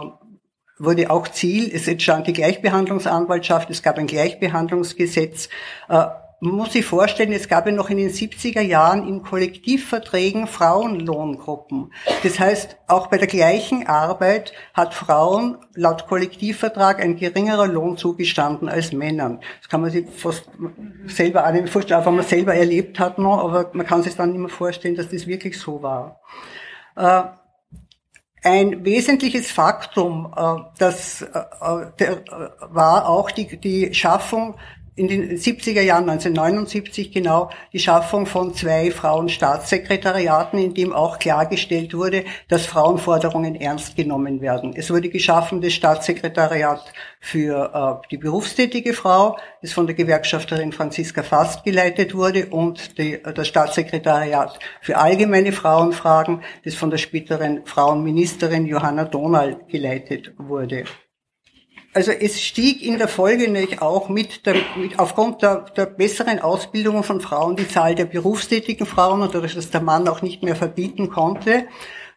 wurde 0.78 1.10
auch 1.10 1.28
Ziel. 1.28 1.70
Es 1.74 1.88
entstand 1.88 2.28
die 2.28 2.34
Gleichbehandlungsanwaltschaft, 2.34 3.70
es 3.70 3.84
gab 3.84 3.98
ein 3.98 4.08
Gleichbehandlungsgesetz. 4.08 5.50
Äh, 5.90 6.06
man 6.40 6.54
muss 6.54 6.74
sich 6.74 6.86
vorstellen, 6.86 7.32
es 7.32 7.48
gab 7.48 7.66
ja 7.66 7.72
noch 7.72 7.90
in 7.90 7.98
den 7.98 8.12
70er 8.12 8.62
Jahren 8.62 9.08
in 9.08 9.24
Kollektivverträgen 9.24 10.46
Frauenlohngruppen. 10.46 11.92
Das 12.22 12.40
heißt, 12.40 12.78
auch 12.88 13.08
bei 13.08 13.18
der 13.18 13.28
gleichen 13.28 13.88
Arbeit 13.88 14.54
hat 14.76 14.94
Frauen 14.94 15.58
laut 15.74 16.08
Kollektivvertrag 16.08 17.02
ein 17.02 17.16
geringerer 17.16 17.68
Lohn 17.68 17.98
zugestanden 17.98 18.70
als 18.70 18.94
Männern. 18.94 19.40
Das 19.62 19.70
kann 19.70 19.82
man 19.82 19.90
sich 19.90 20.08
fast 20.10 20.48
selber 21.08 21.48
auch 21.48 21.52
nicht 21.52 21.70
vorstellen, 21.70 22.02
auch 22.02 22.06
wenn 22.06 22.18
man 22.18 22.26
selber 22.26 22.54
erlebt 22.54 23.00
hat 23.00 23.18
noch, 23.18 23.44
aber 23.44 23.72
man 23.74 23.88
kann 23.88 24.04
sich 24.04 24.16
dann 24.16 24.32
nicht 24.32 24.40
mehr 24.40 24.50
vorstellen, 24.50 24.96
dass 24.96 25.10
das 25.10 25.26
wirklich 25.26 25.60
so 25.60 25.82
war. 25.82 26.22
Äh, 26.96 27.24
ein 28.44 28.86
wesentliches 28.86 29.52
Faktum, 29.52 30.34
äh, 30.38 30.62
das 30.78 31.24
äh, 31.24 31.28
war 32.70 33.10
auch 33.10 33.32
die, 33.32 33.58
die 33.58 33.94
Schaffung 33.94 34.56
in 34.98 35.08
den 35.08 35.38
70er 35.38 35.82
Jahren, 35.82 36.10
1979 36.10 37.12
genau, 37.12 37.52
die 37.72 37.80
Schaffung 37.80 38.26
von 38.26 38.56
zwei 38.56 38.90
Frauenstaatssekretariaten, 38.90 40.58
in 40.58 40.74
dem 40.74 40.92
auch 40.92 41.20
klargestellt 41.20 41.94
wurde, 41.94 42.26
dass 42.48 42.66
Frauenforderungen 42.66 43.56
ernst 43.56 43.96
genommen 43.96 44.42
werden. 44.42 44.74
Es 44.76 44.90
wurde 44.90 45.10
geschaffen 45.10 45.62
das 45.62 45.74
Staatssekretariat 45.74 46.84
für 47.20 48.02
äh, 48.04 48.08
die 48.10 48.18
berufstätige 48.18 48.94
Frau, 48.94 49.38
das 49.62 49.72
von 49.72 49.86
der 49.86 49.96
Gewerkschafterin 49.96 50.72
Franziska 50.72 51.22
Fast 51.22 51.64
geleitet 51.64 52.16
wurde, 52.16 52.48
und 52.48 52.98
die, 52.98 53.14
äh, 53.14 53.34
das 53.34 53.48
Staatssekretariat 53.48 54.58
für 54.82 54.98
allgemeine 54.98 55.52
Frauenfragen, 55.52 56.42
das 56.66 56.74
von 56.74 56.90
der 56.90 56.98
späteren 56.98 57.66
Frauenministerin 57.66 58.66
Johanna 58.66 59.06
Donal 59.06 59.60
geleitet 59.68 60.34
wurde. 60.40 60.86
Also 61.98 62.12
es 62.12 62.40
stieg 62.44 62.84
in 62.86 63.00
der 63.00 63.08
Folge 63.08 63.50
nämlich 63.50 63.82
auch 63.82 64.08
mit, 64.08 64.46
der, 64.46 64.54
mit 64.76 65.00
aufgrund 65.00 65.42
der, 65.42 65.62
der 65.76 65.88
besseren 65.88 66.38
Ausbildung 66.38 67.02
von 67.02 67.22
Frauen 67.22 67.56
die 67.56 67.68
Zahl 67.68 67.96
der 67.96 68.06
berufstätigen 68.06 68.86
Frauen 68.86 69.24
und 69.24 69.34
dadurch, 69.34 69.56
dass 69.56 69.72
der 69.72 69.82
Mann 69.82 70.08
auch 70.08 70.22
nicht 70.22 70.44
mehr 70.44 70.56
verbieten 70.56 71.10
konnte. 71.10 71.66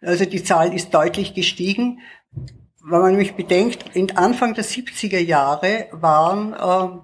Also 0.03 0.27
die 0.27 0.45
Zahl 0.45 0.75
ist 0.75 0.93
deutlich 0.93 1.33
gestiegen. 1.33 2.01
Wenn 2.85 3.01
man 3.01 3.13
nämlich 3.13 3.37
bedenkt, 3.37 3.97
in 3.97 4.15
Anfang 4.19 4.53
der 4.53 4.67
70er 4.67 5.19
Jahre 5.19 5.89
waren, 5.93 6.53
äh, 6.53 6.99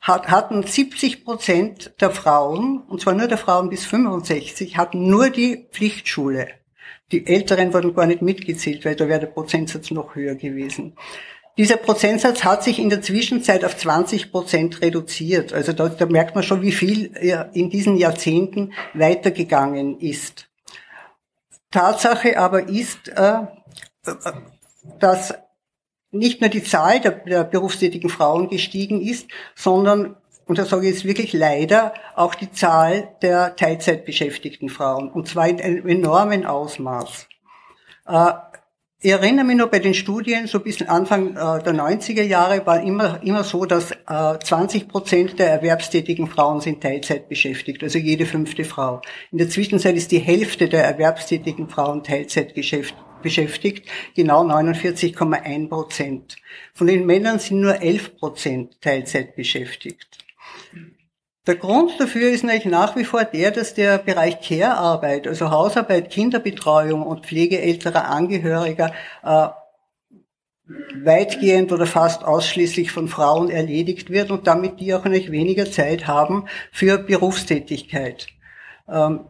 hatten 0.00 0.62
70 0.62 1.26
Prozent 1.26 1.92
der 2.00 2.08
Frauen, 2.08 2.84
und 2.88 3.02
zwar 3.02 3.12
nur 3.12 3.28
der 3.28 3.36
Frauen 3.36 3.68
bis 3.68 3.84
65, 3.84 4.78
hatten 4.78 5.10
nur 5.10 5.28
die 5.28 5.68
Pflichtschule. 5.72 6.48
Die 7.12 7.26
Älteren 7.26 7.74
wurden 7.74 7.94
gar 7.94 8.06
nicht 8.06 8.22
mitgezählt, 8.22 8.82
weil 8.86 8.96
da 8.96 9.08
wäre 9.08 9.20
der 9.20 9.26
Prozentsatz 9.26 9.90
noch 9.90 10.14
höher 10.14 10.36
gewesen. 10.36 10.94
Dieser 11.56 11.76
Prozentsatz 11.76 12.42
hat 12.42 12.64
sich 12.64 12.78
in 12.78 12.90
der 12.90 13.00
Zwischenzeit 13.00 13.64
auf 13.64 13.76
20 13.76 14.32
Prozent 14.32 14.80
reduziert. 14.82 15.52
Also 15.52 15.72
da, 15.72 15.88
da 15.88 16.06
merkt 16.06 16.34
man 16.34 16.42
schon, 16.42 16.62
wie 16.62 16.72
viel 16.72 17.14
in 17.52 17.70
diesen 17.70 17.96
Jahrzehnten 17.96 18.72
weitergegangen 18.92 20.00
ist. 20.00 20.48
Tatsache 21.70 22.38
aber 22.38 22.68
ist, 22.68 23.08
äh, 23.08 23.40
dass 24.98 25.34
nicht 26.10 26.40
nur 26.40 26.50
die 26.50 26.62
Zahl 26.62 27.00
der, 27.00 27.10
der 27.10 27.44
berufstätigen 27.44 28.10
Frauen 28.10 28.48
gestiegen 28.48 29.00
ist, 29.00 29.28
sondern 29.54 30.16
und 30.46 30.58
da 30.58 30.66
sage 30.66 30.86
ich 30.86 30.94
jetzt 30.94 31.04
wirklich 31.04 31.32
leider, 31.32 31.94
auch 32.16 32.34
die 32.34 32.52
Zahl 32.52 33.16
der 33.22 33.56
Teilzeitbeschäftigten 33.56 34.68
Frauen, 34.68 35.10
und 35.10 35.26
zwar 35.26 35.48
in 35.48 35.60
einem 35.60 35.88
enormen 35.88 36.44
Ausmaß. 36.44 37.28
Äh, 39.04 39.08
ich 39.08 39.12
erinnere 39.12 39.44
mich 39.44 39.56
noch 39.56 39.68
bei 39.68 39.78
den 39.78 39.94
Studien, 39.94 40.46
so 40.46 40.60
bis 40.60 40.82
Anfang 40.82 41.30
äh, 41.30 41.62
der 41.62 41.74
90er 41.74 42.22
Jahre 42.22 42.64
war 42.66 42.82
immer, 42.82 43.22
immer 43.22 43.44
so, 43.44 43.64
dass 43.64 43.92
äh, 43.92 44.38
20 44.42 44.88
Prozent 44.88 45.38
der 45.38 45.50
erwerbstätigen 45.50 46.26
Frauen 46.26 46.60
sind 46.60 46.82
Teilzeit 46.82 47.28
beschäftigt, 47.28 47.82
also 47.82 47.98
jede 47.98 48.26
fünfte 48.26 48.64
Frau. 48.64 49.02
In 49.30 49.38
der 49.38 49.48
Zwischenzeit 49.48 49.96
ist 49.96 50.10
die 50.10 50.18
Hälfte 50.18 50.68
der 50.68 50.84
erwerbstätigen 50.84 51.68
Frauen 51.68 52.02
Teilzeit 52.02 52.54
beschäftigt, 53.22 53.88
genau 54.14 54.42
49,1 54.44 55.68
Prozent. 55.68 56.36
Von 56.72 56.86
den 56.86 57.06
Männern 57.06 57.38
sind 57.38 57.60
nur 57.60 57.80
11 57.80 58.16
Prozent 58.16 58.80
Teilzeit 58.80 59.36
beschäftigt. 59.36 60.23
Der 61.46 61.56
Grund 61.56 61.92
dafür 62.00 62.30
ist 62.30 62.42
natürlich 62.42 62.64
nach 62.64 62.96
wie 62.96 63.04
vor 63.04 63.24
der, 63.24 63.50
dass 63.50 63.74
der 63.74 63.98
Bereich 63.98 64.40
Care-Arbeit, 64.40 65.26
also 65.26 65.50
Hausarbeit, 65.50 66.10
Kinderbetreuung 66.10 67.02
und 67.02 67.26
Pflege 67.26 67.60
älterer 67.60 68.08
Angehöriger 68.08 68.92
äh, 69.22 69.48
weitgehend 71.02 71.70
oder 71.72 71.86
fast 71.86 72.24
ausschließlich 72.24 72.90
von 72.90 73.08
Frauen 73.08 73.50
erledigt 73.50 74.08
wird 74.08 74.30
und 74.30 74.46
damit 74.46 74.80
die 74.80 74.94
auch 74.94 75.04
nicht 75.04 75.30
weniger 75.30 75.70
Zeit 75.70 76.06
haben 76.06 76.46
für 76.72 76.96
Berufstätigkeit. 76.96 78.28
Ähm, 78.88 79.26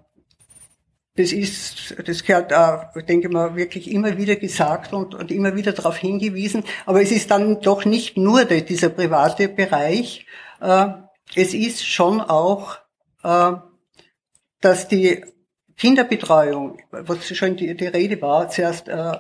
das 1.17 1.33
ist, 1.33 1.97
das 2.07 2.25
gehört, 2.25 2.53
äh, 2.53 3.03
denke 3.03 3.29
mal, 3.29 3.57
wirklich 3.57 3.91
immer 3.91 4.17
wieder 4.19 4.37
gesagt 4.37 4.93
und, 4.93 5.17
und 5.17 5.33
immer 5.33 5.57
wieder 5.57 5.73
darauf 5.73 5.97
hingewiesen. 5.97 6.63
Aber 6.87 7.03
es 7.03 7.11
ist 7.11 7.33
dann 7.33 7.61
doch 7.61 7.85
nicht 7.85 8.17
nur 8.17 8.45
dieser 8.45 8.89
private 8.89 9.49
Bereich, 9.49 10.27
äh, 10.61 10.87
es 11.35 11.55
ist 11.55 11.87
schon 11.87 12.21
auch, 12.21 12.77
äh, 13.23 13.53
dass 14.61 14.89
die 14.89 15.25
Kinderbetreuung, 15.77 16.79
was 16.91 17.27
schon 17.37 17.57
die, 17.57 17.77
die 17.77 17.87
Rede 17.87 18.21
war, 18.23 18.49
zuerst 18.49 18.89
äh, 18.89 19.13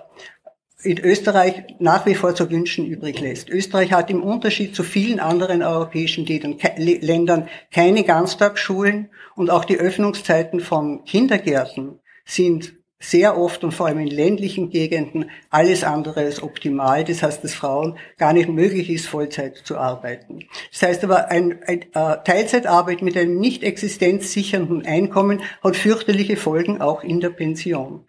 in 0.82 0.98
Österreich 0.98 1.64
nach 1.78 2.06
wie 2.06 2.14
vor 2.14 2.34
zu 2.34 2.50
wünschen 2.50 2.86
übrig 2.86 3.18
lässt. 3.20 3.48
Österreich 3.48 3.92
hat 3.92 4.10
im 4.10 4.22
Unterschied 4.22 4.76
zu 4.76 4.82
vielen 4.82 5.18
anderen 5.18 5.62
europäischen 5.62 6.26
Ländern 6.26 7.48
keine 7.72 8.04
Ganztagsschulen 8.04 9.10
und 9.34 9.50
auch 9.50 9.64
die 9.64 9.78
Öffnungszeiten 9.78 10.60
von 10.60 11.04
Kindergärten 11.04 12.00
sind 12.26 12.74
sehr 13.10 13.38
oft 13.38 13.64
und 13.64 13.72
vor 13.72 13.86
allem 13.86 14.00
in 14.00 14.08
ländlichen 14.08 14.70
Gegenden 14.70 15.30
alles 15.50 15.84
andere 15.84 16.20
als 16.20 16.42
optimal. 16.42 17.04
Das 17.04 17.22
heißt, 17.22 17.44
dass 17.44 17.54
Frauen 17.54 17.98
gar 18.16 18.32
nicht 18.32 18.48
möglich 18.48 18.88
ist, 18.90 19.06
Vollzeit 19.06 19.58
zu 19.58 19.76
arbeiten. 19.76 20.44
Das 20.72 20.82
heißt 20.82 21.04
aber, 21.04 21.30
ein, 21.30 21.60
ein 21.66 21.82
äh, 21.82 22.16
Teilzeitarbeit 22.24 23.02
mit 23.02 23.16
einem 23.16 23.38
nicht 23.38 23.62
existenzsichernden 23.62 24.86
Einkommen 24.86 25.42
hat 25.62 25.76
fürchterliche 25.76 26.36
Folgen 26.36 26.80
auch 26.80 27.04
in 27.04 27.20
der 27.20 27.30
Pension. 27.30 28.06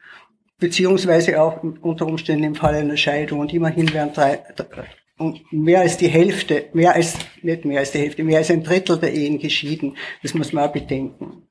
Beziehungsweise 0.59 1.41
auch 1.41 1.61
unter 1.81 2.05
Umständen 2.05 2.45
im 2.45 2.55
Fall 2.55 2.75
einer 2.75 2.97
Scheidung. 2.97 3.39
Und 3.39 3.53
immerhin 3.53 3.93
werden 3.93 4.13
drei, 4.13 4.39
und 5.17 5.51
mehr 5.51 5.81
als 5.81 5.97
die 5.97 6.07
Hälfte, 6.07 6.65
mehr 6.73 6.93
als, 6.93 7.17
nicht 7.41 7.65
mehr 7.65 7.79
als 7.79 7.91
die 7.91 7.99
Hälfte, 7.99 8.23
mehr 8.23 8.39
als 8.39 8.51
ein 8.51 8.63
Drittel 8.63 8.97
der 8.97 9.13
Ehen 9.13 9.39
geschieden. 9.39 9.97
Das 10.21 10.33
muss 10.33 10.53
man 10.53 10.65
auch 10.65 10.73
bedenken. 10.73 11.44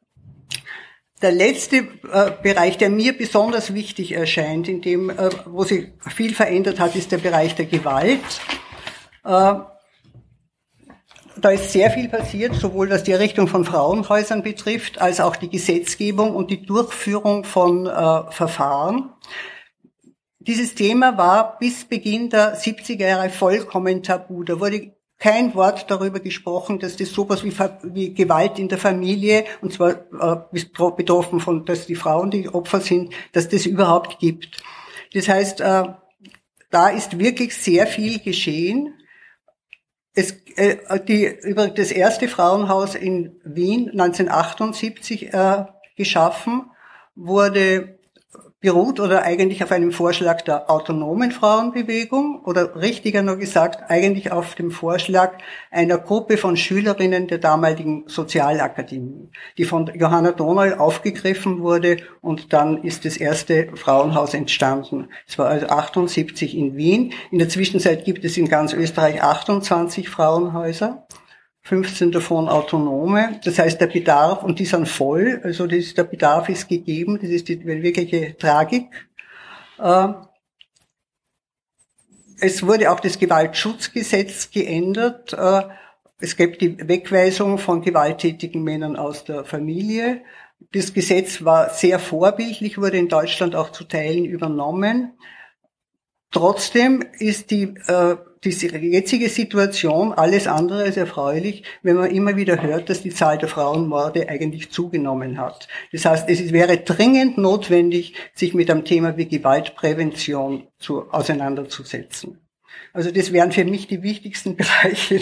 Der 1.22 1.32
letzte 1.32 1.76
äh, 1.76 2.32
Bereich, 2.42 2.76
der 2.76 2.90
mir 2.90 3.16
besonders 3.16 3.72
wichtig 3.72 4.12
erscheint, 4.12 4.68
in 4.68 4.82
dem, 4.82 5.10
äh, 5.10 5.30
wo 5.46 5.64
sich 5.64 5.88
viel 6.14 6.34
verändert 6.34 6.80
hat, 6.80 6.96
ist 6.96 7.12
der 7.12 7.18
Bereich 7.18 7.54
der 7.54 7.66
Gewalt. 7.66 8.20
Äh, 9.24 9.54
da 11.36 11.50
ist 11.50 11.72
sehr 11.72 11.90
viel 11.90 12.08
passiert, 12.08 12.54
sowohl 12.54 12.90
was 12.90 13.02
die 13.02 13.12
Errichtung 13.12 13.48
von 13.48 13.64
Frauenhäusern 13.64 14.42
betrifft, 14.42 15.00
als 15.00 15.20
auch 15.20 15.36
die 15.36 15.50
Gesetzgebung 15.50 16.34
und 16.34 16.50
die 16.50 16.64
Durchführung 16.64 17.44
von 17.44 17.86
äh, 17.86 18.30
Verfahren. 18.30 19.12
Dieses 20.38 20.74
Thema 20.74 21.16
war 21.16 21.58
bis 21.58 21.84
Beginn 21.84 22.28
der 22.28 22.58
70er 22.58 23.06
Jahre 23.06 23.30
vollkommen 23.30 24.02
tabu. 24.02 24.44
Da 24.44 24.60
wurde 24.60 24.93
kein 25.18 25.54
Wort 25.54 25.90
darüber 25.90 26.20
gesprochen, 26.20 26.78
dass 26.78 26.96
das 26.96 27.10
sowas 27.10 27.44
wie, 27.44 27.52
wie 27.94 28.14
Gewalt 28.14 28.58
in 28.58 28.68
der 28.68 28.78
Familie, 28.78 29.44
und 29.60 29.72
zwar 29.72 29.90
äh, 29.92 30.90
betroffen 30.96 31.40
von, 31.40 31.64
dass 31.64 31.86
die 31.86 31.94
Frauen 31.94 32.30
die 32.30 32.48
Opfer 32.48 32.80
sind, 32.80 33.14
dass 33.32 33.48
das 33.48 33.66
überhaupt 33.66 34.18
gibt. 34.18 34.62
Das 35.14 35.28
heißt, 35.28 35.60
äh, 35.60 35.84
da 36.70 36.88
ist 36.88 37.18
wirklich 37.18 37.56
sehr 37.56 37.86
viel 37.86 38.18
geschehen. 38.18 38.94
Es, 40.12 40.32
äh, 40.56 40.76
die, 41.06 41.26
über 41.42 41.68
das 41.68 41.90
erste 41.90 42.28
Frauenhaus 42.28 42.94
in 42.94 43.40
Wien 43.44 43.90
1978 43.90 45.32
äh, 45.32 45.64
geschaffen 45.96 46.70
wurde 47.14 47.98
beruht 48.64 48.98
oder 48.98 49.24
eigentlich 49.24 49.62
auf 49.62 49.72
einem 49.72 49.92
Vorschlag 49.92 50.40
der 50.40 50.70
autonomen 50.70 51.32
Frauenbewegung 51.32 52.40
oder 52.44 52.80
richtiger 52.80 53.20
nur 53.20 53.36
gesagt, 53.36 53.90
eigentlich 53.90 54.32
auf 54.32 54.54
dem 54.54 54.70
Vorschlag 54.70 55.32
einer 55.70 55.98
Gruppe 55.98 56.38
von 56.38 56.56
Schülerinnen 56.56 57.26
der 57.26 57.36
damaligen 57.36 58.04
Sozialakademie, 58.06 59.28
die 59.58 59.66
von 59.66 59.90
Johanna 59.94 60.32
Donal 60.32 60.78
aufgegriffen 60.78 61.60
wurde 61.60 61.98
und 62.22 62.54
dann 62.54 62.82
ist 62.82 63.04
das 63.04 63.18
erste 63.18 63.68
Frauenhaus 63.74 64.32
entstanden. 64.32 65.08
Es 65.28 65.38
war 65.38 65.48
also 65.48 65.66
78 65.66 66.56
in 66.56 66.74
Wien. 66.74 67.12
In 67.30 67.40
der 67.40 67.50
Zwischenzeit 67.50 68.06
gibt 68.06 68.24
es 68.24 68.38
in 68.38 68.48
ganz 68.48 68.72
Österreich 68.72 69.22
28 69.22 70.08
Frauenhäuser. 70.08 71.06
15 71.64 72.12
davon 72.12 72.48
autonome. 72.48 73.40
Das 73.42 73.58
heißt, 73.58 73.80
der 73.80 73.86
Bedarf, 73.86 74.42
und 74.42 74.58
die 74.58 74.66
sind 74.66 74.86
voll, 74.86 75.40
also 75.42 75.66
das, 75.66 75.94
der 75.94 76.04
Bedarf 76.04 76.48
ist 76.50 76.68
gegeben, 76.68 77.18
das 77.20 77.30
ist 77.30 77.48
die 77.48 77.64
wirkliche 77.64 78.36
Tragik. 78.36 79.08
Äh, 79.78 80.08
es 82.40 82.66
wurde 82.66 82.92
auch 82.92 83.00
das 83.00 83.18
Gewaltschutzgesetz 83.18 84.50
geändert. 84.50 85.32
Äh, 85.32 85.62
es 86.18 86.36
gibt 86.36 86.60
die 86.60 86.86
Wegweisung 86.86 87.58
von 87.58 87.80
gewalttätigen 87.80 88.62
Männern 88.62 88.96
aus 88.96 89.24
der 89.24 89.44
Familie. 89.44 90.22
Das 90.72 90.92
Gesetz 90.92 91.44
war 91.44 91.70
sehr 91.70 91.98
vorbildlich, 91.98 92.76
wurde 92.76 92.98
in 92.98 93.08
Deutschland 93.08 93.54
auch 93.56 93.70
zu 93.70 93.84
Teilen 93.84 94.26
übernommen. 94.26 95.18
Trotzdem 96.30 97.02
ist 97.18 97.50
die 97.50 97.74
äh, 97.86 98.16
die 98.44 98.90
jetzige 98.90 99.28
Situation 99.28 100.12
alles 100.12 100.46
andere 100.46 100.84
als 100.84 100.96
erfreulich, 100.96 101.64
wenn 101.82 101.96
man 101.96 102.10
immer 102.10 102.36
wieder 102.36 102.62
hört, 102.62 102.90
dass 102.90 103.02
die 103.02 103.10
Zahl 103.10 103.38
der 103.38 103.48
Frauenmorde 103.48 104.28
eigentlich 104.28 104.70
zugenommen 104.70 105.38
hat. 105.38 105.68
Das 105.92 106.04
heißt, 106.04 106.28
es 106.28 106.52
wäre 106.52 106.78
dringend 106.78 107.38
notwendig, 107.38 108.14
sich 108.34 108.54
mit 108.54 108.70
einem 108.70 108.84
Thema 108.84 109.16
wie 109.16 109.26
Gewaltprävention 109.26 110.68
zu, 110.78 111.10
auseinanderzusetzen. 111.10 112.40
Also 112.92 113.10
das 113.10 113.32
wären 113.32 113.52
für 113.52 113.64
mich 113.64 113.86
die 113.86 114.02
wichtigsten 114.02 114.56
Bereiche, 114.56 115.20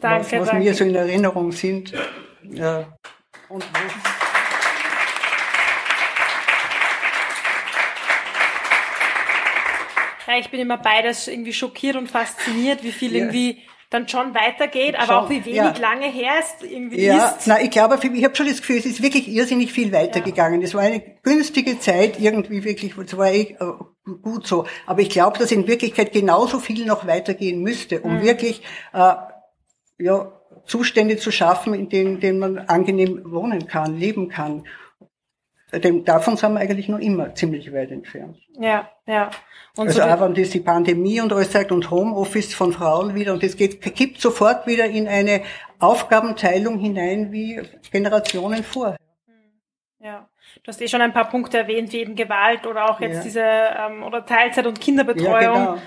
danke, 0.00 0.40
was, 0.40 0.48
was 0.48 0.52
mir 0.52 0.74
so 0.74 0.84
in 0.84 0.94
Erinnerung 0.94 1.52
sind. 1.52 1.92
Ja. 2.52 2.96
Und 3.48 3.64
Ja, 10.30 10.38
ich 10.38 10.50
bin 10.50 10.60
immer 10.60 10.78
beides 10.78 11.26
irgendwie 11.26 11.52
schockiert 11.52 11.96
und 11.96 12.08
fasziniert, 12.08 12.84
wie 12.84 12.92
viel 12.92 13.12
ja. 13.12 13.18
irgendwie 13.18 13.58
dann 13.88 14.06
schon 14.06 14.32
weitergeht, 14.32 14.94
aber 14.94 15.06
schon, 15.06 15.14
auch 15.16 15.30
wie 15.30 15.44
wenig 15.44 15.56
ja. 15.56 15.74
lange 15.80 16.06
her 16.06 16.34
es 16.38 16.70
irgendwie 16.70 17.04
ja, 17.04 17.30
ist. 17.30 17.48
Na, 17.48 17.60
ich 17.60 17.70
glaube, 17.70 17.98
ich 18.00 18.24
habe 18.24 18.36
schon 18.36 18.46
das 18.46 18.60
Gefühl, 18.60 18.76
es 18.76 18.86
ist 18.86 19.02
wirklich 19.02 19.26
irrsinnig 19.26 19.72
viel 19.72 19.92
weitergegangen. 19.92 20.62
Es 20.62 20.74
war 20.74 20.82
eine 20.82 21.02
günstige 21.24 21.80
Zeit, 21.80 22.20
irgendwie 22.20 22.62
wirklich, 22.62 22.96
es 22.96 23.16
war 23.16 23.32
eh 23.32 23.56
gut 24.22 24.46
so. 24.46 24.66
Aber 24.86 25.00
ich 25.00 25.10
glaube, 25.10 25.36
dass 25.38 25.50
in 25.50 25.66
Wirklichkeit 25.66 26.12
genauso 26.12 26.60
viel 26.60 26.86
noch 26.86 27.08
weitergehen 27.08 27.60
müsste, 27.62 28.00
um 28.02 28.18
mhm. 28.18 28.22
wirklich 28.22 28.62
äh, 28.92 29.14
ja, 29.98 30.32
Zustände 30.64 31.16
zu 31.16 31.32
schaffen, 31.32 31.74
in 31.74 31.88
denen, 31.88 32.14
in 32.14 32.20
denen 32.20 32.38
man 32.38 32.58
angenehm 32.58 33.22
wohnen 33.24 33.66
kann, 33.66 33.98
leben 33.98 34.28
kann. 34.28 34.62
Denn 35.72 36.04
davon 36.04 36.36
sind 36.36 36.52
wir 36.54 36.60
eigentlich 36.60 36.88
noch 36.88 36.98
immer 36.98 37.34
ziemlich 37.34 37.72
weit 37.72 37.90
entfernt. 37.90 38.36
Ja, 38.58 38.90
ja. 39.06 39.30
Und 39.76 39.88
also 39.88 40.00
so 40.00 40.06
auch 40.06 40.20
wenn 40.20 40.34
das 40.34 40.50
die 40.50 40.60
Pandemie 40.60 41.20
und 41.20 41.32
alles 41.32 41.52
sagt 41.52 41.70
und 41.70 41.90
Homeoffice 41.90 42.54
von 42.54 42.72
Frauen 42.72 43.14
wieder 43.14 43.32
und 43.32 43.42
das 43.42 43.56
geht, 43.56 43.80
kippt 43.80 44.20
sofort 44.20 44.66
wieder 44.66 44.86
in 44.86 45.06
eine 45.06 45.42
Aufgabenteilung 45.78 46.78
hinein 46.78 47.30
wie 47.30 47.60
Generationen 47.92 48.64
vorher. 48.64 48.96
Ja. 50.00 50.28
Du 50.62 50.68
hast 50.68 50.80
eh 50.80 50.88
schon 50.88 51.00
ein 51.00 51.12
paar 51.12 51.28
Punkte 51.28 51.58
erwähnt, 51.58 51.92
wie 51.92 51.98
eben 52.00 52.16
Gewalt 52.16 52.66
oder 52.66 52.90
auch 52.90 53.00
jetzt 53.00 53.18
ja. 53.18 53.22
diese 53.22 53.40
ähm, 53.42 54.02
oder 54.02 54.26
Teilzeit 54.26 54.66
und 54.66 54.80
Kinderbetreuung. 54.80 55.32
Ja, 55.32 55.74
genau. 55.74 55.78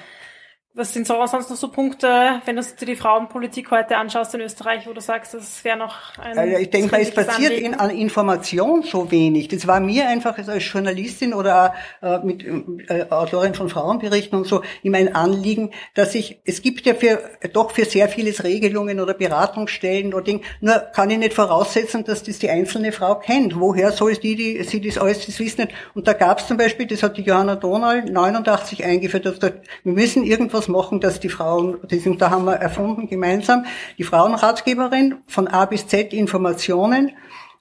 Was 0.76 0.92
sind 0.92 1.06
so, 1.06 1.24
sonst 1.28 1.52
noch 1.52 1.56
so 1.56 1.68
Punkte, 1.68 2.42
wenn 2.46 2.56
du 2.56 2.64
dir 2.64 2.86
die 2.88 2.96
Frauenpolitik 2.96 3.70
heute 3.70 3.96
anschaust 3.96 4.34
in 4.34 4.42
Österreich, 4.42 4.88
wo 4.88 4.94
du 4.94 5.02
sagst, 5.02 5.36
das 5.36 5.64
wäre 5.64 5.78
noch 5.78 6.18
ein. 6.18 6.36
Also 6.36 6.58
ich 6.58 6.72
denke, 6.72 6.98
es 6.98 7.12
passiert 7.12 7.52
in, 7.52 7.76
an 7.76 7.92
Information 7.92 8.82
so 8.82 9.12
wenig. 9.12 9.50
Das 9.50 9.68
war 9.68 9.80
mir 9.80 10.08
einfach 10.08 10.36
als 10.36 10.72
Journalistin 10.72 11.36
oder 11.36 11.76
äh, 12.02 12.18
mit 12.26 12.44
äh, 12.90 13.06
Autorin 13.12 13.54
von 13.54 13.70
Frauenberichten 13.70 14.36
und 14.36 14.48
so 14.48 14.64
immer 14.82 14.98
ein 14.98 15.14
Anliegen, 15.14 15.70
dass 15.94 16.16
ich, 16.16 16.42
es 16.44 16.64
gibt 16.64 16.88
ja 16.88 16.96
für, 16.96 17.22
doch 17.54 17.70
für 17.70 17.86
sehr 17.86 18.10
vieles 18.10 18.44
Regelungen 18.44 19.00
oder 19.00 19.14
Beratungsstellen 19.14 20.12
oder 20.16 20.24
Ding, 20.24 20.42
nur 20.60 20.74
kann 20.74 21.12
ich 21.12 21.20
nicht 21.20 21.36
voraussetzen, 21.36 22.04
dass 22.04 22.24
das 22.24 22.40
die 22.40 22.50
einzelne 22.50 22.92
Frau 22.92 23.14
kennt. 23.14 23.60
Woher 23.60 23.92
soll 23.92 24.16
die, 24.16 24.36
die 24.36 24.64
sie 24.64 24.82
das 24.82 24.98
alles 24.98 25.28
das 25.28 25.40
wissen 25.40 25.66
nicht? 25.66 25.74
Und 25.94 26.08
da 26.08 26.14
gab 26.14 26.40
es 26.40 26.48
zum 26.48 26.58
Beispiel, 26.58 26.88
das 26.88 27.04
hat 27.04 27.16
die 27.16 27.22
Johanna 27.22 27.58
Donal 27.58 28.06
89 28.06 28.84
eingeführt, 28.84 29.28
dass 29.28 29.38
da, 29.38 29.52
wir 29.84 29.94
müssen 29.94 30.24
irgendwas 30.24 30.63
etwas 30.64 30.68
machen, 30.68 31.00
dass 31.00 31.20
die 31.20 31.30
Frauen, 31.30 31.80
die 31.90 32.00
sind, 32.00 32.22
da 32.22 32.30
haben 32.30 32.46
wir 32.46 32.56
erfunden 32.56 33.08
gemeinsam, 33.08 33.66
die 33.98 34.04
Frauenratgeberin 34.04 35.16
von 35.28 35.48
A 35.48 35.66
bis 35.66 35.88
Z 35.88 36.14
Informationen 36.14 37.12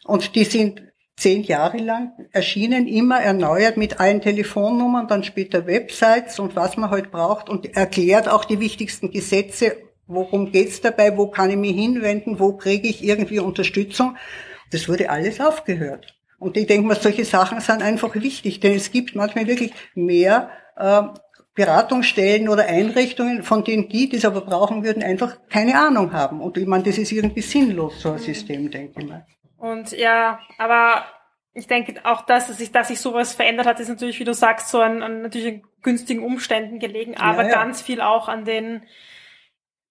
und 0.04 0.34
die 0.34 0.44
sind 0.44 0.82
zehn 1.16 1.42
Jahre 1.42 1.78
lang 1.78 2.12
erschienen, 2.32 2.86
immer 2.86 3.20
erneuert 3.20 3.76
mit 3.76 4.00
allen 4.00 4.20
Telefonnummern, 4.20 5.08
dann 5.08 5.24
später 5.24 5.66
Websites 5.66 6.38
und 6.38 6.56
was 6.56 6.76
man 6.76 6.90
heute 6.90 7.04
halt 7.04 7.12
braucht 7.12 7.48
und 7.48 7.76
erklärt 7.76 8.28
auch 8.28 8.44
die 8.44 8.60
wichtigsten 8.60 9.10
Gesetze, 9.10 9.76
worum 10.06 10.52
geht's 10.52 10.80
dabei, 10.80 11.16
wo 11.16 11.28
kann 11.28 11.50
ich 11.50 11.56
mich 11.56 11.74
hinwenden, 11.74 12.38
wo 12.38 12.56
kriege 12.56 12.88
ich 12.88 13.04
irgendwie 13.04 13.40
Unterstützung. 13.40 14.16
Das 14.70 14.88
wurde 14.88 15.10
alles 15.10 15.40
aufgehört. 15.40 16.14
Und 16.38 16.56
ich 16.56 16.66
denke 16.66 16.88
mal, 16.88 16.98
solche 16.98 17.24
Sachen 17.24 17.60
sind 17.60 17.82
einfach 17.82 18.14
wichtig, 18.14 18.60
denn 18.60 18.74
es 18.74 18.90
gibt 18.90 19.14
manchmal 19.14 19.46
wirklich 19.46 19.72
mehr 19.94 20.50
äh, 20.76 21.02
Beratungsstellen 21.54 22.48
oder 22.48 22.66
Einrichtungen, 22.66 23.42
von 23.42 23.62
denen 23.62 23.88
die, 23.88 24.08
die 24.08 24.16
es 24.16 24.24
aber 24.24 24.40
brauchen 24.40 24.84
würden, 24.84 25.02
einfach 25.02 25.36
keine 25.50 25.78
Ahnung 25.78 26.12
haben. 26.12 26.40
Und 26.40 26.56
ich 26.56 26.66
meine, 26.66 26.84
das 26.84 26.96
ist 26.96 27.12
irgendwie 27.12 27.42
sinnlos, 27.42 28.00
so 28.00 28.12
ein 28.12 28.18
System, 28.18 28.70
denke 28.70 29.00
ich 29.00 29.08
mal. 29.08 29.26
Und 29.58 29.92
ja, 29.92 30.40
aber 30.58 31.04
ich 31.52 31.66
denke 31.66 32.00
auch, 32.04 32.22
dass 32.22 32.48
sich, 32.48 32.72
dass 32.72 32.88
sich 32.88 33.00
sowas 33.00 33.34
verändert 33.34 33.66
hat, 33.66 33.80
ist 33.80 33.88
natürlich, 33.88 34.18
wie 34.18 34.24
du 34.24 34.32
sagst, 34.32 34.70
so 34.70 34.80
an, 34.80 35.02
an 35.02 35.22
natürlich 35.22 35.62
günstigen 35.82 36.24
Umständen 36.24 36.78
gelegen, 36.78 37.16
aber 37.16 37.42
ja, 37.42 37.50
ja. 37.50 37.54
ganz 37.54 37.82
viel 37.82 38.00
auch 38.00 38.28
an 38.28 38.46
den 38.46 38.82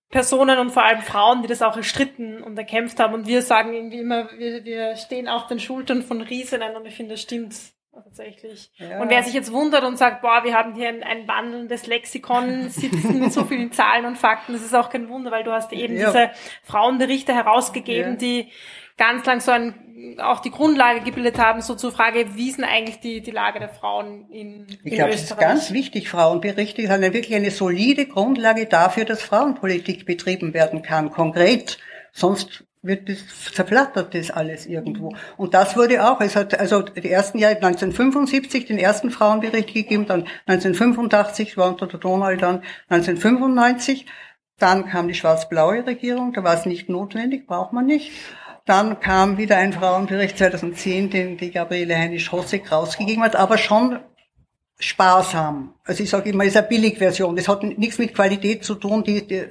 Personen 0.09 0.57
und 0.57 0.71
vor 0.71 0.83
allem 0.83 1.01
Frauen, 1.01 1.41
die 1.41 1.47
das 1.47 1.61
auch 1.61 1.77
erstritten 1.77 2.41
und 2.43 2.57
erkämpft 2.57 2.99
haben. 2.99 3.13
Und 3.13 3.27
wir 3.27 3.41
sagen 3.41 3.73
irgendwie 3.73 3.99
immer, 3.99 4.29
wir, 4.37 4.65
wir 4.65 4.95
stehen 4.97 5.27
auf 5.27 5.47
den 5.47 5.59
Schultern 5.59 6.01
von 6.01 6.21
Riesinnen 6.21 6.75
und 6.75 6.85
ich 6.85 6.95
finde, 6.95 7.13
das 7.13 7.21
stimmt 7.21 7.55
tatsächlich. 7.93 8.71
Ja. 8.77 9.01
Und 9.01 9.09
wer 9.09 9.23
sich 9.23 9.33
jetzt 9.33 9.51
wundert 9.51 9.83
und 9.83 9.97
sagt, 9.97 10.21
boah, 10.21 10.43
wir 10.43 10.53
haben 10.53 10.75
hier 10.75 10.89
ein, 10.89 11.03
ein 11.03 11.27
wandelndes 11.27 11.87
Lexikon 11.87 12.69
sitzen 12.69 13.19
mit 13.19 13.33
so 13.33 13.45
vielen 13.45 13.71
Zahlen 13.71 14.05
und 14.05 14.17
Fakten, 14.17 14.53
das 14.53 14.61
ist 14.61 14.75
auch 14.75 14.89
kein 14.89 15.09
Wunder, 15.09 15.31
weil 15.31 15.43
du 15.43 15.51
hast 15.51 15.71
eben 15.73 15.97
ja. 15.97 16.07
diese 16.07 16.31
Frauenberichte 16.63 17.33
herausgegeben, 17.33 18.11
ja. 18.11 18.17
die 18.17 18.51
ganz 18.97 19.25
lang 19.25 19.41
so 19.41 19.51
ein, 19.51 20.19
auch 20.19 20.41
die 20.41 20.51
Grundlage 20.51 21.01
gebildet 21.01 21.39
haben, 21.39 21.61
so 21.61 21.75
zur 21.75 21.91
Frage, 21.91 22.35
wie 22.35 22.49
ist 22.49 22.57
denn 22.57 22.65
eigentlich 22.65 22.99
die, 22.99 23.21
die 23.21 23.31
Lage 23.31 23.59
der 23.59 23.69
Frauen 23.69 24.29
in, 24.29 24.67
ich 24.83 24.93
glaube, 24.93 25.11
es 25.11 25.23
ist 25.23 25.37
ganz 25.37 25.71
wichtig, 25.71 26.09
Frauenberichte 26.09 26.85
sind 26.85 27.01
wirklich 27.01 27.33
eine 27.33 27.51
solide 27.51 28.05
Grundlage 28.05 28.67
dafür, 28.67 29.05
dass 29.05 29.21
Frauenpolitik 29.23 30.05
betrieben 30.05 30.53
werden 30.53 30.81
kann, 30.81 31.09
konkret. 31.09 31.79
Sonst 32.11 32.65
wird 32.83 33.09
das, 33.09 33.19
zerflattert 33.53 34.13
das 34.15 34.31
alles 34.31 34.65
irgendwo. 34.65 35.13
Und 35.37 35.53
das 35.53 35.77
wurde 35.77 36.03
auch, 36.03 36.19
es 36.21 36.35
hat 36.35 36.59
also 36.59 36.81
die 36.81 37.09
ersten 37.09 37.37
Jahre 37.37 37.55
1975 37.57 38.65
den 38.65 38.79
ersten 38.79 39.11
Frauenbericht 39.11 39.73
gegeben, 39.73 40.05
dann 40.07 40.27
1985 40.47 41.57
war 41.57 41.69
unter 41.69 41.87
der 41.87 41.99
Donald 41.99 42.41
dann 42.41 42.63
1995, 42.89 44.05
dann 44.57 44.87
kam 44.87 45.07
die 45.07 45.15
schwarz-blaue 45.15 45.85
Regierung, 45.85 46.33
da 46.33 46.43
war 46.43 46.55
es 46.55 46.65
nicht 46.65 46.89
notwendig, 46.89 47.47
braucht 47.47 47.73
man 47.73 47.85
nicht. 47.85 48.11
Dann 48.65 48.99
kam 48.99 49.39
wieder 49.39 49.57
ein 49.57 49.73
Frauenbericht 49.73 50.37
2010, 50.37 51.09
den 51.09 51.37
die 51.37 51.49
Gabriele 51.49 51.97
Heinisch-Hossek 51.97 52.71
rausgegeben 52.71 53.23
hat, 53.23 53.35
aber 53.35 53.57
schon 53.57 53.99
sparsam. 54.81 55.75
Also 55.83 56.03
ich 56.03 56.09
sage 56.09 56.29
immer, 56.29 56.43
es 56.43 56.51
ist 56.51 56.57
eine 56.57 56.67
Billigversion. 56.67 57.35
Das 57.35 57.47
hat 57.47 57.63
nichts 57.63 57.97
mit 57.97 58.13
Qualität 58.13 58.63
zu 58.63 58.75
tun, 58.75 59.03
die, 59.03 59.25
die, 59.25 59.45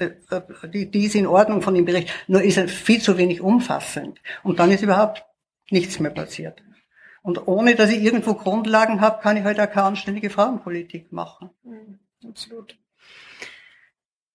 die, 0.64 0.90
die 0.90 1.04
ist 1.06 1.14
in 1.14 1.26
Ordnung 1.26 1.62
von 1.62 1.74
dem 1.74 1.84
Bericht, 1.84 2.12
nur 2.26 2.42
ist 2.42 2.56
er 2.56 2.68
viel 2.68 3.00
zu 3.00 3.16
wenig 3.16 3.40
umfassend. 3.40 4.20
Und 4.42 4.58
dann 4.58 4.70
ist 4.70 4.82
überhaupt 4.82 5.24
nichts 5.70 6.00
mehr 6.00 6.10
passiert. 6.10 6.62
Und 7.22 7.46
ohne, 7.46 7.74
dass 7.74 7.90
ich 7.90 8.02
irgendwo 8.02 8.34
Grundlagen 8.34 9.00
habe, 9.00 9.22
kann 9.22 9.36
ich 9.36 9.44
halt 9.44 9.60
auch 9.60 9.70
keine 9.70 9.86
anständige 9.86 10.30
Frauenpolitik 10.30 11.12
machen. 11.12 11.50
Mhm, 11.62 11.98
absolut. 12.26 12.76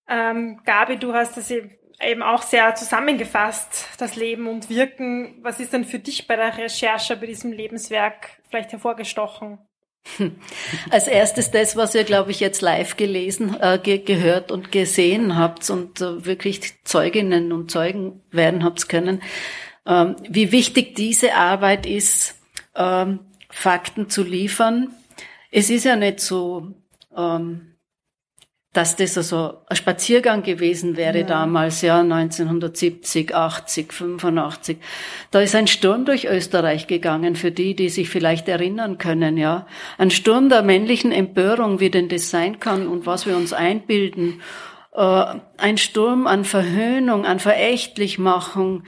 Ähm, 0.07 0.61
Gabi, 0.63 0.97
du 0.97 1.13
hast 1.13 1.35
das 1.35 1.51
eben 1.51 2.21
auch 2.21 2.43
sehr 2.43 2.75
zusammengefasst, 2.75 3.87
das 3.97 4.15
Leben 4.15 4.47
und 4.47 4.69
Wirken. 4.69 5.39
Was 5.41 5.59
ist 5.59 5.73
denn 5.73 5.85
für 5.85 5.99
dich 5.99 6.27
bei 6.27 6.35
der 6.35 6.57
Recherche, 6.57 7.17
bei 7.17 7.25
diesem 7.25 7.51
Lebenswerk 7.51 8.41
vielleicht 8.49 8.71
hervorgestochen? 8.71 9.59
Als 10.89 11.07
erstes 11.07 11.51
das, 11.51 11.75
was 11.75 11.95
ihr, 11.95 12.03
glaube 12.03 12.31
ich, 12.31 12.39
jetzt 12.39 12.61
live 12.61 12.97
gelesen, 12.97 13.55
äh, 13.59 13.79
ge 13.81 13.97
gehört 13.99 14.51
und 14.51 14.71
gesehen 14.71 15.37
habt 15.37 15.69
und 15.69 16.01
äh, 16.01 16.25
wirklich 16.25 16.83
Zeuginnen 16.83 17.51
und 17.51 17.71
Zeugen 17.71 18.21
werden 18.31 18.63
habt 18.63 18.87
können, 18.87 19.21
ähm, 19.85 20.15
wie 20.27 20.51
wichtig 20.51 20.95
diese 20.95 21.35
Arbeit 21.35 21.85
ist, 21.85 22.35
ähm, 22.75 23.19
Fakten 23.49 24.09
zu 24.09 24.23
liefern. 24.23 24.93
Es 25.51 25.69
ist 25.69 25.85
ja 25.85 25.95
nicht 25.95 26.19
so, 26.19 26.73
ähm, 27.15 27.74
dass 28.75 28.97
das 28.97 29.17
also 29.17 29.61
ein 29.67 29.75
Spaziergang 29.77 30.43
gewesen 30.43 30.97
wäre 30.97 31.19
ja. 31.19 31.25
damals, 31.25 31.81
ja, 31.81 32.01
1970, 32.01 33.33
80, 33.33 33.93
85. 33.93 34.77
Da 35.31 35.39
ist 35.39 35.55
ein 35.55 35.67
Sturm 35.67 36.03
durch 36.03 36.25
Österreich 36.25 36.85
gegangen, 36.85 37.37
für 37.37 37.51
die, 37.51 37.73
die 37.73 37.87
sich 37.87 38.09
vielleicht 38.09 38.49
erinnern 38.49 38.97
können, 38.97 39.37
ja. 39.37 39.65
Ein 39.97 40.11
Sturm 40.11 40.49
der 40.49 40.61
männlichen 40.61 41.13
Empörung, 41.13 41.79
wie 41.79 41.89
denn 41.89 42.09
das 42.09 42.29
sein 42.29 42.59
kann 42.59 42.87
und 42.87 43.05
was 43.05 43.25
wir 43.25 43.37
uns 43.37 43.53
einbilden. 43.53 44.41
Äh, 44.91 45.25
ein 45.57 45.77
Sturm 45.77 46.27
an 46.27 46.43
Verhöhnung, 46.43 47.25
an 47.25 47.39
Verächtlichmachung. 47.39 48.83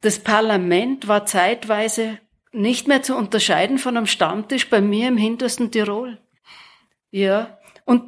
Das 0.00 0.20
Parlament 0.20 1.06
war 1.06 1.26
zeitweise 1.26 2.18
nicht 2.52 2.88
mehr 2.88 3.02
zu 3.02 3.14
unterscheiden 3.14 3.76
von 3.76 3.98
einem 3.98 4.06
Stammtisch 4.06 4.70
bei 4.70 4.80
mir 4.80 5.08
im 5.08 5.18
hintersten 5.18 5.70
Tirol. 5.70 6.18
Ja, 7.10 7.58
und 7.90 8.04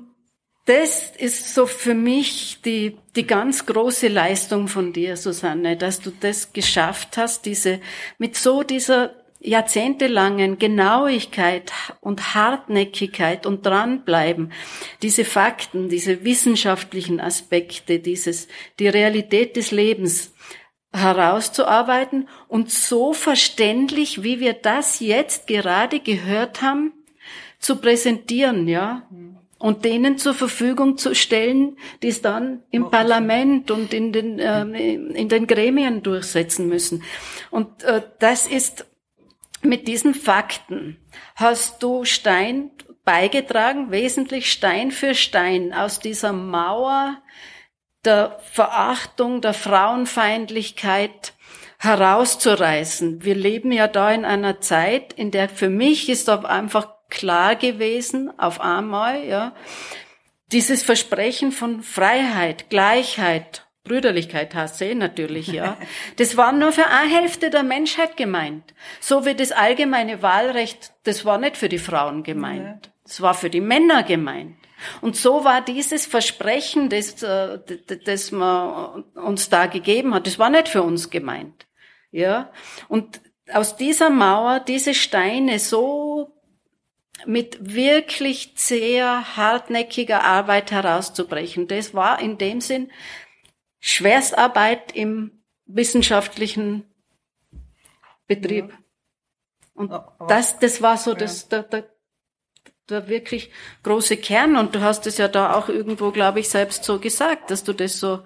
das 0.66 1.10
ist 1.18 1.56
so 1.56 1.66
für 1.66 1.94
mich 1.94 2.60
die, 2.64 2.96
die 3.16 3.26
ganz 3.26 3.66
große 3.66 4.06
Leistung 4.06 4.68
von 4.68 4.92
dir, 4.92 5.16
Susanne, 5.16 5.76
dass 5.76 6.00
du 6.00 6.12
das 6.20 6.52
geschafft 6.52 7.16
hast, 7.16 7.46
diese, 7.46 7.80
mit 8.16 8.36
so 8.36 8.62
dieser 8.62 9.10
jahrzehntelangen 9.40 10.60
Genauigkeit 10.60 11.72
und 12.00 12.36
Hartnäckigkeit 12.36 13.44
und 13.44 13.66
dranbleiben, 13.66 14.52
diese 15.02 15.24
Fakten, 15.24 15.88
diese 15.88 16.24
wissenschaftlichen 16.24 17.18
Aspekte, 17.18 17.98
dieses, 17.98 18.46
die 18.78 18.86
Realität 18.86 19.56
des 19.56 19.72
Lebens 19.72 20.32
herauszuarbeiten 20.92 22.28
und 22.46 22.70
so 22.70 23.12
verständlich, 23.14 24.22
wie 24.22 24.38
wir 24.38 24.52
das 24.52 25.00
jetzt 25.00 25.48
gerade 25.48 25.98
gehört 25.98 26.62
haben, 26.62 26.92
zu 27.58 27.80
präsentieren, 27.80 28.68
ja 28.68 29.08
und 29.62 29.84
denen 29.84 30.18
zur 30.18 30.34
Verfügung 30.34 30.98
zu 30.98 31.14
stellen, 31.14 31.76
die 32.02 32.08
es 32.08 32.20
dann 32.20 32.64
im 32.72 32.90
Parlament 32.90 33.70
und 33.70 33.94
in 33.94 34.12
den, 34.12 34.40
äh, 34.40 34.62
in 34.64 35.28
den 35.28 35.46
Gremien 35.46 36.02
durchsetzen 36.02 36.66
müssen. 36.66 37.04
Und 37.52 37.84
äh, 37.84 38.02
das 38.18 38.48
ist 38.48 38.86
mit 39.62 39.86
diesen 39.86 40.14
Fakten 40.14 40.96
hast 41.36 41.80
du 41.80 42.04
Stein 42.04 42.72
beigetragen, 43.04 43.92
wesentlich 43.92 44.50
Stein 44.50 44.90
für 44.90 45.14
Stein 45.14 45.72
aus 45.72 46.00
dieser 46.00 46.32
Mauer 46.32 47.22
der 48.04 48.40
Verachtung, 48.50 49.42
der 49.42 49.54
Frauenfeindlichkeit 49.54 51.34
herauszureißen. 51.78 53.22
Wir 53.24 53.36
leben 53.36 53.70
ja 53.70 53.86
da 53.86 54.10
in 54.10 54.24
einer 54.24 54.60
Zeit, 54.60 55.12
in 55.12 55.30
der 55.30 55.48
für 55.48 55.70
mich 55.70 56.08
ist 56.08 56.28
aber 56.28 56.48
einfach 56.48 56.88
klar 57.12 57.56
gewesen 57.56 58.32
auf 58.38 58.60
einmal, 58.60 59.24
ja. 59.24 59.54
Dieses 60.50 60.82
Versprechen 60.82 61.52
von 61.52 61.82
Freiheit, 61.82 62.70
Gleichheit, 62.70 63.66
Brüderlichkeit 63.84 64.54
hasse 64.54 64.94
natürlich, 64.94 65.48
ja. 65.48 65.76
Das 66.16 66.36
war 66.36 66.52
nur 66.52 66.72
für 66.72 66.86
eine 66.86 67.10
Hälfte 67.10 67.50
der 67.50 67.62
Menschheit 67.62 68.16
gemeint. 68.16 68.74
So 69.00 69.26
wie 69.26 69.34
das 69.34 69.52
allgemeine 69.52 70.22
Wahlrecht, 70.22 70.92
das 71.04 71.24
war 71.24 71.38
nicht 71.38 71.56
für 71.56 71.68
die 71.68 71.78
Frauen 71.78 72.22
gemeint. 72.22 72.90
Das 73.04 73.20
war 73.20 73.34
für 73.34 73.50
die 73.50 73.60
Männer 73.60 74.02
gemeint. 74.04 74.56
Und 75.00 75.16
so 75.16 75.44
war 75.44 75.60
dieses 75.60 76.06
Versprechen, 76.06 76.88
das, 76.88 77.22
äh, 77.22 77.58
das 78.04 78.32
man 78.32 79.04
uns 79.14 79.50
da 79.50 79.66
gegeben 79.66 80.14
hat, 80.14 80.26
das 80.26 80.38
war 80.38 80.50
nicht 80.50 80.68
für 80.68 80.82
uns 80.82 81.10
gemeint. 81.10 81.66
Ja. 82.10 82.50
Und 82.88 83.20
aus 83.52 83.76
dieser 83.76 84.10
Mauer 84.10 84.60
diese 84.60 84.94
Steine 84.94 85.58
so 85.58 86.41
mit 87.26 87.74
wirklich 87.74 88.52
sehr 88.56 89.36
hartnäckiger 89.36 90.24
Arbeit 90.24 90.70
herauszubrechen. 90.70 91.68
Das 91.68 91.94
war 91.94 92.20
in 92.20 92.38
dem 92.38 92.60
Sinn 92.60 92.90
Schwerstarbeit 93.80 94.92
im 94.92 95.42
wissenschaftlichen 95.66 96.84
Betrieb. 98.26 98.72
Und 99.74 99.92
das, 100.28 100.58
das 100.58 100.82
war 100.82 100.96
so 100.96 101.14
das, 101.14 101.48
der, 101.48 101.64
der, 101.64 101.88
der 102.88 103.08
wirklich 103.08 103.50
große 103.82 104.16
Kern. 104.16 104.56
Und 104.56 104.74
du 104.74 104.80
hast 104.80 105.06
es 105.06 105.18
ja 105.18 105.28
da 105.28 105.54
auch 105.54 105.68
irgendwo, 105.68 106.10
glaube 106.10 106.40
ich, 106.40 106.48
selbst 106.48 106.84
so 106.84 106.98
gesagt, 106.98 107.50
dass 107.50 107.64
du 107.64 107.72
das 107.72 107.98
so, 107.98 108.20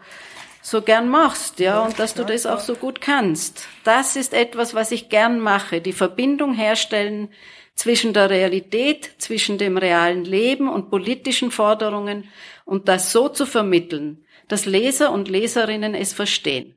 so 0.66 0.82
gern 0.82 1.08
machst, 1.08 1.60
ja, 1.60 1.78
und 1.84 2.00
dass 2.00 2.14
du 2.14 2.24
das 2.24 2.44
auch 2.44 2.58
so 2.58 2.74
gut 2.74 3.00
kannst. 3.00 3.68
Das 3.84 4.16
ist 4.16 4.34
etwas, 4.34 4.74
was 4.74 4.90
ich 4.90 5.08
gern 5.08 5.38
mache. 5.38 5.80
Die 5.80 5.92
Verbindung 5.92 6.54
herstellen 6.54 7.28
zwischen 7.76 8.12
der 8.12 8.30
Realität, 8.30 9.12
zwischen 9.18 9.58
dem 9.58 9.78
realen 9.78 10.24
Leben 10.24 10.68
und 10.68 10.90
politischen 10.90 11.52
Forderungen 11.52 12.24
und 12.64 12.88
das 12.88 13.12
so 13.12 13.28
zu 13.28 13.46
vermitteln, 13.46 14.24
dass 14.48 14.66
Leser 14.66 15.12
und 15.12 15.28
Leserinnen 15.28 15.94
es 15.94 16.12
verstehen. 16.12 16.74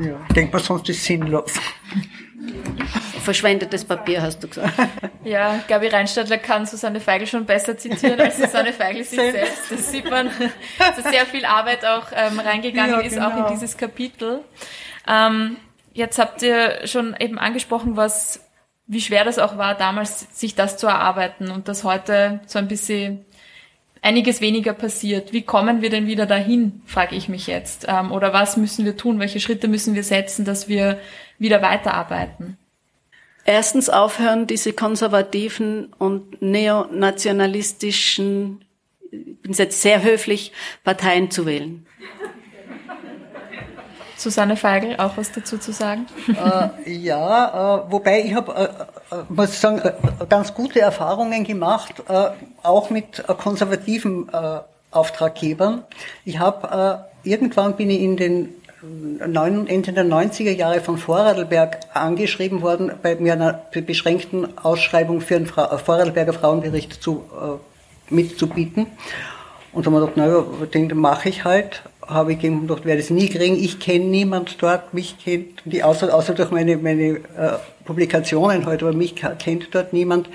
Ja, 0.00 0.24
ich 0.28 0.34
denke 0.34 0.52
mal, 0.52 0.62
sonst 0.62 0.88
ist 0.88 0.98
es 0.98 1.04
sinnlos. 1.06 1.54
Verschwendetes 3.22 3.84
Papier, 3.84 4.22
hast 4.22 4.42
du 4.42 4.48
gesagt. 4.48 4.72
Ja, 5.24 5.62
Gabi 5.68 5.86
Reinstadler 5.86 6.38
kann 6.38 6.66
Susanne 6.66 6.98
Feigl 6.98 7.28
schon 7.28 7.46
besser 7.46 7.78
zitieren 7.78 8.20
als 8.20 8.36
Susanne 8.38 8.72
Feigl 8.72 9.04
sich 9.04 9.20
selbst. 9.20 9.70
Das 9.70 9.92
sieht 9.92 10.10
man, 10.10 10.28
dass 10.78 11.04
sehr 11.04 11.26
viel 11.26 11.44
Arbeit 11.44 11.84
auch 11.84 12.06
ähm, 12.12 12.40
reingegangen 12.40 13.00
ja, 13.00 13.06
ist, 13.06 13.20
auch 13.20 13.30
in 13.30 13.36
genau. 13.36 13.50
dieses 13.50 13.76
Kapitel. 13.76 14.40
Ähm, 15.08 15.58
jetzt 15.92 16.18
habt 16.18 16.42
ihr 16.42 16.88
schon 16.88 17.14
eben 17.20 17.38
angesprochen, 17.38 17.96
was 17.96 18.40
wie 18.88 19.00
schwer 19.00 19.24
das 19.24 19.38
auch 19.38 19.56
war, 19.58 19.76
damals 19.76 20.26
sich 20.38 20.56
das 20.56 20.76
zu 20.76 20.88
erarbeiten 20.88 21.50
und 21.50 21.68
dass 21.68 21.84
heute 21.84 22.40
so 22.46 22.58
ein 22.58 22.66
bisschen 22.66 23.24
einiges 24.02 24.40
weniger 24.40 24.74
passiert. 24.74 25.32
Wie 25.32 25.42
kommen 25.42 25.80
wir 25.80 25.88
denn 25.88 26.06
wieder 26.06 26.26
dahin, 26.26 26.82
frage 26.86 27.14
ich 27.14 27.28
mich 27.28 27.46
jetzt. 27.46 27.86
Ähm, 27.88 28.10
oder 28.12 28.32
was 28.32 28.56
müssen 28.56 28.84
wir 28.84 28.96
tun? 28.96 29.20
Welche 29.20 29.40
Schritte 29.40 29.68
müssen 29.68 29.94
wir 29.94 30.02
setzen, 30.02 30.44
dass 30.44 30.68
wir 30.68 30.98
wieder 31.38 31.62
weiterarbeiten? 31.62 32.58
Erstens 33.44 33.88
aufhören, 33.88 34.46
diese 34.46 34.72
konservativen 34.72 35.92
und 35.98 36.40
neonationalistischen, 36.40 38.64
ich 39.10 39.42
bin 39.42 39.52
jetzt 39.52 39.82
sehr 39.82 40.02
höflich, 40.02 40.52
Parteien 40.84 41.30
zu 41.30 41.44
wählen. 41.44 41.84
Susanne 44.22 44.56
Feigl 44.56 44.94
auch 44.98 45.16
was 45.16 45.32
dazu 45.32 45.58
zu 45.58 45.72
sagen? 45.72 46.06
Äh, 46.28 46.92
ja, 46.92 47.84
äh, 47.86 47.90
wobei 47.90 48.22
ich 48.22 48.34
habe, 48.34 48.54
äh, 48.54 49.14
äh, 49.14 49.22
muss 49.28 49.50
ich 49.50 49.58
sagen, 49.58 49.80
äh, 49.80 49.92
ganz 50.28 50.54
gute 50.54 50.80
Erfahrungen 50.80 51.42
gemacht, 51.42 51.94
äh, 52.08 52.28
auch 52.62 52.90
mit 52.90 53.24
konservativen 53.26 54.30
Auftraggebern. 54.92 55.84
Ich 56.24 56.38
habe 56.38 57.04
irgendwann 57.24 57.76
bin 57.76 57.90
ich 57.90 58.00
in 58.00 58.16
den 58.16 58.54
Ende 58.82 59.92
der 59.92 60.04
90er 60.04 60.50
Jahre 60.50 60.80
von 60.80 60.98
Vorarlberg 60.98 61.78
angeschrieben 61.94 62.62
worden, 62.62 62.90
bei 63.00 63.14
mir 63.14 63.34
einer 63.34 63.60
beschränkten 63.70 64.58
Ausschreibung 64.58 65.20
für 65.20 65.36
einen 65.36 65.46
Fra 65.46 65.78
Vorarlberger 65.78 66.32
Frauenbericht 66.32 67.00
zu, 67.00 67.22
äh, 67.30 68.12
mitzubieten. 68.12 68.86
Und 69.72 69.86
haben 69.86 69.92
wir 69.92 70.00
gedacht, 70.00 70.16
naja, 70.16 70.44
den 70.74 70.96
mache 70.96 71.28
ich 71.28 71.44
halt. 71.44 71.82
Habe 72.04 72.32
ich 72.32 72.40
gedacht, 72.40 72.84
werde 72.84 73.00
es 73.00 73.10
nie 73.10 73.28
kriegen. 73.28 73.54
Ich 73.54 73.78
kenne 73.78 74.06
niemand 74.06 74.60
dort, 74.60 74.92
mich 74.92 75.16
kennt, 75.22 75.62
die, 75.64 75.84
außer, 75.84 76.12
außer 76.12 76.34
durch 76.34 76.50
meine, 76.50 76.76
meine 76.76 77.04
äh, 77.04 77.20
Publikationen 77.84 78.66
heute, 78.66 78.86
aber 78.86 78.96
mich 78.96 79.14
kennt 79.14 79.72
dort 79.72 79.92
niemand. 79.92 80.28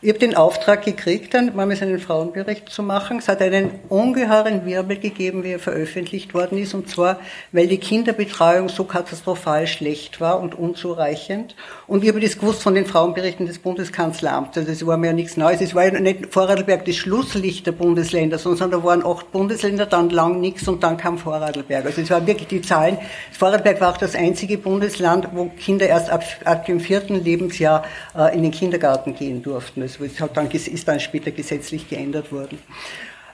Ich 0.00 0.10
habe 0.10 0.20
den 0.20 0.36
Auftrag 0.36 0.84
gekriegt, 0.84 1.34
dann 1.34 1.56
mal 1.56 1.68
einen 1.68 1.98
Frauenbericht 1.98 2.68
zu 2.68 2.84
machen. 2.84 3.18
Es 3.18 3.26
hat 3.26 3.42
einen 3.42 3.80
ungeheuren 3.88 4.64
Wirbel 4.64 4.96
gegeben, 4.96 5.42
wie 5.42 5.50
er 5.50 5.58
veröffentlicht 5.58 6.34
worden 6.34 6.56
ist, 6.56 6.72
und 6.72 6.88
zwar, 6.88 7.18
weil 7.50 7.66
die 7.66 7.78
Kinderbetreuung 7.78 8.68
so 8.68 8.84
katastrophal 8.84 9.66
schlecht 9.66 10.20
war 10.20 10.38
und 10.38 10.54
unzureichend. 10.54 11.56
Und 11.88 12.04
ich 12.04 12.10
habe 12.10 12.20
das 12.20 12.38
gewusst 12.38 12.62
von 12.62 12.76
den 12.76 12.86
Frauenberichten 12.86 13.46
des 13.46 13.58
Bundeskanzleramts. 13.58 14.56
Also 14.56 14.70
es 14.70 14.86
war 14.86 14.96
mir 14.98 15.08
ja 15.08 15.12
nichts 15.14 15.36
Neues. 15.36 15.60
Es 15.60 15.74
war 15.74 15.86
ja 15.86 15.98
nicht 15.98 16.32
Vorarlberg 16.32 16.84
das 16.84 16.94
Schlusslicht 16.94 17.66
der 17.66 17.72
Bundesländer, 17.72 18.38
sondern 18.38 18.70
da 18.70 18.84
waren 18.84 19.04
acht 19.04 19.32
Bundesländer, 19.32 19.86
dann 19.86 20.10
lang 20.10 20.40
nichts 20.40 20.68
und 20.68 20.84
dann 20.84 20.96
kam 20.96 21.18
Vorarlberg. 21.18 21.86
Also 21.86 22.02
es 22.02 22.10
waren 22.10 22.24
wirklich 22.24 22.46
die 22.46 22.62
Zahlen. 22.62 22.98
Vorarlberg 23.32 23.80
war 23.80 23.94
auch 23.94 23.96
das 23.96 24.14
einzige 24.14 24.58
Bundesland, 24.58 25.30
wo 25.32 25.46
Kinder 25.46 25.88
erst 25.88 26.08
ab, 26.08 26.22
ab 26.44 26.66
dem 26.66 26.78
vierten 26.78 27.16
Lebensjahr 27.24 27.84
äh, 28.16 28.32
in 28.36 28.44
den 28.44 28.52
Kindergarten 28.52 29.16
gehen 29.16 29.42
durften. 29.42 29.87
Hat 30.20 30.36
dann, 30.36 30.50
ist 30.50 30.88
dann 30.88 31.00
später 31.00 31.30
gesetzlich 31.30 31.88
geändert 31.88 32.32
worden. 32.32 32.58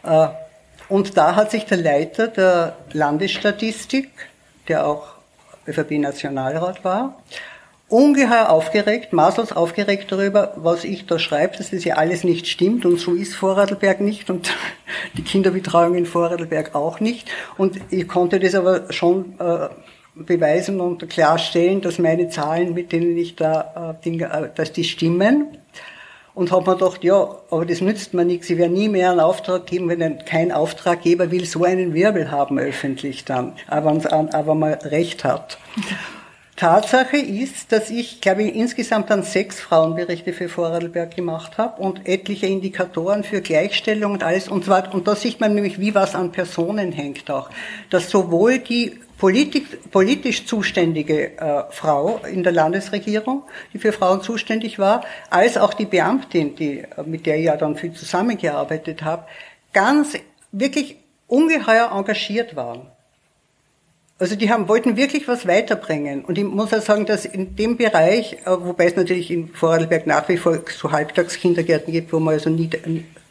Äh, 0.03 0.29
und 0.89 1.17
da 1.17 1.35
hat 1.35 1.51
sich 1.51 1.65
der 1.65 1.79
Leiter 1.79 2.29
der 2.29 2.77
Landesstatistik, 2.93 4.11
der 4.69 4.87
auch 4.87 5.15
ÖVP-Nationalrat 5.67 6.85
war, 6.85 7.23
ungeheuer 7.89 8.51
aufgeregt, 8.51 9.13
maßlos 9.13 9.53
aufgeregt 9.53 10.11
darüber, 10.11 10.55
was 10.57 10.85
ich 10.85 11.07
da 11.07 11.19
schreibe, 11.19 11.57
dass 11.57 11.71
das 11.71 11.85
ja 11.85 11.97
alles 11.97 12.25
nicht 12.25 12.47
stimmt 12.47 12.85
und 12.87 12.99
so 12.99 13.15
ist 13.15 13.35
Vorarlberg 13.35 14.01
nicht 14.01 14.31
und 14.31 14.51
die 15.17 15.23
Kinderbetreuung 15.23 15.95
in 15.95 16.07
Vorarlberg 16.07 16.75
auch 16.75 17.01
nicht. 17.01 17.29
Und 17.57 17.81
ich 17.91 18.09
konnte 18.09 18.41
das 18.41 18.55
aber 18.55 18.93
schon 18.93 19.39
äh, 19.39 19.69
beweisen 20.15 20.81
und 20.81 21.09
klarstellen, 21.09 21.81
dass 21.81 21.99
meine 21.99 22.29
Zahlen, 22.29 22.75
mit 22.75 22.93
denen 22.93 23.17
ich 23.17 23.37
da 23.37 23.97
äh, 24.01 24.05
Dinge, 24.05 24.53
dass 24.55 24.73
die 24.73 24.85
stimmen 24.85 25.59
und 26.35 26.51
habe 26.51 26.71
mir 26.71 26.77
gedacht, 26.77 27.05
ja, 27.05 27.37
aber 27.51 27.65
das 27.65 27.81
nützt 27.81 28.15
mir 28.15 28.25
nichts. 28.25 28.51
Ich 28.51 28.59
werde 28.59 28.75
nie 28.75 28.89
mehr 28.89 29.11
einen 29.11 29.21
Auftrag 29.21 29.67
geben, 29.67 29.89
wenn 29.89 30.03
ein, 30.03 30.25
kein 30.25 30.53
Auftraggeber 30.53 31.31
will 31.31 31.45
so 31.45 31.65
einen 31.65 31.95
Wirbel 31.95 32.31
haben 32.31 32.59
öffentlich 32.59 33.25
dann, 33.25 33.53
aber, 33.69 33.99
aber 34.33 34.55
mal 34.55 34.79
recht 34.83 35.25
hat. 35.25 35.59
Tatsache 36.57 37.17
ist, 37.17 37.73
dass 37.73 37.91
ich, 37.91 38.21
glaube 38.21 38.45
ich, 38.45 38.55
insgesamt 38.55 39.11
dann 39.11 39.25
sechs 39.25 39.59
Frauenberichte 39.59 40.33
für 40.33 40.49
Vorarlberg 40.49 41.17
gemacht 41.17 41.59
habe 41.59 41.83
und 41.83 42.07
etliche 42.07 42.47
Indikatoren 42.47 43.25
für 43.25 43.41
Gleichstellung 43.41 44.13
und 44.13 44.23
alles 44.23 44.47
und 44.47 44.65
so 44.65 44.71
weiter. 44.71 44.95
Und 44.95 45.09
da 45.09 45.17
sieht 45.17 45.41
man 45.41 45.55
nämlich, 45.55 45.81
wie 45.81 45.97
was 45.97 46.15
an 46.15 46.31
Personen 46.31 46.93
hängt 46.93 47.29
auch. 47.29 47.51
Dass 47.91 48.09
sowohl 48.09 48.61
die 48.61 49.01
Politik, 49.25 49.91
politisch 49.91 50.45
zuständige 50.45 51.39
äh, 51.39 51.63
Frau 51.71 52.21
in 52.31 52.43
der 52.43 52.53
Landesregierung, 52.53 53.45
die 53.73 53.79
für 53.79 53.91
Frauen 53.91 54.21
zuständig 54.21 54.79
war, 54.79 55.03
als 55.31 55.57
auch 55.57 55.73
die 55.73 55.87
Beamtin, 55.87 56.55
die, 56.57 56.81
äh, 56.81 56.87
mit 57.07 57.25
der 57.25 57.39
ich 57.39 57.47
ja 57.47 57.57
dann 57.57 57.75
viel 57.75 57.95
zusammengearbeitet 57.95 59.03
habe, 59.03 59.25
ganz 59.73 60.13
wirklich 60.53 60.97
ungeheuer 61.27 61.91
engagiert 61.91 62.55
waren. 62.55 62.83
Also 64.19 64.37
die 64.37 64.51
haben, 64.51 64.69
wollten 64.69 64.99
wirklich 64.99 65.27
was 65.27 65.49
weiterbringen. 65.49 66.23
Und 66.23 66.37
ich 66.37 66.45
muss 66.45 66.75
auch 66.75 66.83
sagen, 66.83 67.07
dass 67.07 67.25
in 67.25 67.57
dem 67.57 67.79
Bereich, 67.79 68.35
äh, 68.45 68.51
wobei 68.51 68.89
es 68.89 68.97
natürlich 68.97 69.31
in 69.31 69.49
Vorarlberg 69.49 70.07
nach 70.07 70.29
wie 70.29 70.37
vor 70.37 70.59
so 70.69 70.93
Halbtagskindergärten 70.93 71.95
gibt, 71.95 72.13
wo 72.13 72.21
man 72.21 72.35
also 72.35 72.51
nie, 72.51 72.69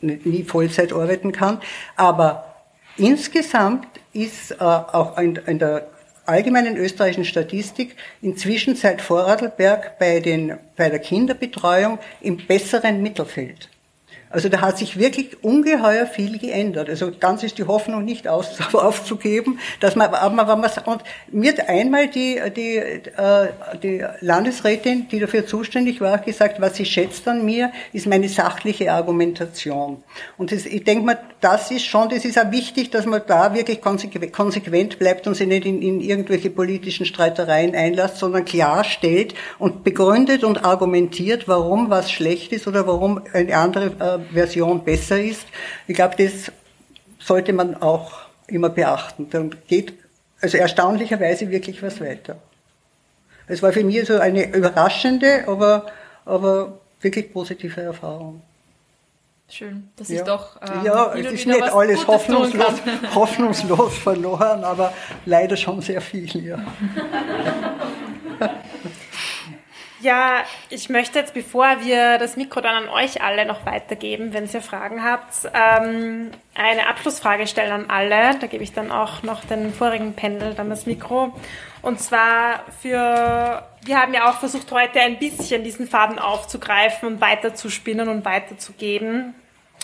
nie 0.02 0.44
Vollzeit 0.44 0.92
arbeiten 0.92 1.32
kann, 1.34 1.62
aber 1.96 2.53
insgesamt 2.98 3.88
ist 4.14 4.52
äh, 4.52 4.56
auch 4.64 5.18
in, 5.18 5.36
in 5.36 5.60
der 5.60 5.88
allgemeinen 6.26 6.78
österreichischen 6.78 7.26
Statistik 7.26 7.96
inzwischen 8.22 8.76
seit 8.76 9.02
Vorarlberg 9.02 10.00
bei, 10.00 10.20
den, 10.20 10.58
bei 10.78 10.90
der 10.90 11.00
Kinderbetreuung 11.00 12.00
im 12.22 12.38
besseren 12.38 13.02
Mittelfeld. 13.02 13.70
Also 14.34 14.50
da 14.50 14.62
hat 14.62 14.80
sich 14.80 14.98
wirklich 14.98 15.44
ungeheuer 15.44 16.08
viel 16.08 16.40
geändert. 16.40 16.90
Also 16.90 17.12
ganz 17.20 17.44
ist 17.44 17.60
die 17.60 17.66
Hoffnung 17.66 18.04
nicht 18.04 18.28
aus, 18.28 18.58
aufzugeben, 18.74 19.60
dass 19.80 19.96
man, 19.96 20.12
aber 20.12 20.48
wenn 20.48 20.60
man, 20.60 20.72
und 20.86 21.04
mir 21.32 21.54
einmal 21.70 22.08
die, 22.08 22.42
die, 22.56 22.78
äh, 22.78 23.50
die 23.84 24.04
Landesrätin, 24.22 25.08
die 25.08 25.20
dafür 25.20 25.46
zuständig 25.46 26.02
war, 26.02 26.18
gesagt, 26.18 26.60
was 26.60 26.78
sie 26.78 26.86
schätzt 26.86 27.28
an 27.28 27.46
mir, 27.46 27.72
ist 27.92 28.08
meine 28.08 28.28
sachliche 28.28 28.92
Argumentation. 28.92 30.02
Und 30.40 30.52
das, 30.52 30.66
ich 30.66 30.84
denke 30.84 31.06
mal, 31.06 31.20
das 31.40 31.70
ist 31.70 31.86
schon, 31.86 32.10
das 32.10 32.26
ist 32.26 32.40
auch 32.40 32.52
wichtig, 32.52 32.90
dass 32.90 33.06
man 33.06 33.22
da 33.28 33.54
wirklich 33.54 33.82
konsequent 33.82 34.98
bleibt 34.98 35.28
und 35.28 35.36
sich 35.36 35.48
nicht 35.48 35.66
in, 35.66 35.80
in 35.84 36.02
irgendwelche 36.02 36.50
politischen 36.50 37.06
Streitereien 37.06 37.76
einlässt, 37.76 38.18
sondern 38.18 38.46
klarstellt 38.46 39.36
und 39.60 39.84
begründet 39.84 40.44
und 40.44 40.66
argumentiert, 40.66 41.48
warum 41.48 41.92
was 41.92 42.12
schlecht 42.12 42.52
ist 42.52 42.66
oder 42.66 42.88
warum 42.88 43.22
eine 43.32 43.56
andere 43.56 43.86
äh, 44.00 44.23
Version 44.32 44.84
besser 44.84 45.20
ist. 45.20 45.46
Ich 45.88 45.96
glaube, 45.96 46.16
das 46.18 46.52
sollte 47.20 47.54
man 47.54 47.82
auch 47.82 48.12
immer 48.48 48.70
beachten. 48.70 49.30
Dann 49.30 49.56
geht 49.68 49.94
also 50.42 50.58
erstaunlicherweise 50.58 51.50
wirklich 51.50 51.82
was 51.82 52.02
weiter. 52.02 52.38
Es 53.48 53.62
war 53.62 53.72
für 53.72 53.84
mich 53.84 54.06
so 54.06 54.20
eine 54.20 54.54
überraschende, 54.54 55.46
aber, 55.48 55.86
aber 56.26 56.80
wirklich 57.02 57.32
positive 57.32 57.82
Erfahrung. 57.82 58.42
Schön, 59.50 59.90
dass 59.98 60.10
ich 60.10 60.22
doch. 60.22 60.60
Ähm, 60.62 60.86
ja, 60.86 61.14
es 61.14 61.32
ist 61.32 61.46
nicht 61.46 61.62
alles 61.62 62.08
hoffnungslos, 62.08 62.74
hoffnungslos 63.16 63.98
verloren, 63.98 64.64
aber 64.64 64.94
leider 65.26 65.56
schon 65.56 65.82
sehr 65.82 66.02
viel, 66.02 66.44
ja. 66.44 66.58
Ja, 70.04 70.44
ich 70.70 70.90
möchte 70.90 71.18
jetzt, 71.18 71.34
bevor 71.34 71.78
wir 71.82 72.18
das 72.18 72.36
Mikro 72.36 72.60
dann 72.60 72.76
an 72.76 72.90
euch 72.90 73.22
alle 73.22 73.46
noch 73.46 73.66
weitergeben, 73.66 74.34
wenn 74.34 74.50
ihr 74.52 74.62
Fragen 74.62 75.02
habt, 75.02 75.34
ähm, 75.54 76.32
eine 76.54 76.88
Abschlussfrage 76.90 77.48
stellen 77.48 77.72
an 77.72 77.90
alle. 77.90 78.38
Da 78.38 78.48
gebe 78.48 78.66
ich 78.66 78.74
dann 78.74 78.92
auch 78.92 79.24
noch 79.24 79.46
den 79.46 79.74
vorigen 79.74 80.14
Panel 80.14 80.56
dann 80.56 80.70
das 80.70 80.86
Mikro. 80.86 81.34
Und 81.82 82.02
zwar 82.02 82.66
für, 82.82 83.64
wir 83.86 83.98
haben 83.98 84.14
ja 84.14 84.30
auch 84.30 84.40
versucht 84.40 84.70
heute 84.74 85.00
ein 85.00 85.20
bisschen 85.20 85.64
diesen 85.64 85.88
Faden 85.88 86.20
aufzugreifen 86.20 87.08
und 87.08 87.22
weiterzuspinnen 87.22 88.10
und 88.10 88.26
weiterzugeben 88.26 89.34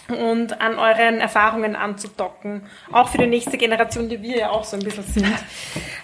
und 0.09 0.59
an 0.59 0.77
euren 0.77 1.21
Erfahrungen 1.21 1.77
anzudocken. 1.77 2.63
Auch 2.91 3.07
für 3.07 3.19
die 3.19 3.27
nächste 3.27 3.57
Generation, 3.57 4.09
die 4.09 4.21
wir 4.21 4.37
ja 4.37 4.49
auch 4.49 4.65
so 4.65 4.75
ein 4.75 4.83
bisschen 4.83 5.05
sind. 5.05 5.33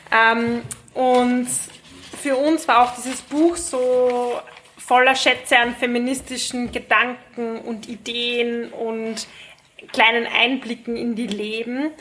Ähm, 0.09 0.61
und 0.93 1.47
für 2.25 2.37
uns 2.37 2.67
war 2.67 2.81
auch 2.81 2.95
dieses 2.95 3.21
Buch 3.21 3.55
so 3.55 4.33
voller 4.77 5.13
Schätze 5.13 5.59
an 5.59 5.75
feministischen 5.75 6.71
Gedanken 6.71 7.59
und 7.59 7.87
Ideen 7.87 8.71
und 8.71 9.27
kleinen 9.93 10.25
Einblicken 10.25 10.97
in 10.97 11.13
die 11.13 11.27
Leben. 11.27 11.91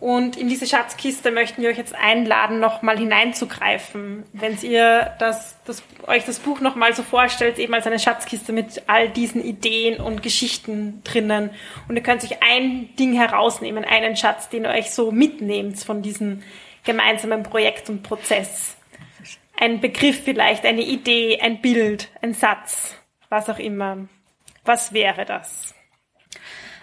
Und 0.00 0.38
in 0.38 0.48
diese 0.48 0.66
Schatzkiste 0.66 1.30
möchten 1.30 1.60
wir 1.60 1.68
euch 1.68 1.76
jetzt 1.76 1.94
einladen, 1.94 2.58
nochmal 2.58 2.96
hineinzugreifen. 2.96 4.22
Wenn 4.32 4.58
ihr 4.62 5.14
das, 5.18 5.56
das, 5.66 5.82
euch 6.06 6.24
das 6.24 6.38
Buch 6.38 6.60
nochmal 6.60 6.94
so 6.94 7.02
vorstellt, 7.02 7.58
eben 7.58 7.74
als 7.74 7.86
eine 7.86 7.98
Schatzkiste 7.98 8.54
mit 8.54 8.84
all 8.86 9.10
diesen 9.10 9.44
Ideen 9.44 10.00
und 10.00 10.22
Geschichten 10.22 11.02
drinnen. 11.04 11.50
Und 11.86 11.96
ihr 11.96 12.02
könnt 12.02 12.24
euch 12.24 12.42
ein 12.42 12.96
Ding 12.96 13.12
herausnehmen, 13.12 13.84
einen 13.84 14.16
Schatz, 14.16 14.48
den 14.48 14.64
ihr 14.64 14.70
euch 14.70 14.90
so 14.90 15.12
mitnehmt 15.12 15.78
von 15.80 16.00
diesem 16.00 16.42
gemeinsamen 16.82 17.42
Projekt 17.42 17.90
und 17.90 18.02
Prozess 18.02 18.76
ein 19.56 19.80
Begriff 19.80 20.22
vielleicht, 20.24 20.64
eine 20.64 20.82
Idee, 20.82 21.40
ein 21.40 21.60
Bild, 21.60 22.08
ein 22.22 22.34
Satz, 22.34 22.94
was 23.28 23.48
auch 23.48 23.58
immer. 23.58 24.08
Was 24.64 24.92
wäre 24.92 25.24
das? 25.24 25.74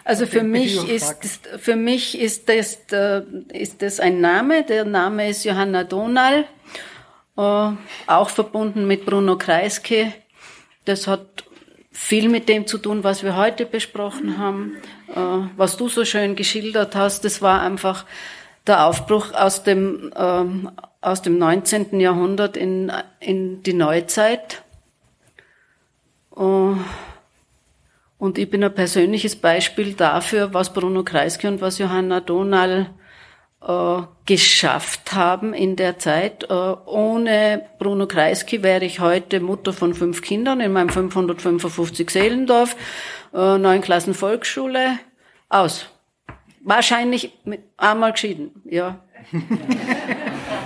Also 0.06 0.26
für 0.26 0.44
mich 0.44 0.90
ist 0.90 1.48
für 1.60 1.78
mich 1.78 2.20
ist 2.20 2.50
das 2.50 2.80
äh, 2.92 3.22
ist 3.54 3.82
das 3.82 4.00
ein 4.02 4.20
Name. 4.20 4.64
Der 4.64 4.84
Name 4.84 5.30
ist 5.30 5.46
Johanna 5.46 5.86
Donal, 5.86 6.46
äh, 7.38 7.70
auch 8.08 8.30
verbunden 8.30 8.86
mit 8.86 9.06
Bruno 9.06 9.38
Kreisky. 9.38 10.12
Das 10.84 11.08
hat 11.08 11.46
viel 11.92 12.28
mit 12.28 12.50
dem 12.50 12.68
zu 12.68 12.80
tun, 12.80 13.06
was 13.06 13.24
wir 13.24 13.38
heute 13.38 13.66
besprochen 13.66 14.38
haben, 14.38 14.78
äh, 15.10 15.48
was 15.56 15.78
du 15.78 15.88
so 15.88 16.04
schön 16.04 16.36
geschildert 16.36 16.96
hast. 16.96 17.24
Das 17.24 17.42
war 17.42 17.62
einfach 17.62 18.06
der 18.68 18.86
Aufbruch 18.86 19.34
aus 19.34 19.64
dem, 19.64 20.12
ähm, 20.16 20.72
aus 21.02 21.22
dem 21.22 21.38
19. 21.38 22.00
Jahrhundert 22.00 22.58
in, 22.58 22.92
in 23.20 23.64
die 23.64 23.74
Neuzeit. 23.74 24.64
Uh, 26.36 26.78
und 28.18 28.38
ich 28.38 28.50
bin 28.50 28.64
ein 28.64 28.74
persönliches 28.74 29.36
Beispiel 29.36 29.94
dafür, 29.94 30.54
was 30.54 30.74
Bruno 30.74 31.04
Kreisky 31.04 31.48
und 31.48 31.62
was 31.62 31.78
Johanna 31.78 32.22
Donal 32.22 32.90
äh, 33.68 34.02
geschafft 34.26 35.14
haben 35.14 35.54
in 35.54 35.76
der 35.76 36.00
Zeit. 36.00 36.50
Äh, 36.50 36.54
ohne 36.54 37.66
Bruno 37.80 38.08
Kreisky 38.08 38.64
wäre 38.64 38.86
ich 38.86 39.00
heute 39.00 39.40
Mutter 39.40 39.74
von 39.74 39.94
fünf 39.94 40.22
Kindern 40.22 40.62
in 40.62 40.72
meinem 40.72 40.90
555 40.90 42.10
Seelendorf, 42.10 42.76
äh, 43.34 43.58
neun 43.58 43.82
Klassen 43.82 44.14
Volksschule, 44.14 45.00
aus. 45.50 45.88
Wahrscheinlich 46.64 47.38
mit, 47.44 47.62
einmal 47.78 48.14
geschieden, 48.14 48.52
ja. 48.66 49.00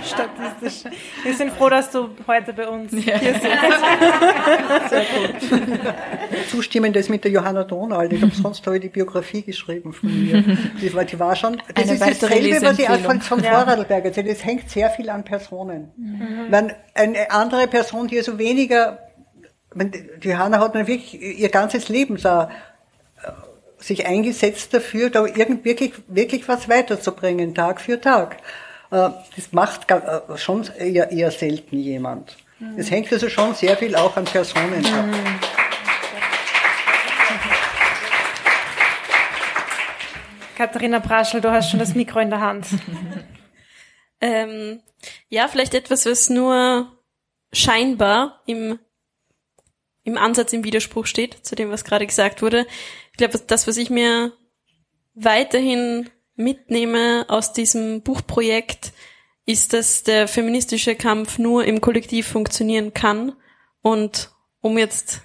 Statistisch. 0.04 0.92
Wir 1.22 1.34
sind 1.34 1.52
froh, 1.52 1.68
dass 1.68 1.90
du 1.90 2.10
heute 2.26 2.52
bei 2.52 2.68
uns 2.68 2.92
ja. 2.92 3.18
hier 3.18 3.34
sitzt. 3.34 4.90
Sehr 4.90 5.04
gut. 5.04 6.48
Zustimmen 6.50 6.92
das 6.92 7.08
mit 7.08 7.24
der 7.24 7.30
Johanna 7.30 7.64
Donald. 7.64 8.12
Ich 8.12 8.22
habe 8.22 8.32
sonst 8.34 8.64
habe 8.66 8.76
ich 8.76 8.82
die 8.82 8.88
Biografie 8.88 9.42
geschrieben 9.42 9.92
von 9.92 10.08
mir. 10.08 10.42
Die 10.80 10.94
war, 10.94 11.04
die 11.04 11.18
war 11.18 11.36
schon, 11.36 11.60
das 11.74 11.88
Eine 11.88 12.10
ist 12.10 12.22
dasselbe, 12.22 12.62
was 12.62 12.78
ich 12.78 12.88
auch 12.88 12.98
von, 13.20 13.42
ja. 13.42 13.60
Vorarlberg 13.60 14.04
erzähle. 14.04 14.30
Es 14.30 14.44
hängt 14.44 14.70
sehr 14.70 14.90
viel 14.90 15.10
an 15.10 15.24
Personen. 15.24 15.90
Mhm. 15.96 16.46
Wenn 16.50 16.72
eine 16.94 17.30
andere 17.30 17.66
Person, 17.66 18.08
die 18.08 18.20
so 18.20 18.38
weniger, 18.38 18.98
die 19.74 20.28
Johanna 20.28 20.60
hat 20.60 20.74
wirklich 20.74 21.20
ihr 21.20 21.48
ganzes 21.48 21.88
Leben 21.88 22.16
so 22.16 22.48
sich 23.78 24.06
eingesetzt 24.06 24.74
dafür, 24.74 25.10
da 25.10 25.24
irgend 25.24 25.64
wirklich, 25.64 25.92
wirklich 26.08 26.48
was 26.48 26.68
weiterzubringen, 26.68 27.54
Tag 27.54 27.80
für 27.80 28.00
Tag. 28.00 28.38
Äh, 28.90 29.10
das 29.36 29.52
macht 29.52 29.90
äh, 29.90 30.20
schon 30.36 30.68
eher, 30.78 31.10
eher 31.10 31.30
selten 31.30 31.78
jemand. 31.78 32.36
Es 32.76 32.90
hängt 32.90 33.12
also 33.12 33.28
schon 33.28 33.54
sehr 33.54 33.76
viel 33.76 33.94
auch 33.94 34.16
an 34.16 34.24
Personen 34.24 34.84
ab. 34.84 35.04
Katharina 40.56 40.98
Braschel, 40.98 41.40
du 41.40 41.52
hast 41.52 41.70
schon 41.70 41.78
das 41.78 41.94
Mikro 41.94 42.18
in 42.18 42.30
der 42.30 42.40
Hand. 42.40 42.66
ähm, 44.20 44.80
ja, 45.28 45.46
vielleicht 45.46 45.74
etwas, 45.74 46.04
was 46.04 46.30
nur 46.30 46.98
scheinbar 47.52 48.42
im, 48.44 48.80
im 50.02 50.18
Ansatz 50.18 50.52
im 50.52 50.64
Widerspruch 50.64 51.06
steht 51.06 51.46
zu 51.46 51.54
dem, 51.54 51.70
was 51.70 51.84
gerade 51.84 52.08
gesagt 52.08 52.42
wurde 52.42 52.66
glaube, 53.18 53.38
das, 53.46 53.66
was 53.66 53.76
ich 53.76 53.90
mir 53.90 54.32
weiterhin 55.14 56.08
mitnehme 56.36 57.26
aus 57.28 57.52
diesem 57.52 58.02
Buchprojekt, 58.02 58.92
ist, 59.44 59.72
dass 59.72 60.02
der 60.02 60.28
feministische 60.28 60.94
Kampf 60.94 61.38
nur 61.38 61.64
im 61.64 61.80
Kollektiv 61.80 62.28
funktionieren 62.28 62.94
kann. 62.94 63.34
Und 63.82 64.30
um 64.60 64.78
jetzt 64.78 65.22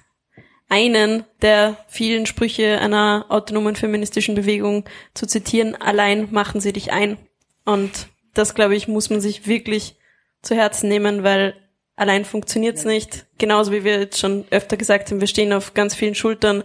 einen 0.70 1.26
der 1.42 1.78
vielen 1.88 2.26
Sprüche 2.26 2.80
einer 2.80 3.26
autonomen 3.30 3.76
feministischen 3.76 4.34
Bewegung 4.34 4.86
zu 5.14 5.28
zitieren, 5.28 5.76
allein 5.76 6.30
machen 6.32 6.62
sie 6.62 6.74
dich 6.74 6.92
ein. 6.92 7.18
Und 7.66 8.08
das, 8.34 8.56
glaube 8.56 8.76
ich, 8.76 8.88
muss 8.88 9.10
man 9.10 9.22
sich 9.22 9.46
wirklich 9.46 9.98
zu 10.42 10.56
Herzen 10.56 10.90
nehmen, 10.90 11.24
weil 11.24 11.56
allein 11.96 12.26
funktioniert's 12.26 12.86
nicht. 12.86 13.26
Genauso 13.38 13.72
wie 13.72 13.84
wir 13.84 14.00
jetzt 14.00 14.20
schon 14.20 14.46
öfter 14.50 14.78
gesagt 14.78 15.12
haben, 15.12 15.20
wir 15.20 15.28
stehen 15.28 15.54
auf 15.54 15.74
ganz 15.74 15.96
vielen 15.96 16.16
Schultern 16.16 16.64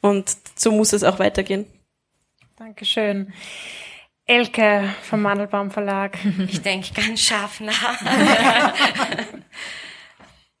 und 0.00 0.26
so 0.58 0.72
muss 0.72 0.92
es 0.92 1.04
auch 1.04 1.18
weitergehen. 1.18 1.66
Dankeschön. 2.56 3.32
Elke 4.24 4.92
vom 5.02 5.22
Mandelbaum 5.22 5.70
Verlag. 5.70 6.18
Ich 6.48 6.62
denke 6.62 6.88
ganz 6.94 7.20
scharf 7.20 7.60
nach. 7.60 8.00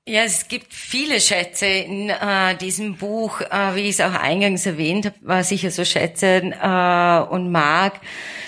ja, 0.06 0.22
es 0.22 0.46
gibt 0.46 0.72
viele 0.72 1.20
Schätze 1.20 1.66
in 1.66 2.10
äh, 2.10 2.54
diesem 2.60 2.96
Buch, 2.96 3.40
äh, 3.40 3.74
wie 3.74 3.88
ich 3.88 3.98
es 3.98 4.00
auch 4.00 4.14
eingangs 4.14 4.66
erwähnt 4.66 5.06
habe, 5.06 5.16
was 5.22 5.50
ich 5.50 5.62
ja 5.62 5.70
so 5.70 5.84
schätze 5.84 6.42
äh, 6.42 7.32
und 7.32 7.50
mag. 7.50 8.00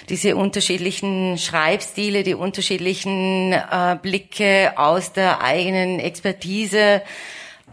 Diese 0.09 0.37
unterschiedlichen 0.37 1.37
Schreibstile, 1.37 2.23
die 2.23 2.35
unterschiedlichen 2.35 3.53
äh, 3.53 3.99
Blicke 4.01 4.75
aus 4.77 5.13
der 5.13 5.41
eigenen 5.41 5.99
Expertise 5.99 7.03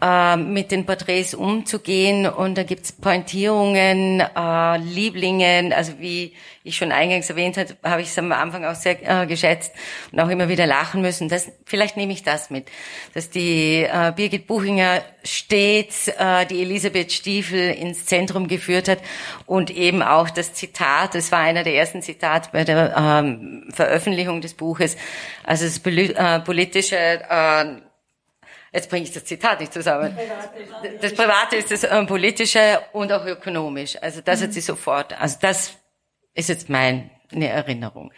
äh, 0.00 0.36
mit 0.36 0.70
den 0.70 0.86
Porträts 0.86 1.34
umzugehen. 1.34 2.26
Und 2.26 2.56
da 2.56 2.62
gibt's 2.62 2.92
Pointierungen, 2.92 4.20
äh, 4.20 4.76
Lieblingen, 4.78 5.72
also 5.72 5.98
wie 5.98 6.34
ich 6.66 6.76
schon 6.76 6.90
eingangs 6.90 7.30
erwähnt 7.30 7.56
habe, 7.56 7.76
habe 7.84 8.02
ich 8.02 8.08
es 8.08 8.18
am 8.18 8.32
Anfang 8.32 8.64
auch 8.64 8.74
sehr 8.74 8.98
äh, 9.02 9.26
geschätzt 9.26 9.72
und 10.10 10.18
auch 10.20 10.28
immer 10.28 10.48
wieder 10.48 10.66
lachen 10.66 11.00
müssen. 11.00 11.28
Das, 11.28 11.50
vielleicht 11.64 11.96
nehme 11.96 12.12
ich 12.12 12.24
das 12.24 12.50
mit, 12.50 12.66
dass 13.14 13.30
die 13.30 13.84
äh, 13.84 14.12
Birgit 14.14 14.46
Buchinger 14.48 15.02
stets 15.22 16.08
äh, 16.08 16.44
die 16.46 16.62
Elisabeth 16.62 17.12
Stiefel 17.12 17.70
ins 17.70 18.06
Zentrum 18.06 18.48
geführt 18.48 18.88
hat 18.88 18.98
und 19.46 19.70
eben 19.70 20.02
auch 20.02 20.28
das 20.28 20.54
Zitat, 20.54 21.14
das 21.14 21.30
war 21.30 21.38
einer 21.38 21.62
der 21.62 21.74
ersten 21.74 22.02
Zitate 22.02 22.50
bei 22.52 22.64
der 22.64 22.96
ähm, 22.96 23.68
Veröffentlichung 23.72 24.40
des 24.40 24.54
Buches, 24.54 24.96
also 25.44 25.64
das 25.64 25.78
äh, 25.86 26.40
politische 26.40 26.96
äh, 26.96 27.64
jetzt 28.76 28.90
bringe 28.90 29.04
ich 29.04 29.12
das 29.12 29.24
Zitat 29.24 29.60
nicht 29.60 29.72
zusammen. 29.72 30.16
Das 31.00 31.14
Private 31.14 31.56
ist 31.56 31.70
das 31.70 31.84
ähm, 31.84 32.06
politische 32.06 32.80
und 32.92 33.10
auch 33.10 33.24
ökonomisch. 33.24 34.00
Also 34.00 34.20
das 34.20 34.42
hat 34.42 34.52
sie 34.52 34.60
sofort. 34.60 35.18
Also 35.20 35.38
das 35.40 35.72
ist 36.34 36.48
jetzt 36.48 36.68
meine 36.68 37.10
Erinnerung. 37.32 38.12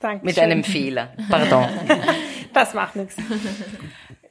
Dankeschön. 0.00 0.26
Mit 0.26 0.38
einem 0.38 0.64
Fehler. 0.64 1.14
Pardon. 1.28 1.68
Das 2.54 2.72
macht 2.72 2.96
nichts. 2.96 3.14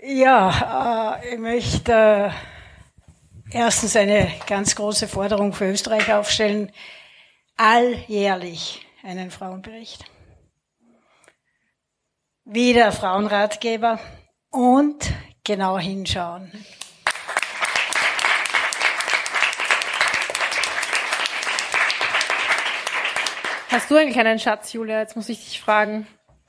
Ja, 0.01 1.19
äh, 1.21 1.33
ich 1.33 1.39
möchte 1.39 1.93
äh, 1.93 2.31
erstens 3.51 3.95
eine 3.95 4.33
ganz 4.47 4.75
große 4.75 5.07
Forderung 5.07 5.53
für 5.53 5.69
Österreich 5.69 6.11
aufstellen. 6.11 6.71
Alljährlich 7.57 8.85
einen 9.03 9.29
Frauenbericht. 9.29 10.03
Wieder 12.43 12.91
Frauenratgeber 12.91 13.99
und 14.49 15.13
genau 15.47 15.79
hinschauen. 15.79 16.51
Hast 23.69 23.89
du 23.89 23.95
eigentlich 23.95 24.17
einen 24.19 24.39
Schatz, 24.39 24.73
Julia? 24.73 24.99
Jetzt 24.99 25.15
muss 25.15 25.29
ich 25.29 25.43
dich 25.45 25.61
fragen. 25.61 26.05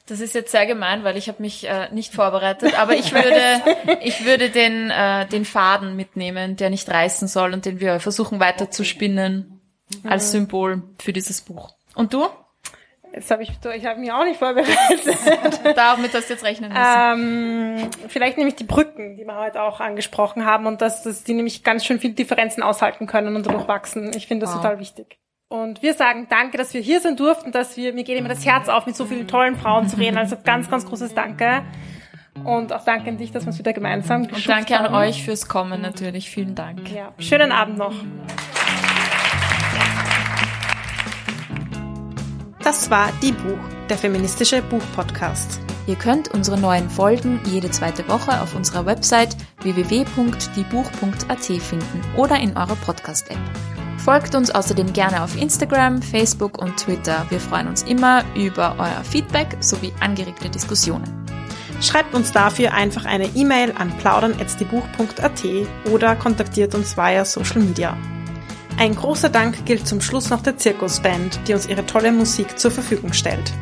Das 0.06 0.20
ist 0.20 0.34
jetzt 0.34 0.50
sehr 0.50 0.66
gemein, 0.66 1.04
weil 1.04 1.16
ich 1.16 1.28
habe 1.28 1.42
mich 1.42 1.68
äh, 1.68 1.88
nicht 1.92 2.14
vorbereitet, 2.14 2.78
aber 2.78 2.94
ich 2.96 3.12
würde, 3.12 3.98
ich 4.02 4.24
würde 4.24 4.50
den, 4.50 4.90
äh, 4.90 5.26
den 5.26 5.44
Faden 5.44 5.94
mitnehmen, 5.94 6.56
der 6.56 6.70
nicht 6.70 6.88
reißen 6.88 7.28
soll 7.28 7.52
und 7.52 7.66
den 7.66 7.80
wir 7.80 8.00
versuchen 8.00 8.40
weiter 8.40 8.70
zu 8.70 8.84
spinnen 8.84 9.60
als 10.04 10.32
Symbol 10.32 10.82
für 10.98 11.12
dieses 11.12 11.42
Buch. 11.42 11.74
Und 11.94 12.14
du? 12.14 12.26
Jetzt 13.12 13.30
habe 13.30 13.42
ich, 13.42 13.50
ich 13.74 13.86
habe 13.86 14.00
mich 14.00 14.12
auch 14.12 14.24
nicht 14.24 14.38
vorbereitet. 14.38 15.16
Damit 15.76 16.14
hast 16.14 16.28
du 16.28 16.34
jetzt 16.34 16.44
rechnen 16.44 16.72
müssen. 16.72 17.84
Ähm, 17.84 17.90
vielleicht 18.08 18.36
nämlich 18.36 18.56
die 18.56 18.64
Brücken, 18.64 19.16
die 19.16 19.24
wir 19.24 19.36
heute 19.36 19.62
auch 19.62 19.80
angesprochen 19.80 20.44
haben 20.44 20.66
und 20.66 20.80
dass, 20.80 21.02
dass 21.02 21.24
die 21.24 21.34
nämlich 21.34 21.64
ganz 21.64 21.84
schön 21.84 22.00
viele 22.00 22.14
Differenzen 22.14 22.62
aushalten 22.62 23.06
können 23.06 23.34
und 23.34 23.46
dadurch 23.46 23.66
wachsen. 23.66 24.12
Ich 24.14 24.26
finde 24.26 24.46
das 24.46 24.54
wow. 24.54 24.62
total 24.62 24.78
wichtig. 24.78 25.18
Und 25.48 25.82
wir 25.82 25.94
sagen 25.94 26.26
danke, 26.28 26.58
dass 26.58 26.74
wir 26.74 26.82
hier 26.82 27.00
sein 27.00 27.16
durften, 27.16 27.52
dass 27.52 27.76
wir, 27.76 27.94
mir 27.94 28.04
geht 28.04 28.18
immer 28.18 28.28
das 28.28 28.44
Herz 28.44 28.68
auf, 28.68 28.84
mit 28.84 28.94
so 28.94 29.06
vielen 29.06 29.26
tollen 29.26 29.56
Frauen 29.56 29.88
zu 29.88 29.96
reden. 29.96 30.18
Also 30.18 30.36
ganz, 30.44 30.70
ganz 30.70 30.84
großes 30.84 31.14
Danke. 31.14 31.62
Und 32.44 32.72
auch 32.72 32.84
danke 32.84 33.10
an 33.10 33.16
dich, 33.16 33.32
dass 33.32 33.46
wir 33.46 33.50
es 33.50 33.58
wieder 33.58 33.72
gemeinsam 33.72 34.22
Und 34.22 34.48
danke 34.48 34.78
an 34.78 34.94
euch 34.94 35.24
fürs 35.24 35.48
Kommen 35.48 35.80
natürlich. 35.80 36.30
Vielen 36.30 36.54
Dank. 36.54 36.90
Ja. 36.90 37.12
Schönen 37.18 37.50
Abend 37.50 37.78
noch. 37.78 37.94
Das 42.68 42.90
war 42.90 43.10
Die 43.22 43.32
Buch, 43.32 43.58
der 43.88 43.96
feministische 43.96 44.60
Buchpodcast. 44.60 45.58
Ihr 45.86 45.96
könnt 45.96 46.28
unsere 46.34 46.60
neuen 46.60 46.90
Folgen 46.90 47.40
jede 47.46 47.70
zweite 47.70 48.06
Woche 48.10 48.42
auf 48.42 48.54
unserer 48.54 48.84
Website 48.84 49.34
www.diebuch.at 49.62 51.44
finden 51.62 52.04
oder 52.14 52.38
in 52.38 52.54
eurer 52.58 52.76
Podcast-App. 52.76 53.38
Folgt 53.96 54.34
uns 54.34 54.50
außerdem 54.50 54.92
gerne 54.92 55.22
auf 55.22 55.40
Instagram, 55.40 56.02
Facebook 56.02 56.58
und 56.58 56.76
Twitter. 56.76 57.24
Wir 57.30 57.40
freuen 57.40 57.68
uns 57.68 57.84
immer 57.84 58.22
über 58.36 58.74
euer 58.76 59.02
Feedback 59.02 59.56
sowie 59.60 59.94
angeregte 60.00 60.50
Diskussionen. 60.50 61.24
Schreibt 61.80 62.14
uns 62.14 62.32
dafür 62.32 62.74
einfach 62.74 63.06
eine 63.06 63.28
E-Mail 63.34 63.72
an 63.78 63.96
plaudern.diebuch.at 63.96 65.42
oder 65.90 66.16
kontaktiert 66.16 66.74
uns 66.74 66.98
via 66.98 67.24
Social 67.24 67.62
Media. 67.62 67.96
Ein 68.78 68.94
großer 68.94 69.28
Dank 69.28 69.66
gilt 69.66 69.88
zum 69.88 70.00
Schluss 70.00 70.30
noch 70.30 70.40
der 70.40 70.56
Zirkusband, 70.56 71.40
die 71.48 71.54
uns 71.54 71.66
ihre 71.66 71.84
tolle 71.84 72.12
Musik 72.12 72.60
zur 72.60 72.70
Verfügung 72.70 73.12
stellt. 73.12 73.52